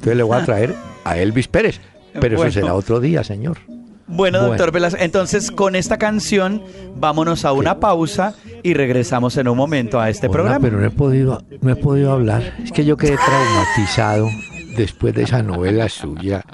Entonces 0.05 0.17
le 0.17 0.23
voy 0.23 0.37
a 0.39 0.45
traer 0.45 0.75
a 1.05 1.19
Elvis 1.19 1.49
Pérez. 1.49 1.81
Pero 2.21 2.37
Bueno. 2.37 2.51
eso 2.51 2.61
será 2.61 2.75
otro 2.75 3.01
día, 3.01 3.25
señor. 3.25 3.59
Bueno, 4.07 4.39
Bueno. 4.39 4.41
doctor 4.49 4.71
Velasco, 4.71 5.01
entonces 5.03 5.51
con 5.51 5.75
esta 5.75 5.97
canción 5.99 6.63
vámonos 6.95 7.45
a 7.47 7.53
una 7.53 7.81
pausa 7.81 8.35
y 8.63 8.75
regresamos 8.75 9.37
en 9.39 9.49
un 9.49 9.57
momento 9.57 9.99
a 9.99 10.11
este 10.11 10.27
Hola, 10.27 10.33
programa. 10.33 10.61
pero 10.61 10.79
no 10.79 10.87
he 10.87 10.91
podido, 10.91 11.43
no 11.63 11.71
he 11.73 11.77
podido 11.77 12.13
hablar. 12.13 12.55
Es 12.63 12.71
que 12.71 12.85
yo 12.85 12.97
quedé 12.99 13.17
traumatizado 13.17 14.29
después 14.77 15.15
de 15.15 15.23
esa 15.23 15.43
novela 15.43 15.89
suya. 15.89 16.45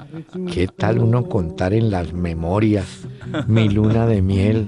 ¿Qué 0.51 0.67
tal 0.67 0.99
uno 0.99 1.25
contar 1.27 1.73
en 1.73 1.91
las 1.91 2.13
memorias 2.13 2.85
mi 3.47 3.67
luna 3.69 4.07
de 4.07 4.21
miel, 4.21 4.67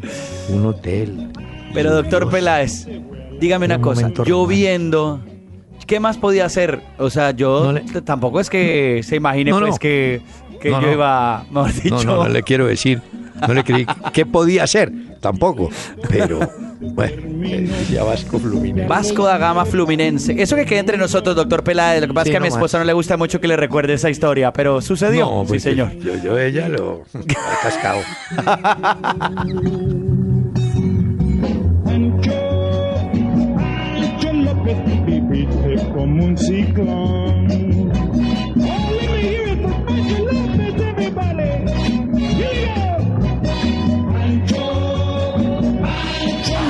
un 0.50 0.66
hotel? 0.66 1.32
Pero 1.74 1.94
doctor. 1.94 2.30
Peláez, 2.30 2.86
dígame 3.40 3.66
una 3.66 3.78
Un 3.78 3.82
cosa, 3.82 4.12
yo 4.26 4.46
viendo, 4.46 5.22
¿qué 5.86 6.00
más 6.00 6.18
podía 6.18 6.46
hacer? 6.46 6.82
O 6.98 7.10
sea, 7.10 7.32
yo 7.32 7.64
No 7.66 7.72
le- 7.74 7.82
tampoco 8.02 8.40
es 8.40 8.50
que 8.50 9.02
se 9.04 9.16
imagine 9.18 9.52
No, 9.52 9.60
pues 9.60 9.72
no. 9.72 9.78
que, 9.78 10.22
que 10.62 10.70
yo 10.72 10.92
iba, 10.92 11.46
mejor 11.52 11.74
dicho, 11.74 12.04
No, 12.04 12.24
no, 12.24 12.28
le 12.30 12.44
quiero 12.44 12.66
decir. 12.68 13.02
No 13.48 13.54
le 13.54 13.64
creí. 13.64 13.86
¿Qué 14.14 14.26
podía 14.26 14.64
hacer? 14.64 14.92
Tampoco. 15.20 15.70
Pero, 16.10 16.40
bueno, 16.80 17.22
eh, 17.46 17.68
ya 17.92 18.04
Vasco 18.04 18.40
Fluminense. 18.40 18.88
Vasco 18.88 19.26
da 19.26 19.38
Gama 19.38 19.66
Fluminense. 19.66 20.36
Eso 20.42 20.56
que 20.56 20.66
quede 20.66 20.80
entre 20.80 20.98
nosotros, 20.98 21.36
doctor 21.36 21.64
Peláez. 21.64 22.02
Lo 22.02 22.08
que 22.08 22.14
pasa 22.14 22.26
Sí, 22.26 22.30
es 22.30 22.34
que 22.34 22.38
a 22.38 22.42
mi 22.42 22.48
esposa 22.48 22.78
no 22.78 22.86
le 22.86 22.94
gusta 22.94 23.18
mucho 23.18 23.42
que 23.42 23.48
le 23.48 23.58
recuerde 23.58 23.94
esa 23.94 24.10
historia, 24.10 24.54
pero 24.54 24.82
sucedió. 24.82 25.26
No, 25.26 25.42
sí, 25.44 25.48
pues, 25.50 25.64
señor. 25.64 25.92
Yo, 25.98 26.16
yo 26.24 26.38
ella 26.40 26.70
lo 26.70 27.04
ha 27.14 27.64
cascado. 27.64 28.00
Oh, 36.36 37.46
let 37.48 39.12
me 39.12 39.22
hear 39.22 39.48
it 39.48 39.62
for 39.62 39.74
everybody. 40.84 41.52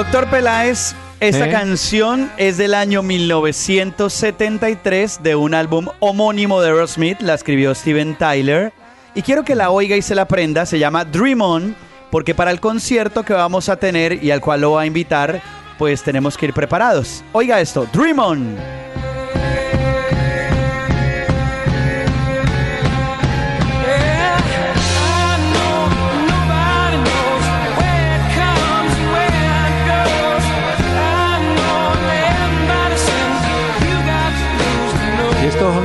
Doctor 0.00 0.30
Peláez, 0.30 0.94
esta 1.20 1.46
¿Eh? 1.46 1.50
canción 1.50 2.32
es 2.38 2.56
del 2.56 2.72
año 2.72 3.02
1973 3.02 5.22
de 5.22 5.34
un 5.34 5.52
álbum 5.52 5.88
homónimo 5.98 6.62
de 6.62 6.68
Aerosmith, 6.68 7.20
la 7.20 7.34
escribió 7.34 7.74
Steven 7.74 8.16
Tyler. 8.16 8.72
Y 9.14 9.20
quiero 9.20 9.44
que 9.44 9.54
la 9.54 9.68
oiga 9.68 9.98
y 9.98 10.02
se 10.02 10.14
la 10.14 10.22
aprenda, 10.22 10.64
se 10.64 10.78
llama 10.78 11.04
Dream 11.04 11.42
On, 11.42 11.76
porque 12.10 12.34
para 12.34 12.50
el 12.50 12.60
concierto 12.60 13.24
que 13.24 13.34
vamos 13.34 13.68
a 13.68 13.76
tener 13.76 14.24
y 14.24 14.30
al 14.30 14.40
cual 14.40 14.62
lo 14.62 14.72
va 14.72 14.80
a 14.80 14.86
invitar 14.86 15.42
pues 15.76 16.02
tenemos 16.02 16.38
que 16.38 16.46
ir 16.46 16.54
preparados. 16.54 17.22
Oiga 17.32 17.60
esto, 17.60 17.86
Dream 17.92 18.20
On. 18.20 18.56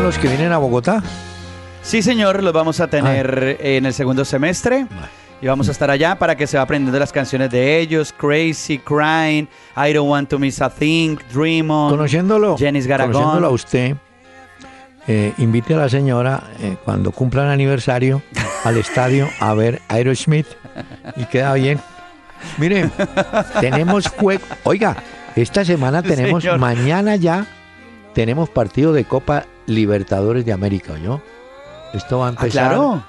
Los 0.05 0.19
que 0.19 0.27
vienen 0.27 0.51
a 0.51 0.59
Bogotá? 0.59 1.01
Sí, 1.81 2.03
señor, 2.03 2.43
los 2.43 2.53
vamos 2.53 2.79
a 2.79 2.87
tener 2.87 3.57
en 3.59 3.87
el 3.87 3.93
segundo 3.93 4.23
semestre. 4.23 4.85
Y 5.41 5.47
vamos 5.47 5.67
a 5.67 5.71
estar 5.71 5.89
allá 5.89 6.19
para 6.19 6.35
que 6.35 6.45
se 6.45 6.57
va 6.57 6.63
aprendiendo 6.63 6.99
las 6.99 7.11
canciones 7.11 7.49
de 7.49 7.79
ellos. 7.79 8.13
Crazy, 8.15 8.77
Crying, 8.77 9.47
I 9.75 9.93
Don't 9.93 10.07
Want 10.07 10.29
to 10.29 10.37
Miss 10.37 10.61
a 10.61 10.69
Thing, 10.69 11.17
Dream 11.33 11.71
On. 11.71 11.89
Conociéndolo, 11.89 12.55
Jenny's 12.55 12.87
a 12.87 12.97
conociéndolo 12.99 13.47
a 13.47 13.49
usted, 13.49 13.95
eh, 15.07 15.33
invite 15.39 15.73
a 15.73 15.77
la 15.77 15.89
señora 15.89 16.43
eh, 16.59 16.77
cuando 16.85 17.11
cumplan 17.11 17.47
aniversario 17.47 18.21
al 18.63 18.77
estadio 18.77 19.27
a 19.39 19.55
ver 19.55 19.81
Aerosmith 19.87 20.47
y 21.15 21.25
queda 21.25 21.51
bien. 21.55 21.79
Mire, 22.59 22.91
tenemos 23.59 24.07
juego. 24.09 24.43
Oiga, 24.65 24.97
esta 25.35 25.65
semana 25.65 26.03
tenemos, 26.03 26.43
Señor. 26.43 26.59
mañana 26.59 27.15
ya, 27.15 27.47
tenemos 28.13 28.49
partido 28.49 28.93
de 28.93 29.03
Copa 29.03 29.45
Libertadores 29.67 30.45
de 30.45 30.53
América, 30.53 30.97
¿yo? 31.03 31.21
Esto 31.93 32.19
va 32.19 32.25
a 32.25 32.29
Ah, 32.29 32.31
empezar. 32.31 32.67
claro. 32.69 33.03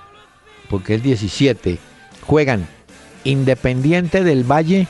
Porque 0.71 0.95
el 0.95 1.03
17 1.03 1.79
juegan 2.27 2.67
Independiente 3.25 4.23
del 4.23 4.45
Valle 4.45 4.87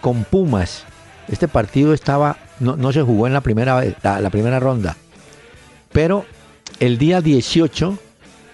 con 0.00 0.24
Pumas. 0.24 0.84
Este 1.28 1.46
partido 1.48 1.92
estaba, 1.94 2.36
no, 2.60 2.76
no 2.76 2.92
se 2.92 3.02
jugó 3.02 3.26
en 3.26 3.32
la 3.32 3.40
primera, 3.40 3.76
vez- 3.76 3.94
la, 4.02 4.20
la 4.20 4.30
primera 4.30 4.58
ronda. 4.58 4.96
Pero 5.92 6.24
el 6.80 6.98
día 6.98 7.20
18 7.20 7.98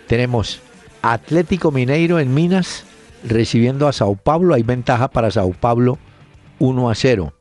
tenemos 0.06 0.60
Atlético 1.02 1.70
Mineiro 1.70 2.18
en 2.18 2.34
Minas 2.34 2.84
recibiendo 3.26 3.88
a 3.88 3.92
Sao 3.92 4.14
Paulo. 4.16 4.54
Hay 4.54 4.62
ventaja 4.62 5.08
para 5.08 5.30
Sao 5.30 5.52
Paulo 5.52 5.98
1 6.58 6.90
a 6.90 6.94
0. 6.94 7.32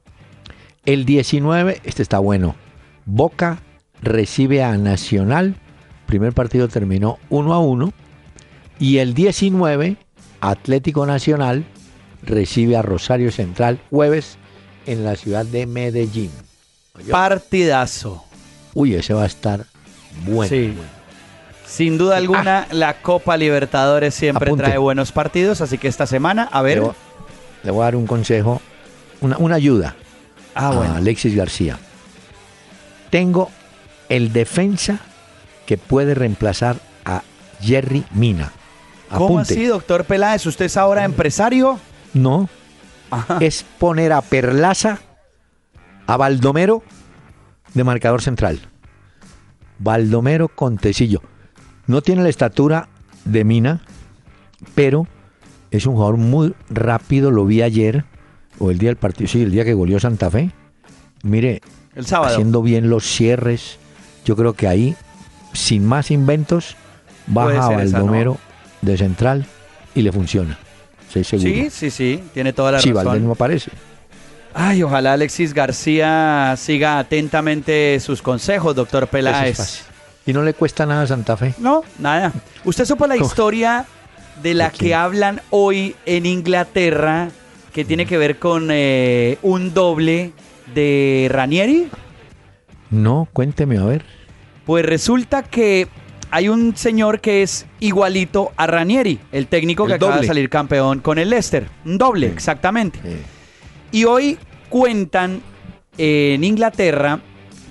El 0.86 1.06
19, 1.06 1.82
este 1.84 2.02
está 2.02 2.20
bueno. 2.20 2.56
Boca 3.06 3.60
recibe 4.04 4.64
a 4.64 4.78
Nacional. 4.78 5.56
Primer 6.06 6.34
partido 6.34 6.68
terminó 6.68 7.18
1 7.30 7.54
a 7.54 7.60
1. 7.60 7.94
Y 8.80 8.98
el 8.98 9.14
19, 9.14 9.98
Atlético 10.42 11.06
Nacional 11.06 11.64
recibe 12.24 12.76
a 12.78 12.82
Rosario 12.82 13.32
Central 13.32 13.80
jueves 13.90 14.38
en 14.86 15.04
la 15.04 15.16
ciudad 15.16 15.46
de 15.46 15.66
Medellín. 15.66 16.32
Partidazo. 17.10 18.24
Uy, 18.74 18.96
ese 18.96 19.14
va 19.14 19.24
a 19.24 19.28
estar 19.28 19.66
bueno. 20.26 20.50
Sí. 20.50 20.74
bueno. 20.76 20.92
Sin 21.66 21.98
duda 21.98 22.18
alguna, 22.18 22.68
la 22.72 23.02
Copa 23.02 23.38
Libertadores 23.38 24.14
siempre 24.14 24.50
Apunte. 24.50 24.66
trae 24.66 24.78
buenos 24.78 25.12
partidos, 25.12 25.62
así 25.62 25.78
que 25.78 25.88
esta 25.88 26.06
semana, 26.06 26.48
a 26.52 26.62
ver. 26.62 26.78
Le 26.80 26.84
voy, 26.84 26.94
le 27.64 27.72
voy 27.72 27.82
a 27.82 27.86
dar 27.86 27.96
un 27.96 28.06
consejo, 28.06 28.62
una, 29.22 29.38
una 29.38 29.56
ayuda 29.56 29.96
Ah, 30.56 30.68
a 30.68 30.76
bueno. 30.76 30.96
Alexis 30.96 31.36
García. 31.36 31.80
Tengo 33.10 33.50
el 34.16 34.32
defensa 34.32 35.00
que 35.66 35.78
puede 35.80 36.14
reemplazar 36.14 36.78
a 37.04 37.24
Jerry 37.60 38.06
Mina. 38.14 38.52
¿Cómo 39.10 39.40
así, 39.40 39.66
doctor 39.66 40.06
Peláez? 40.06 40.46
¿Usted 40.46 40.66
es 40.66 40.78
ahora 40.78 41.04
empresario? 41.04 41.80
No. 42.14 42.48
Es 43.40 43.66
poner 43.80 44.12
a 44.14 44.22
Perlaza, 44.22 45.00
a 46.06 46.18
Baldomero 46.18 46.84
de 47.74 47.84
marcador 47.84 48.22
central. 48.22 48.60
Baldomero 49.80 50.48
con 50.48 50.78
Tecillo. 50.78 51.22
No 51.88 52.04
tiene 52.04 52.22
la 52.22 52.30
estatura 52.30 52.90
de 53.26 53.44
Mina, 53.44 53.82
pero 54.76 55.08
es 55.72 55.88
un 55.88 55.96
jugador 55.96 56.18
muy 56.18 56.54
rápido. 56.70 57.32
Lo 57.32 57.46
vi 57.46 57.64
ayer, 57.64 58.06
o 58.60 58.70
el 58.70 58.78
día 58.78 58.90
del 58.90 58.98
partido, 58.98 59.28
sí, 59.28 59.42
el 59.42 59.52
día 59.52 59.66
que 59.66 59.74
goleó 59.74 60.00
Santa 60.00 60.30
Fe. 60.30 60.52
Mire, 61.24 61.62
El 61.96 62.06
sábado. 62.06 62.32
haciendo 62.34 62.62
bien 62.62 62.90
los 62.90 63.06
cierres. 63.06 63.80
Yo 64.26 64.36
creo 64.36 64.54
que 64.54 64.68
ahí, 64.68 64.96
sin 65.54 65.86
más 65.86 66.12
inventos, 66.12 66.76
baja 67.28 67.66
a. 67.68 67.70
Baldomero 67.70 68.38
de 68.82 68.98
central 68.98 69.46
y 69.96 70.02
le 70.02 70.12
funciona. 70.12 70.58
Estoy 71.08 71.24
seguro. 71.24 71.50
Sí, 71.50 71.70
sí, 71.70 71.92
sí, 71.92 72.24
tiene 72.34 72.54
toda 72.54 72.72
la 72.74 72.80
Sí, 72.80 72.90
razón. 72.90 73.06
Valdés 73.06 73.24
no 73.24 73.32
aparece. 73.34 73.72
Ay, 74.56 74.84
ojalá 74.84 75.14
Alexis 75.14 75.54
García 75.54 76.54
siga 76.58 77.00
atentamente 77.00 78.00
sus 78.00 78.22
consejos, 78.22 78.76
doctor 78.76 79.04
es 79.04 79.10
Peláez. 79.10 79.82
Y 80.26 80.34
no 80.34 80.44
le 80.44 80.54
cuesta 80.54 80.86
nada 80.86 81.04
a 81.04 81.08
Santa 81.08 81.36
Fe. 81.36 81.54
No, 81.58 81.84
nada. 82.00 82.32
¿Usted 82.64 82.86
supo 82.86 83.08
la 83.08 83.16
¿Cómo? 83.16 83.26
historia 83.26 83.86
de 84.42 84.54
la 84.54 84.70
que 84.72 84.96
hablan 84.96 85.42
hoy 85.50 85.96
en 86.06 86.26
Inglaterra 86.26 87.30
que 87.74 87.84
tiene 87.84 88.06
que 88.06 88.18
ver 88.18 88.38
con 88.40 88.70
eh, 88.72 89.38
un 89.42 89.74
doble 89.74 90.32
de 90.74 91.28
Ranieri? 91.32 91.90
No, 92.94 93.28
cuénteme 93.34 93.78
a 93.78 93.86
ver. 93.86 94.06
Pues 94.66 94.86
resulta 94.86 95.42
que 95.44 95.88
hay 96.30 96.48
un 96.48 96.78
señor 96.78 97.20
que 97.20 97.42
es 97.42 97.66
igualito 97.80 98.52
a 98.56 98.68
Ranieri, 98.68 99.20
el 99.32 99.48
técnico 99.48 99.86
que 99.86 99.96
acaba 99.96 100.20
de 100.20 100.28
salir 100.28 100.50
campeón 100.50 101.00
con 101.00 101.18
el 101.18 101.32
Leicester. 101.32 101.68
Un 101.86 101.98
doble, 101.98 102.28
exactamente. 102.28 103.00
Y 103.92 104.06
hoy 104.06 104.38
cuentan 104.70 105.42
en 105.98 106.44
Inglaterra 106.44 107.20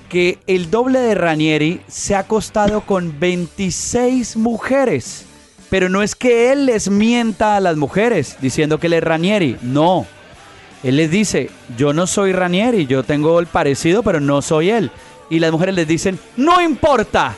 que 0.09 0.39
el 0.47 0.71
doble 0.71 0.99
de 0.99 1.15
Ranieri 1.15 1.81
se 1.87 2.15
ha 2.15 2.21
acostado 2.21 2.83
con 2.83 3.19
26 3.19 4.37
mujeres. 4.37 5.25
Pero 5.71 5.89
no 5.89 6.03
es 6.03 6.15
que 6.15 6.53
él 6.53 6.67
les 6.67 6.91
mienta 6.91 7.57
a 7.57 7.61
las 7.61 7.77
mujeres 7.77 8.37
diciendo 8.41 8.79
que 8.79 8.89
él 8.89 8.93
es 8.93 9.05
Ranieri. 9.05 9.57
No. 9.63 10.05
Él 10.83 10.97
les 10.97 11.11
dice, 11.11 11.49
yo 11.79 11.93
no 11.93 12.07
soy 12.07 12.33
Ranieri, 12.33 12.87
yo 12.87 13.05
tengo 13.05 13.39
el 13.39 13.47
parecido, 13.47 14.03
pero 14.03 14.21
no 14.21 14.43
soy 14.43 14.71
él. 14.71 14.91
Y 15.31 15.39
las 15.39 15.51
mujeres 15.53 15.75
les 15.75 15.89
dicen, 15.89 16.19
no 16.37 16.61
importa, 16.61 17.37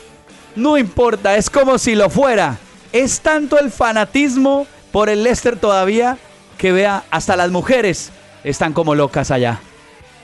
no 0.55 0.77
importa, 0.77 1.35
es 1.37 1.49
como 1.49 1.77
si 1.77 1.95
lo 1.95 2.09
fuera. 2.09 2.57
Es 2.91 3.21
tanto 3.21 3.59
el 3.59 3.71
fanatismo 3.71 4.67
por 4.91 5.09
el 5.09 5.23
Leicester 5.23 5.57
todavía 5.57 6.17
que 6.57 6.71
vea, 6.71 7.03
hasta 7.11 7.35
las 7.35 7.51
mujeres 7.51 8.11
están 8.43 8.73
como 8.73 8.95
locas 8.95 9.31
allá. 9.31 9.59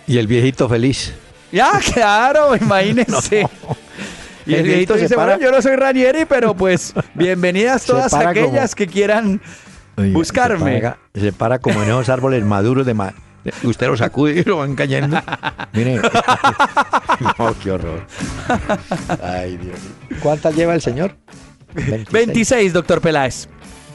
Y 0.07 0.17
el 0.17 0.27
viejito 0.27 0.67
feliz. 0.69 1.13
Ya, 1.51 1.71
claro, 1.93 2.55
imagínense. 2.55 3.47
Y 4.45 4.53
el, 4.53 4.59
El 4.59 4.63
viejito 4.63 4.63
viejito 4.63 4.93
se 4.95 5.01
dice, 5.01 5.15
para- 5.15 5.33
bueno, 5.35 5.49
yo 5.49 5.55
no 5.55 5.61
soy 5.61 5.75
Ranieri, 5.75 6.25
pero 6.25 6.53
pues 6.55 6.93
bienvenidas 7.13 7.85
todas 7.85 8.13
aquellas 8.13 8.71
como- 8.73 8.77
que 8.77 8.87
quieran 8.87 9.41
buscarme. 9.97 10.75
Se 10.75 10.81
para, 10.81 10.97
se 11.13 11.33
para 11.33 11.59
como 11.59 11.83
en 11.83 11.89
esos 11.89 12.09
árboles 12.09 12.43
maduros 12.43 12.85
de 12.85 12.93
ma- 12.93 13.13
Usted 13.63 13.87
lo 13.87 13.97
sacude 13.97 14.33
y 14.39 14.43
lo 14.43 14.57
van 14.57 14.75
cayendo. 14.75 15.19
Mire. 15.73 15.95
no, 17.39 17.55
qué 17.61 17.71
horror. 17.71 18.05
Ay, 19.23 19.57
Dios 19.57 19.79
mío. 19.81 20.17
¿Cuántas 20.21 20.55
lleva 20.55 20.73
el 20.75 20.81
señor? 20.81 21.15
26, 22.11 22.73
doctor 22.73 23.01
Peláez. 23.01 23.47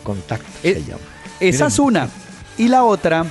Contacto 0.03 0.47
Eh, 0.62 0.74
se 0.74 0.84
llama. 0.84 1.01
Esa 1.40 1.64
Miren. 1.64 1.68
es 1.68 1.78
una. 1.78 2.09
Y 2.59 2.68
la 2.68 2.84
otra 2.84 3.26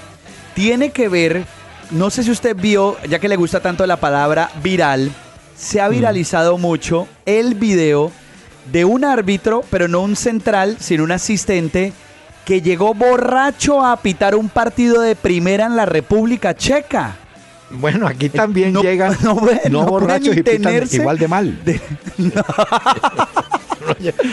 tiene 0.54 0.92
que 0.92 1.10
ver, 1.10 1.46
no 1.92 2.10
sé 2.10 2.24
si 2.24 2.32
usted 2.32 2.56
vio, 2.56 2.98
ya 3.10 3.20
que 3.20 3.28
le 3.28 3.36
gusta 3.36 3.60
tanto 3.60 3.86
la 3.88 3.98
palabra 3.98 4.50
viral, 4.62 5.12
se 5.58 5.80
Mm. 5.80 5.82
ha 5.84 5.88
viralizado 5.90 6.58
mucho 6.58 7.08
el 7.26 7.56
video 7.56 8.12
de 8.72 8.86
un 8.86 9.04
árbitro, 9.06 9.64
pero 9.70 9.88
no 9.88 10.02
un 10.02 10.16
central, 10.16 10.78
sino 10.80 11.04
un 11.04 11.12
asistente, 11.12 11.94
que 12.46 12.62
llegó 12.62 12.94
borracho 12.94 13.84
a 13.86 13.98
pitar 13.98 14.36
un 14.36 14.50
partido 14.50 15.02
de 15.02 15.16
primera 15.16 15.66
en 15.66 15.76
la 15.76 15.86
República 15.86 16.56
Checa. 16.56 17.16
Bueno, 17.72 18.08
aquí 18.08 18.30
también 18.30 18.72
no- 18.74 18.82
llegan 18.84 19.18
no 19.24 19.36
no, 19.70 19.86
borrachos 19.86 20.38
y 20.38 20.44
pitan 20.44 20.88
igual 20.92 21.18
de 21.18 21.28
mal. 21.28 21.60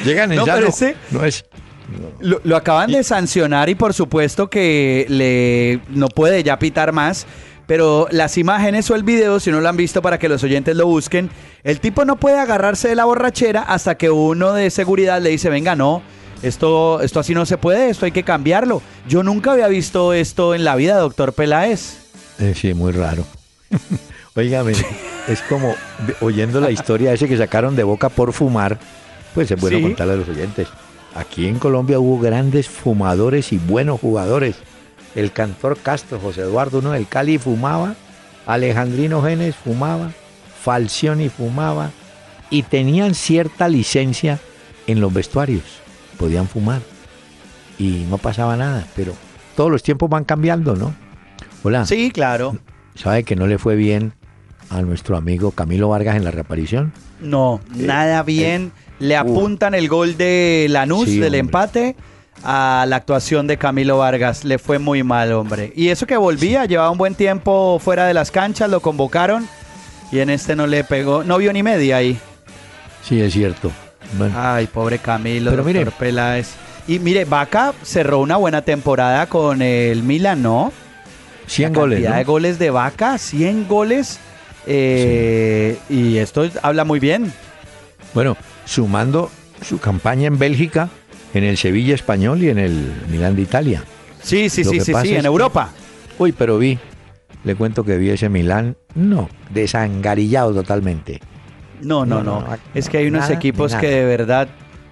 llegan 0.04 0.32
en 0.32 0.38
No, 0.38 0.46
ya 0.46 0.54
pero 0.54 0.66
no, 0.66 0.72
ese- 0.72 0.96
no 1.10 1.24
es 1.24 1.44
Lo, 2.20 2.40
lo 2.44 2.56
acaban 2.56 2.90
de 2.92 3.02
sancionar 3.02 3.68
y 3.68 3.74
por 3.74 3.94
supuesto 3.94 4.48
que 4.48 5.06
le 5.08 5.80
no 5.88 6.08
puede 6.08 6.42
ya 6.42 6.58
pitar 6.58 6.92
más. 6.92 7.26
Pero 7.66 8.08
las 8.10 8.36
imágenes 8.38 8.90
o 8.90 8.96
el 8.96 9.02
video, 9.04 9.38
si 9.40 9.50
no 9.50 9.60
lo 9.60 9.68
han 9.68 9.76
visto 9.76 10.02
para 10.02 10.18
que 10.18 10.28
los 10.28 10.42
oyentes 10.42 10.76
lo 10.76 10.86
busquen, 10.86 11.30
el 11.62 11.80
tipo 11.80 12.04
no 12.04 12.16
puede 12.16 12.38
agarrarse 12.38 12.88
de 12.88 12.96
la 12.96 13.04
borrachera 13.04 13.62
hasta 13.62 13.94
que 13.96 14.10
uno 14.10 14.52
de 14.52 14.68
seguridad 14.68 15.22
le 15.22 15.30
dice, 15.30 15.48
venga, 15.48 15.74
no, 15.76 16.02
esto, 16.42 17.00
esto 17.00 17.20
así 17.20 17.34
no 17.34 17.46
se 17.46 17.58
puede, 17.58 17.90
esto 17.90 18.04
hay 18.04 18.12
que 18.12 18.22
cambiarlo. 18.22 18.82
Yo 19.08 19.22
nunca 19.22 19.52
había 19.52 19.68
visto 19.68 20.12
esto 20.12 20.54
en 20.54 20.64
la 20.64 20.76
vida, 20.76 20.96
doctor 20.98 21.32
Peláez. 21.32 21.98
Eh, 22.38 22.54
sí, 22.56 22.74
muy 22.74 22.92
raro. 22.92 23.24
Óigame, 24.34 24.72
es 25.28 25.40
como 25.48 25.74
oyendo 26.20 26.60
la 26.60 26.70
historia 26.70 27.12
ese 27.12 27.28
que 27.28 27.36
sacaron 27.36 27.76
de 27.76 27.82
boca 27.84 28.08
por 28.08 28.32
fumar, 28.32 28.78
pues 29.34 29.50
es 29.50 29.60
bueno 29.60 29.76
Sí. 29.78 29.82
contarle 29.82 30.14
a 30.14 30.16
los 30.16 30.28
oyentes. 30.28 30.68
Aquí 31.14 31.46
en 31.46 31.58
Colombia 31.58 31.98
hubo 32.00 32.18
grandes 32.18 32.68
fumadores 32.68 33.52
y 33.52 33.58
buenos 33.58 34.00
jugadores. 34.00 34.56
El 35.14 35.30
cantor 35.32 35.76
Castro, 35.82 36.18
José 36.18 36.40
Eduardo, 36.40 36.78
uno 36.78 36.92
del 36.92 37.06
Cali 37.06 37.36
fumaba 37.38 37.94
Alejandrino 38.46 39.22
Genes 39.22 39.54
fumaba, 39.54 40.10
Falcioni 40.62 41.28
fumaba 41.28 41.90
y 42.50 42.62
tenían 42.64 43.14
cierta 43.14 43.68
licencia 43.68 44.38
en 44.86 45.00
los 45.00 45.12
vestuarios. 45.12 45.62
Podían 46.22 46.46
fumar 46.46 46.80
y 47.80 48.06
no 48.08 48.16
pasaba 48.16 48.56
nada, 48.56 48.86
pero 48.94 49.12
todos 49.56 49.72
los 49.72 49.82
tiempos 49.82 50.08
van 50.08 50.22
cambiando, 50.22 50.76
¿no? 50.76 50.94
Hola. 51.64 51.84
Sí, 51.84 52.12
claro. 52.12 52.56
¿Sabe 52.94 53.24
que 53.24 53.34
no 53.34 53.48
le 53.48 53.58
fue 53.58 53.74
bien 53.74 54.12
a 54.70 54.82
nuestro 54.82 55.16
amigo 55.16 55.50
Camilo 55.50 55.88
Vargas 55.88 56.14
en 56.14 56.22
la 56.22 56.30
reaparición? 56.30 56.92
No, 57.20 57.60
nada 57.74 58.22
bien. 58.22 58.70
Le 59.00 59.16
apuntan 59.16 59.74
el 59.74 59.88
gol 59.88 60.16
de 60.16 60.68
Lanús 60.70 61.06
Sí, 61.08 61.16
del 61.16 61.24
hombre. 61.30 61.38
empate 61.40 61.96
a 62.44 62.84
la 62.86 62.94
actuación 62.94 63.48
de 63.48 63.56
Camilo 63.56 63.98
Vargas. 63.98 64.44
Le 64.44 64.60
fue 64.60 64.78
muy 64.78 65.02
mal, 65.02 65.32
hombre. 65.32 65.72
Y 65.74 65.88
eso 65.88 66.06
que 66.06 66.16
volvía, 66.16 66.66
llevaba 66.66 66.92
un 66.92 66.98
buen 66.98 67.16
tiempo 67.16 67.80
fuera 67.80 68.06
de 68.06 68.14
las 68.14 68.30
canchas, 68.30 68.70
lo 68.70 68.78
convocaron 68.78 69.48
y 70.12 70.20
en 70.20 70.30
este 70.30 70.54
no 70.54 70.68
le 70.68 70.84
pegó, 70.84 71.24
no 71.24 71.36
vio 71.38 71.52
ni 71.52 71.64
media 71.64 71.96
ahí. 71.96 72.16
Sí, 73.02 73.20
es 73.20 73.32
cierto. 73.32 73.72
Bueno, 74.18 74.34
Ay, 74.36 74.66
pobre 74.66 74.98
Camilo, 74.98 75.50
Pero 75.50 75.64
mire. 75.64 75.86
Peláez. 75.86 76.50
Y 76.88 76.98
mire, 76.98 77.24
Vaca 77.24 77.72
cerró 77.82 78.18
una 78.20 78.36
buena 78.36 78.62
temporada 78.62 79.26
con 79.26 79.62
el 79.62 80.02
Milan, 80.02 80.42
¿no? 80.42 80.72
100 81.46 81.72
La 81.72 81.78
goles, 81.78 81.96
cantidad 81.96 82.10
¿no? 82.12 82.18
de 82.18 82.24
goles 82.24 82.58
de 82.58 82.70
Vaca, 82.70 83.18
100 83.18 83.68
goles. 83.68 84.18
eh, 84.66 85.78
Y 85.88 86.16
esto 86.18 86.48
habla 86.62 86.84
muy 86.84 86.98
bien. 87.00 87.32
Bueno, 88.14 88.36
sumando 88.64 89.30
su 89.66 89.78
campaña 89.78 90.26
en 90.26 90.38
Bélgica, 90.38 90.88
en 91.34 91.44
el 91.44 91.56
Sevilla 91.56 91.94
español 91.94 92.42
y 92.42 92.48
en 92.50 92.58
el 92.58 92.92
Milán 93.10 93.36
de 93.36 93.42
Italia. 93.42 93.84
Sí, 94.22 94.48
sí, 94.50 94.64
Lo 94.64 94.70
sí, 94.70 94.80
sí, 94.80 94.92
sí, 95.02 95.14
en 95.14 95.20
que- 95.22 95.26
Europa. 95.26 95.70
Uy, 96.18 96.32
pero 96.32 96.58
vi, 96.58 96.78
le 97.44 97.54
cuento 97.54 97.84
que 97.84 97.96
vi 97.96 98.10
ese 98.10 98.28
Milán, 98.28 98.76
no, 98.94 99.28
desangarillado 99.50 100.52
totalmente. 100.52 101.20
No, 101.82 102.06
no, 102.06 102.22
No, 102.22 102.40
no. 102.40 102.40
no, 102.46 102.56
es 102.74 102.88
que 102.88 102.98
hay 102.98 103.06
unos 103.08 103.22
nada, 103.22 103.34
equipos 103.34 103.74
que 103.74 103.88
de 103.88 104.04
verdad 104.04 104.48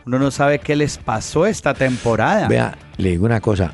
uno 0.06 0.18
no 0.18 0.30
sabe 0.30 0.58
qué 0.58 0.76
les 0.76 0.98
pasó 0.98 1.46
esta 1.46 1.72
temporada. 1.74 2.48
Vea, 2.48 2.76
le 2.96 3.10
digo 3.10 3.26
una 3.26 3.40
cosa, 3.40 3.72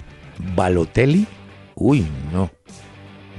Balotelli, 0.55 1.27
uy, 1.75 2.07
no. 2.33 2.51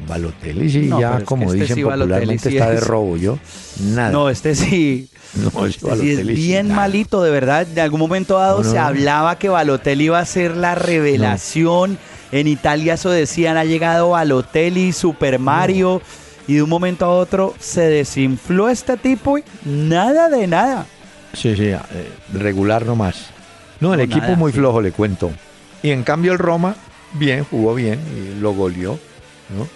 Balotelli 0.07 0.69
sí, 0.69 0.79
No, 0.87 0.99
ya 1.01 1.21
como 1.25 1.45
este 1.45 1.57
dicen 1.61 1.75
sí, 1.75 1.83
popularmente 1.83 2.49
sí 2.49 2.57
está 2.57 2.69
de 2.71 2.79
robo, 2.79 3.17
yo, 3.17 3.37
nada. 3.81 4.11
No, 4.11 4.29
este 4.29 4.55
sí. 4.55 5.09
No, 5.53 5.65
este 5.65 5.93
sí 5.97 6.11
es 6.11 6.25
bien 6.25 6.69
nada. 6.69 6.81
malito, 6.81 7.21
de 7.21 7.29
verdad. 7.29 7.67
De 7.67 7.81
algún 7.81 7.99
momento 7.99 8.39
dado 8.39 8.59
No, 8.59 8.63
no, 8.63 8.71
se 8.71 8.79
hablaba 8.79 9.37
que 9.37 9.49
Balotelli 9.49 10.05
iba 10.05 10.19
a 10.19 10.25
ser 10.25 10.55
la 10.55 10.73
revelación. 10.73 11.97
En 12.31 12.47
Italia 12.47 12.93
eso 12.93 13.09
decían, 13.09 13.57
ha 13.57 13.65
llegado 13.65 14.11
Balotelli, 14.11 14.93
Super 14.93 15.37
Mario. 15.37 16.01
Y 16.47 16.55
de 16.55 16.63
un 16.63 16.69
momento 16.69 17.05
a 17.05 17.09
otro 17.09 17.53
se 17.59 17.81
desinfló 17.81 18.69
este 18.69 18.95
tipo 18.97 19.37
y 19.37 19.43
nada 19.65 20.29
de 20.29 20.47
nada. 20.47 20.85
Sí, 21.33 21.55
sí, 21.55 21.65
eh, 21.65 21.79
regular 22.33 22.85
nomás. 22.85 23.27
No, 23.79 23.93
el 23.93 23.97
No, 23.99 24.03
equipo 24.05 24.21
nada, 24.21 24.35
muy 24.37 24.51
flojo, 24.51 24.81
le 24.81 24.91
cuento. 24.91 25.29
Y 25.83 25.91
en 25.91 26.03
cambio 26.03 26.31
el 26.31 26.39
Roma, 26.39 26.75
bien, 27.13 27.43
jugó 27.43 27.75
bien 27.75 27.99
y 28.15 28.39
lo 28.39 28.53
goleó, 28.53 28.93
¿no? 29.55 29.67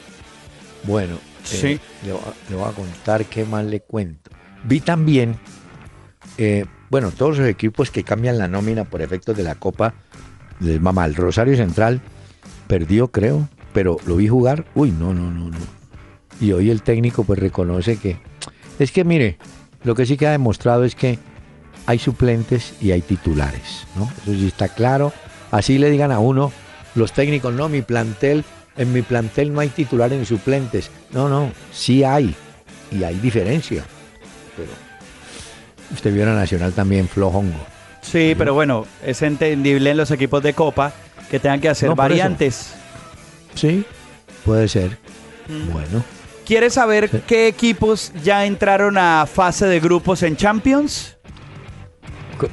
Bueno, 0.84 1.16
eh, 1.16 1.20
Sí. 1.44 1.80
le, 2.06 2.14
voy 2.14 2.22
a- 2.22 2.50
le 2.50 2.56
voy 2.56 2.70
a 2.70 2.72
contar 2.72 3.26
qué 3.26 3.44
más 3.46 3.66
le 3.66 3.82
cuento. 3.82 4.32
Vi 4.64 4.80
también, 4.80 5.38
eh, 6.38 6.66
bueno, 6.90 7.12
todos 7.12 7.38
los 7.38 7.48
equipos 7.48 7.92
que 7.92 8.04
cambian 8.04 8.38
la 8.38 8.48
nómina 8.48 8.86
por 8.86 9.02
efectos 9.02 9.36
de 9.38 9.44
la 9.44 9.56
Copa, 9.56 9.94
les 10.60 10.84
va 10.84 10.92
mal. 10.94 11.16
Rosario 11.16 11.56
Central 11.58 12.02
perdió, 12.68 13.10
creo, 13.10 13.48
pero 13.74 13.98
lo 14.06 14.16
vi 14.16 14.28
jugar. 14.30 14.66
Uy, 14.74 14.92
no, 14.92 15.14
no, 15.14 15.30
no, 15.32 15.50
no. 15.50 15.81
Y 16.42 16.52
hoy 16.54 16.70
el 16.72 16.82
técnico 16.82 17.24
pues 17.24 17.40
reconoce 17.40 17.98
que... 17.98 18.18
Es 18.80 18.92
que 18.92 19.04
mire, 19.04 19.38
lo 19.84 19.94
que 19.96 20.06
sí 20.06 20.18
que 20.18 20.28
ha 20.28 20.32
demostrado 20.32 20.84
es 20.84 20.96
que 20.96 21.20
hay 21.86 22.00
suplentes 22.00 22.74
y 22.82 22.92
hay 22.92 23.02
titulares, 23.02 23.86
¿no? 23.96 24.12
Eso 24.24 24.34
sí 24.34 24.48
está 24.48 24.68
claro. 24.68 25.14
Así 25.52 25.78
le 25.78 25.90
digan 25.92 26.12
a 26.12 26.20
uno 26.20 26.52
los 26.96 27.14
técnicos, 27.14 27.54
no, 27.54 27.70
mi 27.70 27.82
plantel, 27.82 28.44
en 28.76 28.92
mi 28.92 29.02
plantel 29.02 29.54
no 29.54 29.60
hay 29.60 29.70
titulares 29.70 30.18
ni 30.20 30.26
suplentes. 30.26 30.90
No, 31.12 31.30
no, 31.30 31.52
sí 31.72 32.04
hay. 32.04 32.36
Y 32.92 33.04
hay 33.04 33.16
diferencia. 33.20 33.84
Pero 34.58 34.70
usted 35.94 36.14
vio 36.14 36.24
a 36.30 36.34
Nacional 36.34 36.74
también 36.74 37.08
flojongo. 37.08 37.60
Sí, 38.02 38.34
pero 38.38 38.54
bueno, 38.56 38.86
es 39.06 39.22
entendible 39.22 39.92
en 39.92 39.98
los 39.98 40.10
equipos 40.10 40.42
de 40.42 40.54
Copa 40.54 40.92
que 41.30 41.40
tengan 41.40 41.62
que 41.62 41.70
hacer 41.70 41.90
No, 41.90 41.96
por 41.96 42.06
eso. 42.06 42.10
variantes. 42.10 42.74
Sí, 43.54 43.86
puede 44.44 44.68
ser. 44.68 44.98
Mm. 45.48 45.72
Bueno. 45.72 46.04
¿Quieres 46.46 46.74
saber 46.74 47.10
qué 47.28 47.48
equipos 47.48 48.12
ya 48.24 48.46
entraron 48.46 48.98
a 48.98 49.26
fase 49.26 49.66
de 49.68 49.80
grupos 49.80 50.24
en 50.24 50.36
Champions? 50.36 51.18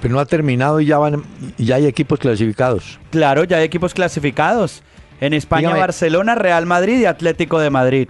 Pero 0.01 0.15
no 0.15 0.21
ha 0.21 0.27
terminado 0.27 0.81
y 0.81 0.87
ya 0.87 0.99
van 0.99 1.25
ya 1.57 1.77
hay 1.77 1.87
equipos 1.87 2.19
clasificados. 2.19 2.99
Claro, 3.11 3.45
ya 3.45 3.57
hay 3.57 3.65
equipos 3.65 3.95
clasificados. 3.95 4.83
En 5.21 5.33
España, 5.33 5.69
Dígame. 5.69 5.81
Barcelona, 5.81 6.35
Real 6.35 6.67
Madrid 6.67 7.01
y 7.01 7.07
Atlético 7.07 7.59
de 7.59 7.71
Madrid. 7.71 8.09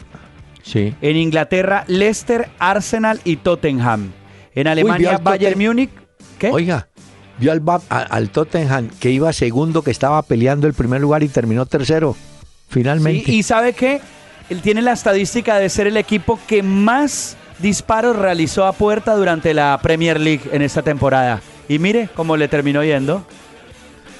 Sí. 0.62 0.94
En 1.00 1.16
Inglaterra, 1.16 1.84
Leicester, 1.86 2.50
Arsenal 2.58 3.20
y 3.24 3.36
Tottenham. 3.36 4.12
En 4.54 4.66
Alemania, 4.66 5.18
Bayern 5.18 5.58
Múnich. 5.58 5.90
¿Qué? 6.38 6.50
Oiga, 6.50 6.88
vio 7.38 7.52
al, 7.52 7.62
al 7.88 8.30
Tottenham 8.30 8.90
que 9.00 9.10
iba 9.10 9.32
segundo, 9.32 9.82
que 9.82 9.90
estaba 9.90 10.20
peleando 10.22 10.66
el 10.66 10.74
primer 10.74 11.00
lugar 11.00 11.22
y 11.22 11.28
terminó 11.28 11.64
tercero. 11.64 12.16
Finalmente. 12.68 13.24
Sí, 13.24 13.36
y 13.38 13.42
sabe 13.42 13.72
qué? 13.72 14.00
Él 14.50 14.62
tiene 14.62 14.80
la 14.82 14.92
estadística 14.92 15.58
de 15.58 15.68
ser 15.68 15.86
el 15.86 15.96
equipo 15.96 16.38
que 16.46 16.62
más 16.62 17.36
disparos 17.58 18.16
realizó 18.16 18.64
a 18.64 18.72
puerta 18.72 19.14
durante 19.14 19.52
la 19.52 19.78
Premier 19.82 20.18
League 20.20 20.42
en 20.52 20.62
esta 20.62 20.82
temporada. 20.82 21.40
Y 21.68 21.78
mire 21.78 22.08
cómo 22.14 22.36
le 22.36 22.48
terminó 22.48 22.82
yendo. 22.82 23.24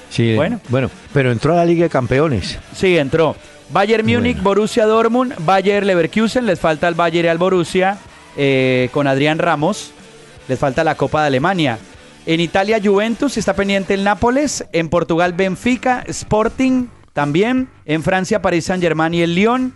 Sí, 0.09 0.35
Bueno. 0.35 0.59
bueno, 0.69 0.89
pero 1.13 1.31
entró 1.31 1.53
a 1.53 1.57
la 1.57 1.65
Liga 1.65 1.83
de 1.83 1.89
Campeones. 1.89 2.59
Sí, 2.75 2.97
entró. 2.97 3.35
Bayern 3.71 4.05
Múnich, 4.05 4.35
Bueno. 4.37 4.43
Borussia 4.49 4.85
Dortmund, 4.85 5.33
Bayern 5.45 5.85
Leverkusen, 5.85 6.45
les 6.45 6.59
falta 6.59 6.87
el 6.87 6.95
Bayern 6.95 7.25
y 7.27 7.29
al 7.29 7.37
Borussia 7.37 7.97
eh, 8.35 8.89
con 8.91 9.05
Adrián 9.07 9.37
Ramos, 9.37 9.91
les 10.47 10.57
falta 10.57 10.83
la 10.83 10.95
Copa 10.95 11.21
de 11.21 11.27
Alemania. 11.27 11.77
En 12.25 12.39
Italia 12.39 12.79
Juventus, 12.83 13.37
está 13.37 13.53
pendiente 13.53 13.93
el 13.93 14.03
Nápoles, 14.03 14.65
en 14.73 14.89
Portugal 14.89 15.33
Benfica, 15.33 16.03
Sporting 16.07 16.87
también, 17.13 17.69
en 17.85 18.01
Francia 18.03 18.41
París 18.41 18.65
Saint-Germain 18.65 19.13
y 19.13 19.21
el 19.21 19.35
Lyon, 19.35 19.73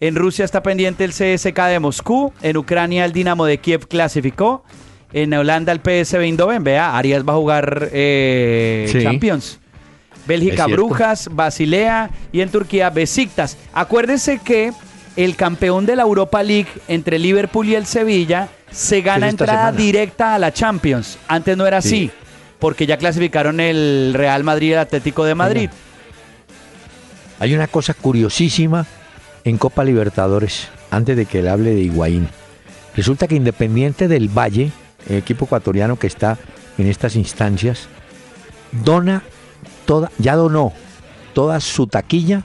en 0.00 0.14
Rusia 0.14 0.44
está 0.44 0.62
pendiente 0.62 1.04
el 1.04 1.12
CSK 1.12 1.58
de 1.68 1.80
Moscú, 1.80 2.32
en 2.42 2.56
Ucrania 2.56 3.04
el 3.04 3.12
Dinamo 3.12 3.46
de 3.46 3.58
Kiev 3.58 3.86
clasificó, 3.88 4.64
en 5.12 5.32
Holanda 5.32 5.72
el 5.72 5.80
PSV 5.80 6.20
Eindhoven, 6.20 6.64
vea, 6.64 6.96
Arias 6.96 7.24
va 7.26 7.32
a 7.32 7.36
jugar 7.36 7.88
eh, 7.92 8.88
Sí. 8.92 9.02
Champions. 9.02 9.58
Bélgica. 10.26 10.66
Brujas, 10.66 11.28
Basilea 11.30 12.10
y 12.32 12.40
en 12.40 12.48
Turquía 12.50 12.90
Besiktas. 12.90 13.56
Acuérdense 13.72 14.40
que 14.44 14.72
el 15.14 15.36
campeón 15.36 15.86
de 15.86 15.94
la 15.96 16.02
Europa 16.02 16.42
League 16.42 16.66
entre 16.88 17.18
Liverpool 17.20 17.68
y 17.68 17.76
el 17.76 17.86
Sevilla 17.86 18.48
se 18.72 19.00
gana 19.02 19.28
entrada 19.28 19.66
semana. 19.70 19.76
directa 19.78 20.34
a 20.34 20.38
la 20.40 20.52
Champions. 20.52 21.16
Antes 21.28 21.56
no 21.56 21.64
era 21.66 21.80
Sí. 21.80 21.88
así, 21.88 22.10
porque 22.58 22.86
ya 22.86 22.96
clasificaron 22.98 23.60
el 23.60 24.12
Real 24.14 24.42
Madrid 24.42 24.70
y 24.70 24.72
el 24.72 24.78
Atlético 24.80 25.24
de 25.24 25.36
Madrid. 25.36 25.70
Hay 27.38 27.54
una 27.54 27.68
cosa 27.68 27.94
curiosísima 27.94 28.84
en 29.46 29.56
Copa 29.58 29.84
Libertadores, 29.84 30.68
antes 30.90 31.16
de 31.16 31.24
que 31.24 31.40
le 31.42 31.48
hable 31.48 31.74
de 31.74 31.80
Higuaín. 31.80 32.28
Resulta 32.94 33.28
que 33.28 33.36
Independiente 33.36 34.08
del 34.08 34.28
Valle, 34.28 34.72
el 35.08 35.16
equipo 35.16 35.44
ecuatoriano 35.46 35.98
que 35.98 36.08
está 36.08 36.36
en 36.76 36.86
estas 36.88 37.14
instancias, 37.16 37.88
dona 38.84 39.22
toda, 39.86 40.10
ya 40.18 40.34
donó 40.34 40.72
toda 41.32 41.60
su 41.60 41.86
taquilla 41.86 42.42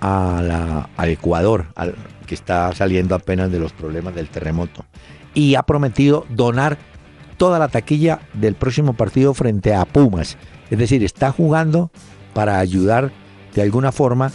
a 0.00 0.88
al 0.96 1.08
Ecuador, 1.08 1.66
al- 1.74 1.94
que 2.26 2.34
está 2.34 2.72
saliendo 2.74 3.14
apenas 3.14 3.50
de 3.50 3.58
los 3.58 3.72
problemas 3.72 4.14
del 4.14 4.28
terremoto. 4.28 4.84
Y 5.34 5.54
ha 5.54 5.62
prometido 5.62 6.26
donar 6.28 6.78
toda 7.38 7.58
la 7.58 7.68
taquilla 7.68 8.20
del 8.34 8.54
próximo 8.54 8.92
partido 8.92 9.32
frente 9.32 9.74
a 9.74 9.84
Pumas. 9.86 10.36
Es 10.70 10.78
decir, 10.78 11.02
está 11.02 11.32
jugando 11.32 11.90
para 12.34 12.58
ayudar 12.58 13.10
de 13.54 13.62
alguna 13.62 13.90
forma 13.90 14.30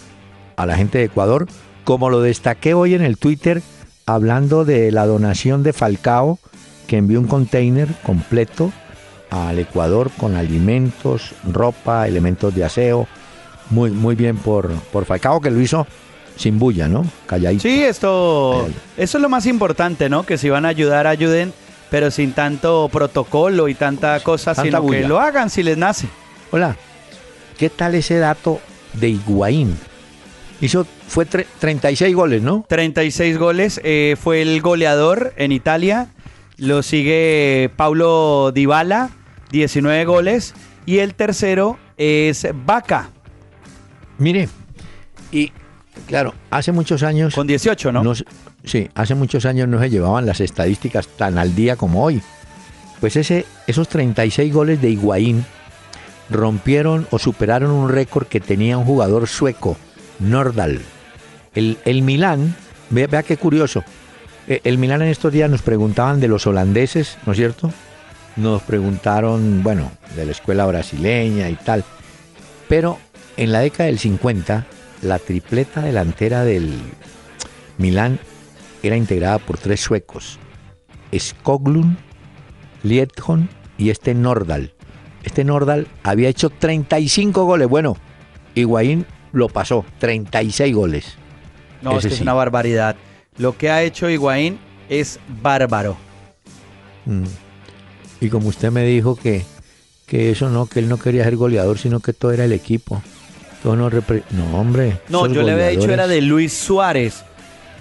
a 0.57 0.65
la 0.65 0.75
gente 0.75 0.97
de 0.97 1.05
Ecuador, 1.05 1.47
como 1.85 2.09
lo 2.09 2.19
destaqué 2.21 2.73
hoy 2.73 2.93
en 2.95 3.01
el 3.03 3.17
Twitter 3.17 3.61
hablando 4.05 4.65
de 4.65 4.91
la 4.91 5.05
donación 5.05 5.63
de 5.63 5.71
Falcao, 5.71 6.39
que 6.87 6.97
envió 6.97 7.19
un 7.19 7.27
container 7.27 7.87
completo 8.03 8.71
al 9.29 9.57
Ecuador 9.59 10.11
con 10.17 10.35
alimentos, 10.35 11.31
ropa, 11.49 12.07
elementos 12.07 12.53
de 12.53 12.63
aseo. 12.65 13.07
Muy, 13.69 13.89
muy 13.89 14.15
bien 14.15 14.37
por, 14.37 14.71
por 14.91 15.05
Falcao, 15.05 15.41
que 15.41 15.49
lo 15.49 15.59
hizo 15.59 15.87
sin 16.35 16.59
bulla, 16.59 16.87
¿no? 16.87 17.05
Calladito. 17.25 17.63
Sí, 17.63 17.83
esto, 17.83 18.67
eso 18.97 19.17
es 19.17 19.21
lo 19.21 19.29
más 19.29 19.45
importante, 19.47 20.09
¿no? 20.09 20.23
Que 20.23 20.37
si 20.37 20.49
van 20.49 20.65
a 20.65 20.69
ayudar, 20.69 21.07
ayuden, 21.07 21.51
pero 21.89 22.11
sin 22.11 22.33
tanto 22.33 22.89
protocolo 22.91 23.67
y 23.67 23.73
tanta 23.73 24.19
cosa, 24.19 24.53
Tanta 24.53 24.63
sino 24.63 24.81
que 24.81 24.97
bulla. 24.97 25.07
lo 25.07 25.19
hagan 25.19 25.49
si 25.49 25.63
les 25.63 25.77
nace. 25.77 26.07
Hola, 26.51 26.75
¿qué 27.57 27.69
tal 27.71 27.95
ese 27.95 28.17
dato 28.19 28.59
de 28.93 29.09
Higuaín? 29.09 29.75
Hizo, 30.61 30.85
fue 31.07 31.25
tre- 31.27 31.45
36 31.59 32.15
goles, 32.15 32.41
¿no? 32.41 32.65
36 32.67 33.37
goles. 33.37 33.79
eh, 33.83 34.15
fue 34.21 34.41
el 34.41 34.61
goleador 34.61 35.33
en 35.37 35.51
Italia. 35.51 36.07
Lo 36.57 36.83
sigue 36.83 37.69
Paulo 37.75 38.51
Dybala, 38.53 39.09
19 39.51 40.05
goles. 40.05 40.53
Y 40.85 40.99
el 40.99 41.15
tercero 41.15 41.77
es 41.97 42.47
Vaca, 42.65 43.09
Mire, 44.17 44.47
y 45.31 45.51
claro, 46.07 46.33
hace 46.51 46.71
muchos 46.71 47.03
años... 47.03 47.33
con 47.35 47.47
18, 47.47 47.91
¿no? 47.91 48.13
sí, 48.63 48.89
hace 48.95 49.15
muchos 49.15 49.45
años 49.45 49.67
no 49.67 49.79
se 49.79 49.89
llevaban 49.89 50.25
las 50.25 50.39
estadísticas 50.41 51.07
tan 51.07 51.37
al 51.37 51.53
día 51.55 51.75
como 51.75 52.03
hoy. 52.03 52.21
Pues 53.01 53.15
ese, 53.17 53.45
esos 53.67 53.89
36 53.89 54.53
goles 54.53 54.81
de 54.81 54.89
Higuaín 54.91 55.43
rompieron 56.29 57.07
o 57.11 57.19
superaron 57.19 57.71
un 57.71 57.89
récord 57.89 58.27
que 58.27 58.39
tenía 58.39 58.77
un 58.77 58.85
jugador 58.85 59.27
sueco, 59.27 59.75
Nordal. 60.19 60.81
El, 61.55 61.77
el 61.85 62.01
Milán, 62.01 62.55
vea, 62.89 63.23
qué 63.23 63.37
curioso. 63.37 63.83
Eh, 64.47 64.61
El 64.63 64.77
Milán 64.77 65.01
en 65.01 65.07
estos 65.07 65.31
días 65.31 65.49
nos 65.49 65.61
preguntaban 65.61 66.19
de 66.19 66.27
los 66.27 66.45
holandeses, 66.45 67.17
¿no 67.25 67.31
es 67.31 67.37
cierto? 67.37 67.71
Nos 68.35 68.61
preguntaron, 68.61 69.63
bueno, 69.63 69.91
de 70.15 70.25
la 70.25 70.31
escuela 70.31 70.65
brasileña 70.65 71.49
y 71.49 71.55
tal. 71.55 71.83
Pero 72.67 72.99
en 73.37 73.51
la 73.51 73.61
década 73.61 73.87
del 73.87 73.99
50, 73.99 74.65
la 75.01 75.19
tripleta 75.19 75.81
delantera 75.81 76.43
del 76.43 76.73
Milán 77.77 78.19
era 78.83 78.97
integrada 78.97 79.39
por 79.39 79.57
tres 79.57 79.79
suecos: 79.79 80.37
Skoglund, 81.17 81.97
Liedholm 82.83 83.47
y 83.77 83.89
este 83.89 84.13
Nordal. 84.13 84.73
Este 85.23 85.43
Nordal 85.43 85.87
había 86.03 86.29
hecho 86.29 86.49
35 86.49 87.45
goles. 87.45 87.67
Bueno, 87.67 87.97
Higuaín 88.53 89.05
lo 89.31 89.49
pasó, 89.49 89.85
36 89.99 90.75
goles. 90.75 91.17
No, 91.81 91.91
es, 91.91 91.99
Ese 91.99 92.09
que 92.09 92.13
es 92.15 92.21
una 92.21 92.33
barbaridad. 92.33 92.95
Lo 93.37 93.57
que 93.57 93.69
ha 93.69 93.83
hecho 93.83 94.09
Higuaín 94.09 94.59
es 94.89 95.19
bárbaro. 95.41 95.97
Mm. 97.05 97.23
Y 98.21 98.29
como 98.29 98.49
usted 98.49 98.71
me 98.71 98.83
dijo 98.83 99.15
que, 99.15 99.45
que 100.05 100.31
eso 100.31 100.49
no, 100.49 100.65
que 100.67 100.79
él 100.79 100.89
no 100.89 100.97
quería 100.97 101.23
ser 101.23 101.35
goleador, 101.35 101.77
sino 101.77 101.99
que 101.99 102.13
todo 102.13 102.31
era 102.31 102.45
el 102.45 102.53
equipo. 102.53 103.01
Todo 103.61 103.75
no, 103.75 103.89
no 103.89 104.59
hombre. 104.59 104.99
No, 105.09 105.27
yo 105.27 105.41
le 105.41 105.51
había 105.51 105.67
dicho 105.67 105.89
era 105.91 106.07
de 106.07 106.21
Luis 106.21 106.53
Suárez, 106.53 107.23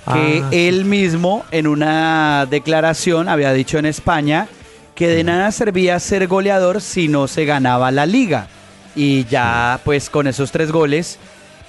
que 0.07 0.43
Ah, 0.43 0.49
él 0.51 0.85
mismo 0.85 1.45
en 1.51 1.67
una 1.67 2.47
declaración 2.51 3.29
había 3.29 3.53
dicho 3.53 3.79
en 3.79 3.87
España 3.87 4.49
que 4.95 5.09
de 5.09 5.25
nada 5.25 5.51
servía 5.51 5.99
ser 5.99 6.27
goleador 6.27 6.81
si 6.81 7.09
no 7.09 7.27
se 7.27 7.45
ganaba 7.45 7.91
la 7.91 8.07
liga. 8.07 8.49
Y 8.97 9.25
ya 9.25 9.81
pues 9.85 10.09
con 10.09 10.27
esos 10.27 10.53
tres 10.53 10.71
goles 10.71 11.19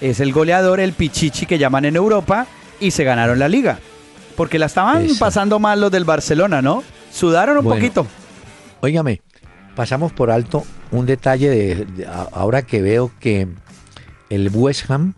es 0.01 0.19
el 0.19 0.31
goleador, 0.33 0.79
el 0.79 0.93
Pichichi 0.93 1.45
que 1.45 1.57
llaman 1.57 1.85
en 1.85 1.95
Europa 1.95 2.47
y 2.79 2.91
se 2.91 3.03
ganaron 3.03 3.39
la 3.39 3.47
liga. 3.47 3.79
Porque 4.35 4.59
la 4.59 4.65
estaban 4.65 5.05
Eso. 5.05 5.19
pasando 5.19 5.59
mal 5.59 5.79
los 5.79 5.91
del 5.91 6.03
Barcelona, 6.03 6.61
¿no? 6.61 6.83
Sudaron 7.11 7.57
un 7.57 7.63
Bueno. 7.63 7.79
poquito. 7.79 8.07
Óigame, 8.81 9.21
pasamos 9.75 10.11
por 10.11 10.29
alto 10.29 10.63
un 10.91 11.05
detalle 11.05 11.49
de, 11.49 12.07
ahora 12.33 12.61
que 12.63 12.81
veo 12.81 13.11
que 13.19 13.47
el 14.29 14.49
West 14.53 14.89
Ham 14.91 15.13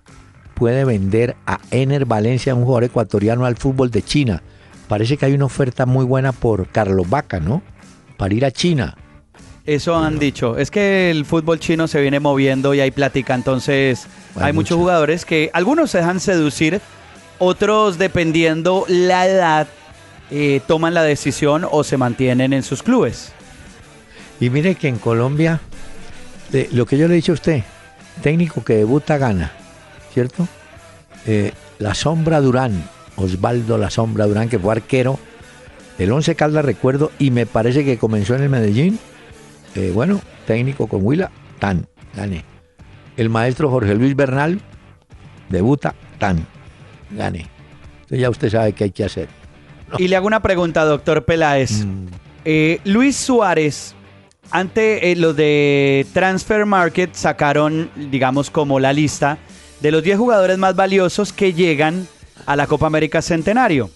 puede 0.54 0.86
vender 0.86 1.36
a 1.46 1.60
Ener 1.72 2.06
Valencia, 2.06 2.56
un 2.56 2.64
jugador 2.64 2.86
ecuatoriano, 2.86 3.46
al 3.46 3.58
fútbol 3.58 3.92
de 3.92 4.02
China. 4.04 4.42
Parece 4.88 5.18
que 5.18 5.26
hay 5.26 5.34
una 5.34 5.46
oferta 5.46 5.86
muy 5.86 6.06
buena 6.06 6.32
por 6.32 6.68
Carlos 6.70 7.10
Vaca, 7.10 7.40
¿no? 7.40 7.62
Para 8.18 8.34
ir 8.34 8.46
a 8.46 8.52
China. 8.52 8.96
Eso 9.68 9.98
han 9.98 10.18
dicho. 10.18 10.58
Es 10.58 10.72
que 10.72 11.12
el 11.12 11.26
fútbol 11.26 11.60
chino 11.60 11.88
se 11.90 12.00
viene 12.00 12.22
moviendo 12.22 12.74
y 12.74 12.80
hay 12.80 12.90
plática, 12.90 13.36
entonces 13.36 14.08
hay, 14.36 14.46
Hay 14.48 14.54
muchos 14.54 14.78
mucho. 14.78 14.84
jugadores 14.84 15.26
que 15.26 15.52
algunos 15.54 15.92
se 15.92 15.98
dejan 15.98 16.22
seducir, 16.22 16.80
otros 17.38 17.98
dependiendo 17.98 18.86
la 18.88 19.28
edad 19.28 19.68
eh, 20.32 20.62
toman 20.68 20.94
la 20.94 21.04
decisión 21.04 21.68
o 21.70 21.84
se 21.84 21.98
mantienen 21.98 22.54
en 22.54 22.64
sus 22.64 22.82
clubes. 22.82 23.34
Y 24.40 24.50
mire 24.50 24.76
que 24.76 24.88
en 24.88 25.00
Colombia, 25.00 25.60
eh, 26.54 26.70
lo 26.72 26.86
que 26.86 26.98
yo 26.98 27.10
le 27.10 27.16
he 27.16 27.18
dicho 27.18 27.34
a 27.34 27.36
usted, 27.36 27.64
técnico 28.24 28.64
que 28.64 28.76
debuta 28.76 29.18
gana, 29.18 29.52
¿cierto? 30.14 30.48
Eh, 31.26 31.52
la 31.80 31.94
Sombra 31.94 32.40
Durán, 32.40 32.90
Osvaldo 33.18 33.78
La 33.78 33.90
Sombra 33.90 34.28
Durán, 34.28 34.48
que 34.48 34.60
fue 34.60 34.72
arquero 34.72 35.20
del 35.98 36.14
Once 36.14 36.36
Caldas, 36.36 36.64
recuerdo, 36.64 37.12
y 37.20 37.32
me 37.32 37.46
parece 37.46 37.84
que 37.84 37.98
comenzó 37.98 38.34
en 38.36 38.44
el 38.44 38.50
Medellín. 38.50 38.98
Eh, 39.78 39.92
bueno, 39.94 40.20
técnico 40.48 40.88
con 40.88 41.06
Huila, 41.06 41.30
tan, 41.60 41.88
gané. 42.16 42.44
El 43.16 43.30
maestro 43.30 43.70
Jorge 43.70 43.94
Luis 43.94 44.16
Bernal, 44.16 44.60
debuta, 45.50 45.94
tan, 46.18 46.48
gané. 47.12 47.46
Entonces 47.98 48.20
ya 48.20 48.30
usted 48.32 48.50
sabe 48.50 48.74
qué 48.74 48.86
hay 48.86 48.92
que 48.92 49.04
hacer. 49.04 49.30
Y 50.00 50.08
le 50.08 50.16
hago 50.16 50.26
una 50.26 50.42
pregunta, 50.42 50.84
doctor 50.84 51.26
Peláez. 51.26 51.86
Eh, 52.44 52.80
Luis 52.86 53.18
Suárez, 53.18 53.94
ante 54.50 55.12
eh, 55.12 55.16
los 55.16 55.36
de 55.36 56.08
Transfer 56.12 56.66
Market 56.66 57.14
sacaron, 57.14 57.92
digamos, 58.10 58.50
como 58.50 58.80
la 58.80 58.94
lista 58.94 59.38
de 59.80 59.92
los 59.92 60.02
10 60.02 60.18
jugadores 60.18 60.58
más 60.58 60.76
valiosos 60.76 61.32
que 61.32 61.54
llegan 61.54 62.08
a 62.48 62.56
la 62.56 62.66
Copa 62.66 62.88
América 62.88 63.22
Centenario. 63.22 63.92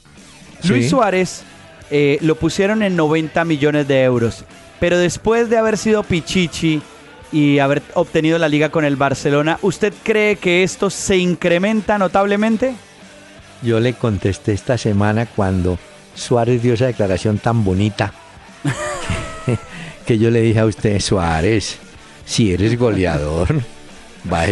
Luis. 0.64 0.92
Suárez 0.92 1.44
eh, 1.90 2.20
lo 2.22 2.36
pusieron 2.36 2.84
en 2.84 2.96
90 2.96 3.44
millones 3.46 3.88
de 3.88 4.04
euros, 4.04 4.46
pero 4.82 4.98
después 4.98 5.48
de 5.48 5.60
haber 5.60 5.78
sido 5.78 6.02
Pichichi 6.02 6.82
y 7.32 7.60
haber 7.60 7.84
obtenido 7.94 8.40
la 8.40 8.50
liga 8.50 8.70
con 8.70 8.84
el 8.84 8.96
Barcelona, 8.96 9.60
¿usted 9.62 9.94
cree 10.02 10.38
que 10.38 10.64
esto 10.64 10.90
se 10.90 11.18
incrementa 11.18 12.00
notablemente? 12.00 12.74
Yo 13.62 13.80
le 13.80 13.94
contesté 13.94 14.54
esta 14.54 14.80
semana 14.80 15.28
cuando 15.28 15.78
Suárez 16.16 16.64
dio 16.64 16.74
esa 16.74 16.88
declaración 16.88 17.38
tan 17.38 17.64
bonita 17.64 18.12
que 20.08 20.18
yo 20.18 20.32
le 20.32 20.42
dije 20.42 20.60
a 20.62 20.66
usted, 20.66 21.00
Suárez, 21.00 21.78
si 22.26 22.52
eres 22.52 22.76
goleador, 22.76 23.62
va 24.34 24.46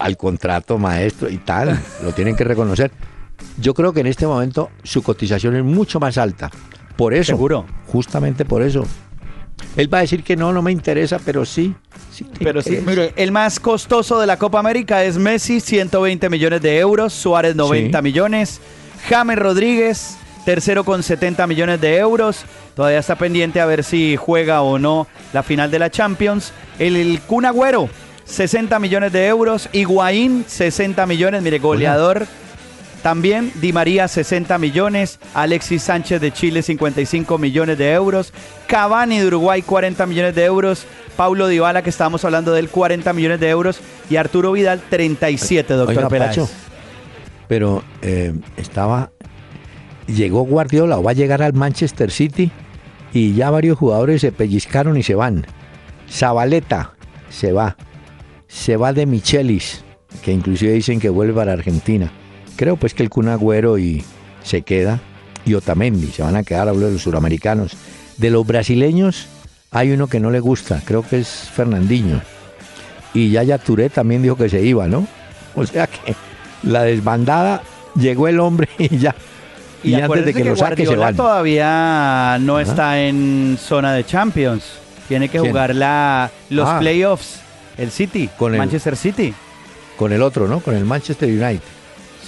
al 0.00 0.16
contrato 0.16 0.76
maestro 0.76 1.30
y 1.30 1.38
tal, 1.38 1.80
lo 2.02 2.10
tienen 2.10 2.34
que 2.34 2.42
reconocer. 2.42 2.90
Yo 3.60 3.74
creo 3.74 3.92
que 3.92 4.00
en 4.00 4.08
este 4.08 4.26
momento 4.26 4.70
su 4.82 5.04
cotización 5.04 5.54
es 5.54 5.62
mucho 5.62 6.00
más 6.00 6.18
alta. 6.18 6.50
Por 6.96 7.14
eso, 7.14 7.34
Seguro. 7.34 7.64
justamente 7.86 8.44
por 8.44 8.62
eso. 8.62 8.84
Él 9.76 9.92
va 9.92 9.98
a 9.98 10.00
decir 10.02 10.22
que 10.22 10.36
no, 10.36 10.52
no 10.52 10.62
me 10.62 10.72
interesa, 10.72 11.18
pero 11.24 11.44
sí. 11.44 11.74
Pero 12.38 12.62
sí, 12.62 12.78
mire, 12.86 13.12
el 13.16 13.30
más 13.32 13.60
costoso 13.60 14.18
de 14.20 14.26
la 14.26 14.38
Copa 14.38 14.58
América 14.58 15.04
es 15.04 15.18
Messi, 15.18 15.60
120 15.60 16.30
millones 16.30 16.62
de 16.62 16.78
euros, 16.78 17.12
Suárez 17.12 17.54
90 17.56 17.98
Sí. 17.98 18.02
millones, 18.02 18.60
James 19.08 19.38
Rodríguez, 19.38 20.16
tercero 20.44 20.84
con 20.84 21.02
70 21.02 21.46
millones 21.46 21.80
de 21.80 21.96
euros, 21.98 22.44
todavía 22.74 22.98
está 23.00 23.16
pendiente 23.16 23.60
a 23.60 23.66
ver 23.66 23.84
si 23.84 24.16
juega 24.16 24.62
o 24.62 24.78
no 24.78 25.06
la 25.32 25.42
final 25.42 25.70
de 25.70 25.78
la 25.78 25.90
Champions, 25.90 26.52
el, 26.78 26.96
el 26.96 27.20
Kun 27.20 27.44
Agüero, 27.44 27.88
60 28.24 28.78
millones 28.78 29.12
de 29.12 29.26
euros, 29.26 29.68
Higuaín, 29.72 30.44
60 30.46 31.04
millones, 31.06 31.42
mire, 31.42 31.58
goleador. 31.58 32.26
También 33.06 33.52
Di 33.60 33.72
María 33.72 34.08
60 34.08 34.58
millones, 34.58 35.20
Alexis 35.32 35.80
Sánchez 35.80 36.20
de 36.20 36.32
Chile 36.32 36.60
55 36.60 37.38
millones 37.38 37.78
de 37.78 37.92
euros, 37.92 38.32
Cavani 38.66 39.20
de 39.20 39.28
Uruguay 39.28 39.62
40 39.62 40.06
millones 40.06 40.34
de 40.34 40.44
euros, 40.44 40.88
Paulo 41.16 41.46
Dybala 41.46 41.82
que 41.82 41.90
estábamos 41.90 42.24
hablando 42.24 42.52
de 42.52 42.58
él 42.58 42.68
40 42.68 43.12
millones 43.12 43.38
de 43.38 43.48
euros 43.48 43.78
y 44.10 44.16
Arturo 44.16 44.50
Vidal 44.50 44.82
37, 44.90 45.74
doctor 45.74 45.96
Oiga, 45.96 46.08
Peláez. 46.08 46.30
Pacho, 46.30 46.48
pero 47.46 47.84
eh, 48.02 48.34
estaba. 48.56 49.12
Llegó 50.08 50.42
Guardiola 50.42 50.98
o 50.98 51.04
va 51.04 51.12
a 51.12 51.14
llegar 51.14 51.42
al 51.42 51.52
Manchester 51.52 52.10
City 52.10 52.50
y 53.12 53.34
ya 53.34 53.50
varios 53.50 53.78
jugadores 53.78 54.20
se 54.20 54.32
pellizcaron 54.32 54.96
y 54.96 55.04
se 55.04 55.14
van. 55.14 55.46
Zabaleta 56.10 56.94
se 57.30 57.52
va. 57.52 57.76
Se 58.48 58.76
va 58.76 58.92
de 58.92 59.06
Michelis, 59.06 59.84
que 60.24 60.32
inclusive 60.32 60.72
dicen 60.72 60.98
que 60.98 61.08
vuelve 61.08 61.34
para 61.34 61.52
Argentina. 61.52 62.10
Creo 62.56 62.76
pues 62.76 62.94
que 62.94 63.02
el 63.02 63.10
Kun 63.10 63.28
Agüero 63.28 63.78
y 63.78 64.04
se 64.42 64.62
queda. 64.62 65.00
Y 65.44 65.54
Otamendi, 65.54 66.08
se 66.08 66.22
van 66.22 66.34
a 66.36 66.42
quedar, 66.42 66.68
hablo 66.68 66.86
de 66.86 66.92
los 66.92 67.02
suramericanos. 67.02 67.72
De 68.16 68.30
los 68.30 68.44
brasileños 68.46 69.26
hay 69.70 69.92
uno 69.92 70.08
que 70.08 70.18
no 70.20 70.30
le 70.30 70.40
gusta, 70.40 70.82
creo 70.84 71.02
que 71.06 71.20
es 71.20 71.28
Fernandinho. 71.54 72.20
Y 73.14 73.30
Yaya 73.30 73.58
Touré 73.58 73.88
también 73.90 74.22
dijo 74.22 74.36
que 74.36 74.48
se 74.48 74.62
iba, 74.62 74.88
¿no? 74.88 75.06
O 75.54 75.64
sea 75.64 75.86
que 75.86 76.14
la 76.64 76.82
desbandada 76.82 77.62
llegó 77.94 78.28
el 78.28 78.40
hombre 78.40 78.68
y 78.78 78.98
ya. 78.98 79.14
Y, 79.82 79.94
antes 79.94 79.98
de 80.00 80.04
acuérdense 80.04 80.34
que, 80.42 80.44
lo 80.50 80.56
saque 80.56 80.76
se 80.82 80.86
Guardiola 80.88 81.04
van. 81.06 81.16
todavía 81.16 82.38
no 82.40 82.58
Ajá. 82.58 82.62
está 82.70 83.00
en 83.00 83.56
zona 83.60 83.92
de 83.94 84.04
Champions. 84.04 84.64
Tiene 85.08 85.28
que 85.28 85.38
¿Quién? 85.38 85.50
jugar 85.52 85.74
la, 85.74 86.30
los 86.50 86.68
Ah. 86.68 86.78
playoffs. 86.80 87.40
El 87.78 87.90
City, 87.90 88.28
Con 88.36 88.52
el- 88.52 88.58
Manchester 88.58 88.96
City. 88.96 89.32
Con 89.96 90.12
el 90.12 90.20
otro, 90.22 90.48
¿no? 90.48 90.60
Con 90.60 90.74
el 90.74 90.84
Manchester 90.84 91.28
United. 91.28 91.60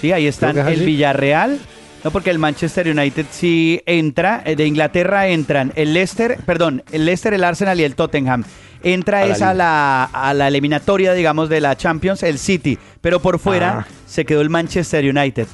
Sí, 0.01 0.13
ahí 0.13 0.27
están 0.27 0.57
es 0.59 0.67
el. 0.67 0.85
Villarreal 0.87 1.59
No, 2.05 2.11
porque 2.11 2.31
el 2.31 2.39
Manchester 2.39 2.89
United 2.89 3.27
sí 3.31 3.83
entra, 3.87 4.43
eh, 4.45 4.55
de 4.57 4.67
Inglaterra 4.67 5.27
entran 5.29 5.73
el 5.75 5.93
Leicester, 5.95 6.39
perdón, 6.47 6.83
el 6.93 7.05
Leicester, 7.05 7.35
el 7.35 7.43
Arsenal 7.45 7.81
y 7.81 7.85
el 7.85 7.95
Tottenham. 7.97 8.45
Entra 8.85 9.23
A 9.23 9.27
la 9.27 9.33
es 9.35 9.43
a 9.43 9.55
la, 9.55 10.05
a 10.05 10.33
la 10.35 10.47
eliminatoria, 10.47 11.13
digamos, 11.13 11.49
de 11.49 11.61
la 11.61 11.77
Champions, 11.77 12.23
el 12.23 12.39
City, 12.39 12.79
pero 13.01 13.21
por 13.21 13.41
fuera 13.41 13.81
Ah. 13.81 13.87
se 14.07 14.25
quedó 14.25 14.41
el 14.41 14.51
Manchester 14.51 15.05
United. 15.05 15.49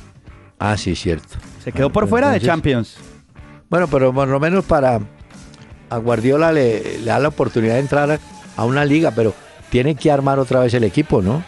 Ah, 0.58 0.76
sí, 0.76 0.94
cierto. 0.94 1.28
Se 1.64 1.72
quedó 1.72 1.88
por 1.90 2.06
fuera 2.06 2.30
de 2.30 2.40
Champions. 2.40 2.98
Bueno, 3.70 3.88
pero 3.88 4.12
por 4.12 4.28
lo 4.28 4.38
menos 4.38 4.64
para 4.66 5.00
a 5.88 5.96
Guardiola 5.96 6.52
le, 6.52 6.98
le 6.98 7.04
da 7.06 7.18
la 7.18 7.28
oportunidad 7.28 7.74
de 7.74 7.80
entrar 7.80 8.18
a 8.56 8.64
una 8.66 8.84
liga, 8.84 9.10
pero 9.10 9.34
tiene 9.70 9.94
que 9.94 10.10
armar 10.10 10.38
otra 10.38 10.60
vez 10.60 10.74
el 10.74 10.84
equipo, 10.84 11.22
¿no? 11.22 11.42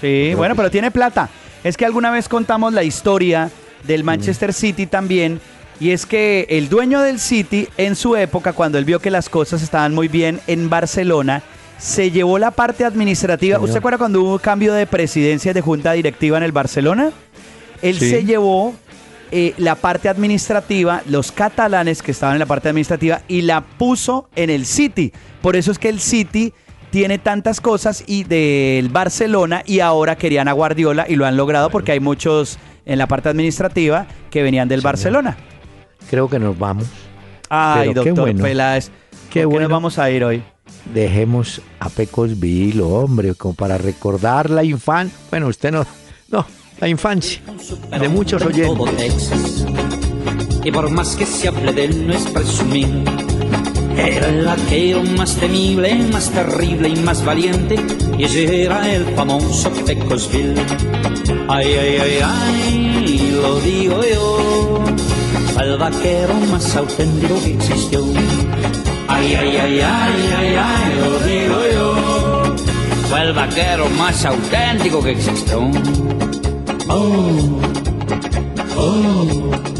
Sí, 0.00 0.32
bueno, 0.34 0.56
pero 0.56 0.70
tiene 0.70 0.90
plata. 0.90 1.28
Es 1.64 1.76
que 1.76 1.84
alguna 1.84 2.10
vez 2.10 2.28
contamos 2.28 2.72
la 2.72 2.82
historia 2.84 3.50
del 3.84 4.04
Manchester 4.04 4.52
City 4.52 4.86
también. 4.86 5.40
Y 5.78 5.90
es 5.92 6.04
que 6.04 6.46
el 6.50 6.68
dueño 6.68 7.00
del 7.00 7.18
City, 7.18 7.68
en 7.78 7.96
su 7.96 8.14
época, 8.16 8.52
cuando 8.52 8.76
él 8.78 8.84
vio 8.84 9.00
que 9.00 9.10
las 9.10 9.28
cosas 9.28 9.62
estaban 9.62 9.94
muy 9.94 10.08
bien 10.08 10.40
en 10.46 10.68
Barcelona, 10.68 11.42
se 11.78 12.10
llevó 12.10 12.38
la 12.38 12.50
parte 12.50 12.84
administrativa. 12.84 13.56
Señor. 13.56 13.64
¿Usted 13.68 13.78
acuerda 13.78 13.96
cuando 13.98 14.20
hubo 14.22 14.38
cambio 14.38 14.74
de 14.74 14.86
presidencia 14.86 15.54
de 15.54 15.62
junta 15.62 15.92
directiva 15.92 16.36
en 16.36 16.42
el 16.42 16.52
Barcelona? 16.52 17.12
Él 17.80 17.98
Sí. 17.98 18.10
se 18.10 18.24
llevó 18.24 18.74
eh, 19.32 19.54
la 19.58 19.76
parte 19.76 20.08
administrativa, 20.08 21.02
los 21.06 21.30
catalanes 21.32 22.02
que 22.02 22.10
estaban 22.10 22.34
en 22.34 22.40
la 22.40 22.46
parte 22.46 22.68
administrativa, 22.68 23.22
y 23.28 23.42
la 23.42 23.60
puso 23.62 24.28
en 24.36 24.50
el 24.50 24.66
City. 24.66 25.12
Por 25.40 25.56
eso 25.56 25.70
es 25.70 25.78
que 25.78 25.88
el 25.88 26.00
City 26.00 26.52
tiene 26.90 27.18
tantas 27.18 27.60
cosas 27.60 28.04
y 28.06 28.24
del 28.24 28.88
Barcelona 28.88 29.62
y 29.64 29.80
ahora 29.80 30.16
querían 30.16 30.48
a 30.48 30.52
Guardiola 30.52 31.06
y 31.08 31.16
lo 31.16 31.26
han 31.26 31.36
logrado 31.36 31.70
porque 31.70 31.92
hay 31.92 32.00
muchos 32.00 32.58
en 32.84 32.98
la 32.98 33.06
parte 33.06 33.28
administrativa 33.28 34.06
que 34.30 34.42
venían 34.42 34.68
del 34.68 34.80
Barcelona. 34.80 35.36
Creo 36.08 36.28
que 36.28 36.38
nos 36.38 36.58
vamos. 36.58 36.86
Ay, 37.48 37.88
Pero 37.88 38.02
qué 38.02 38.10
doctor 38.10 38.24
bueno. 38.26 38.42
Peláez. 38.42 38.90
Qué 39.30 39.42
¿por 39.42 39.52
bueno. 39.52 39.68
nos 39.68 39.72
vamos 39.72 39.98
a 39.98 40.10
ir 40.10 40.24
hoy? 40.24 40.42
Dejemos 40.92 41.60
a 41.78 41.88
Pecos 41.88 42.38
Vilo, 42.38 42.88
hombre, 42.88 43.34
como 43.34 43.54
para 43.54 43.78
recordar 43.78 44.50
la 44.50 44.64
infancia. 44.64 45.16
Bueno, 45.30 45.48
usted 45.48 45.70
no, 45.70 45.84
no, 46.28 46.46
la 46.80 46.88
infancia 46.88 47.40
de 47.98 48.08
muchos 48.08 48.42
oyentes. 48.42 49.64
Y 50.64 50.70
por 50.70 50.90
más 50.90 51.16
que 51.16 51.26
se 51.26 51.48
hable 51.48 51.72
de 51.72 51.84
él, 51.84 52.06
no 52.06 52.12
es 52.12 52.26
presumir. 52.26 53.29
Era 54.06 54.28
el 54.28 54.44
vaquero 54.46 55.02
más 55.02 55.36
temible, 55.36 55.94
más 56.10 56.30
terrible 56.30 56.88
y 56.88 56.96
más 56.96 57.22
valiente. 57.22 57.76
Y 58.18 58.24
ese 58.24 58.62
era 58.64 58.90
el 58.90 59.04
famoso 59.14 59.70
Pecosville. 59.84 60.54
Ay, 61.48 61.74
ay, 61.74 61.96
ay, 62.00 62.18
ay, 62.24 63.38
lo 63.42 63.60
digo 63.60 64.00
yo. 64.02 64.84
Al 65.56 65.76
vaquero 65.76 66.34
más 66.50 66.76
auténtico 66.76 67.34
que 67.44 67.52
existió. 67.52 68.04
Ay, 69.06 69.34
ay, 69.34 69.56
ay, 69.56 69.80
ay, 69.80 70.34
ay, 70.38 70.56
ay, 70.56 70.94
lo 70.98 71.18
digo 71.26 71.60
yo. 71.74 72.56
Fue 73.08 73.20
el 73.22 73.32
vaquero 73.34 73.88
más 73.98 74.24
auténtico 74.24 75.02
que 75.02 75.10
existió. 75.10 75.70
Oh, 76.88 77.60
oh. 78.76 79.79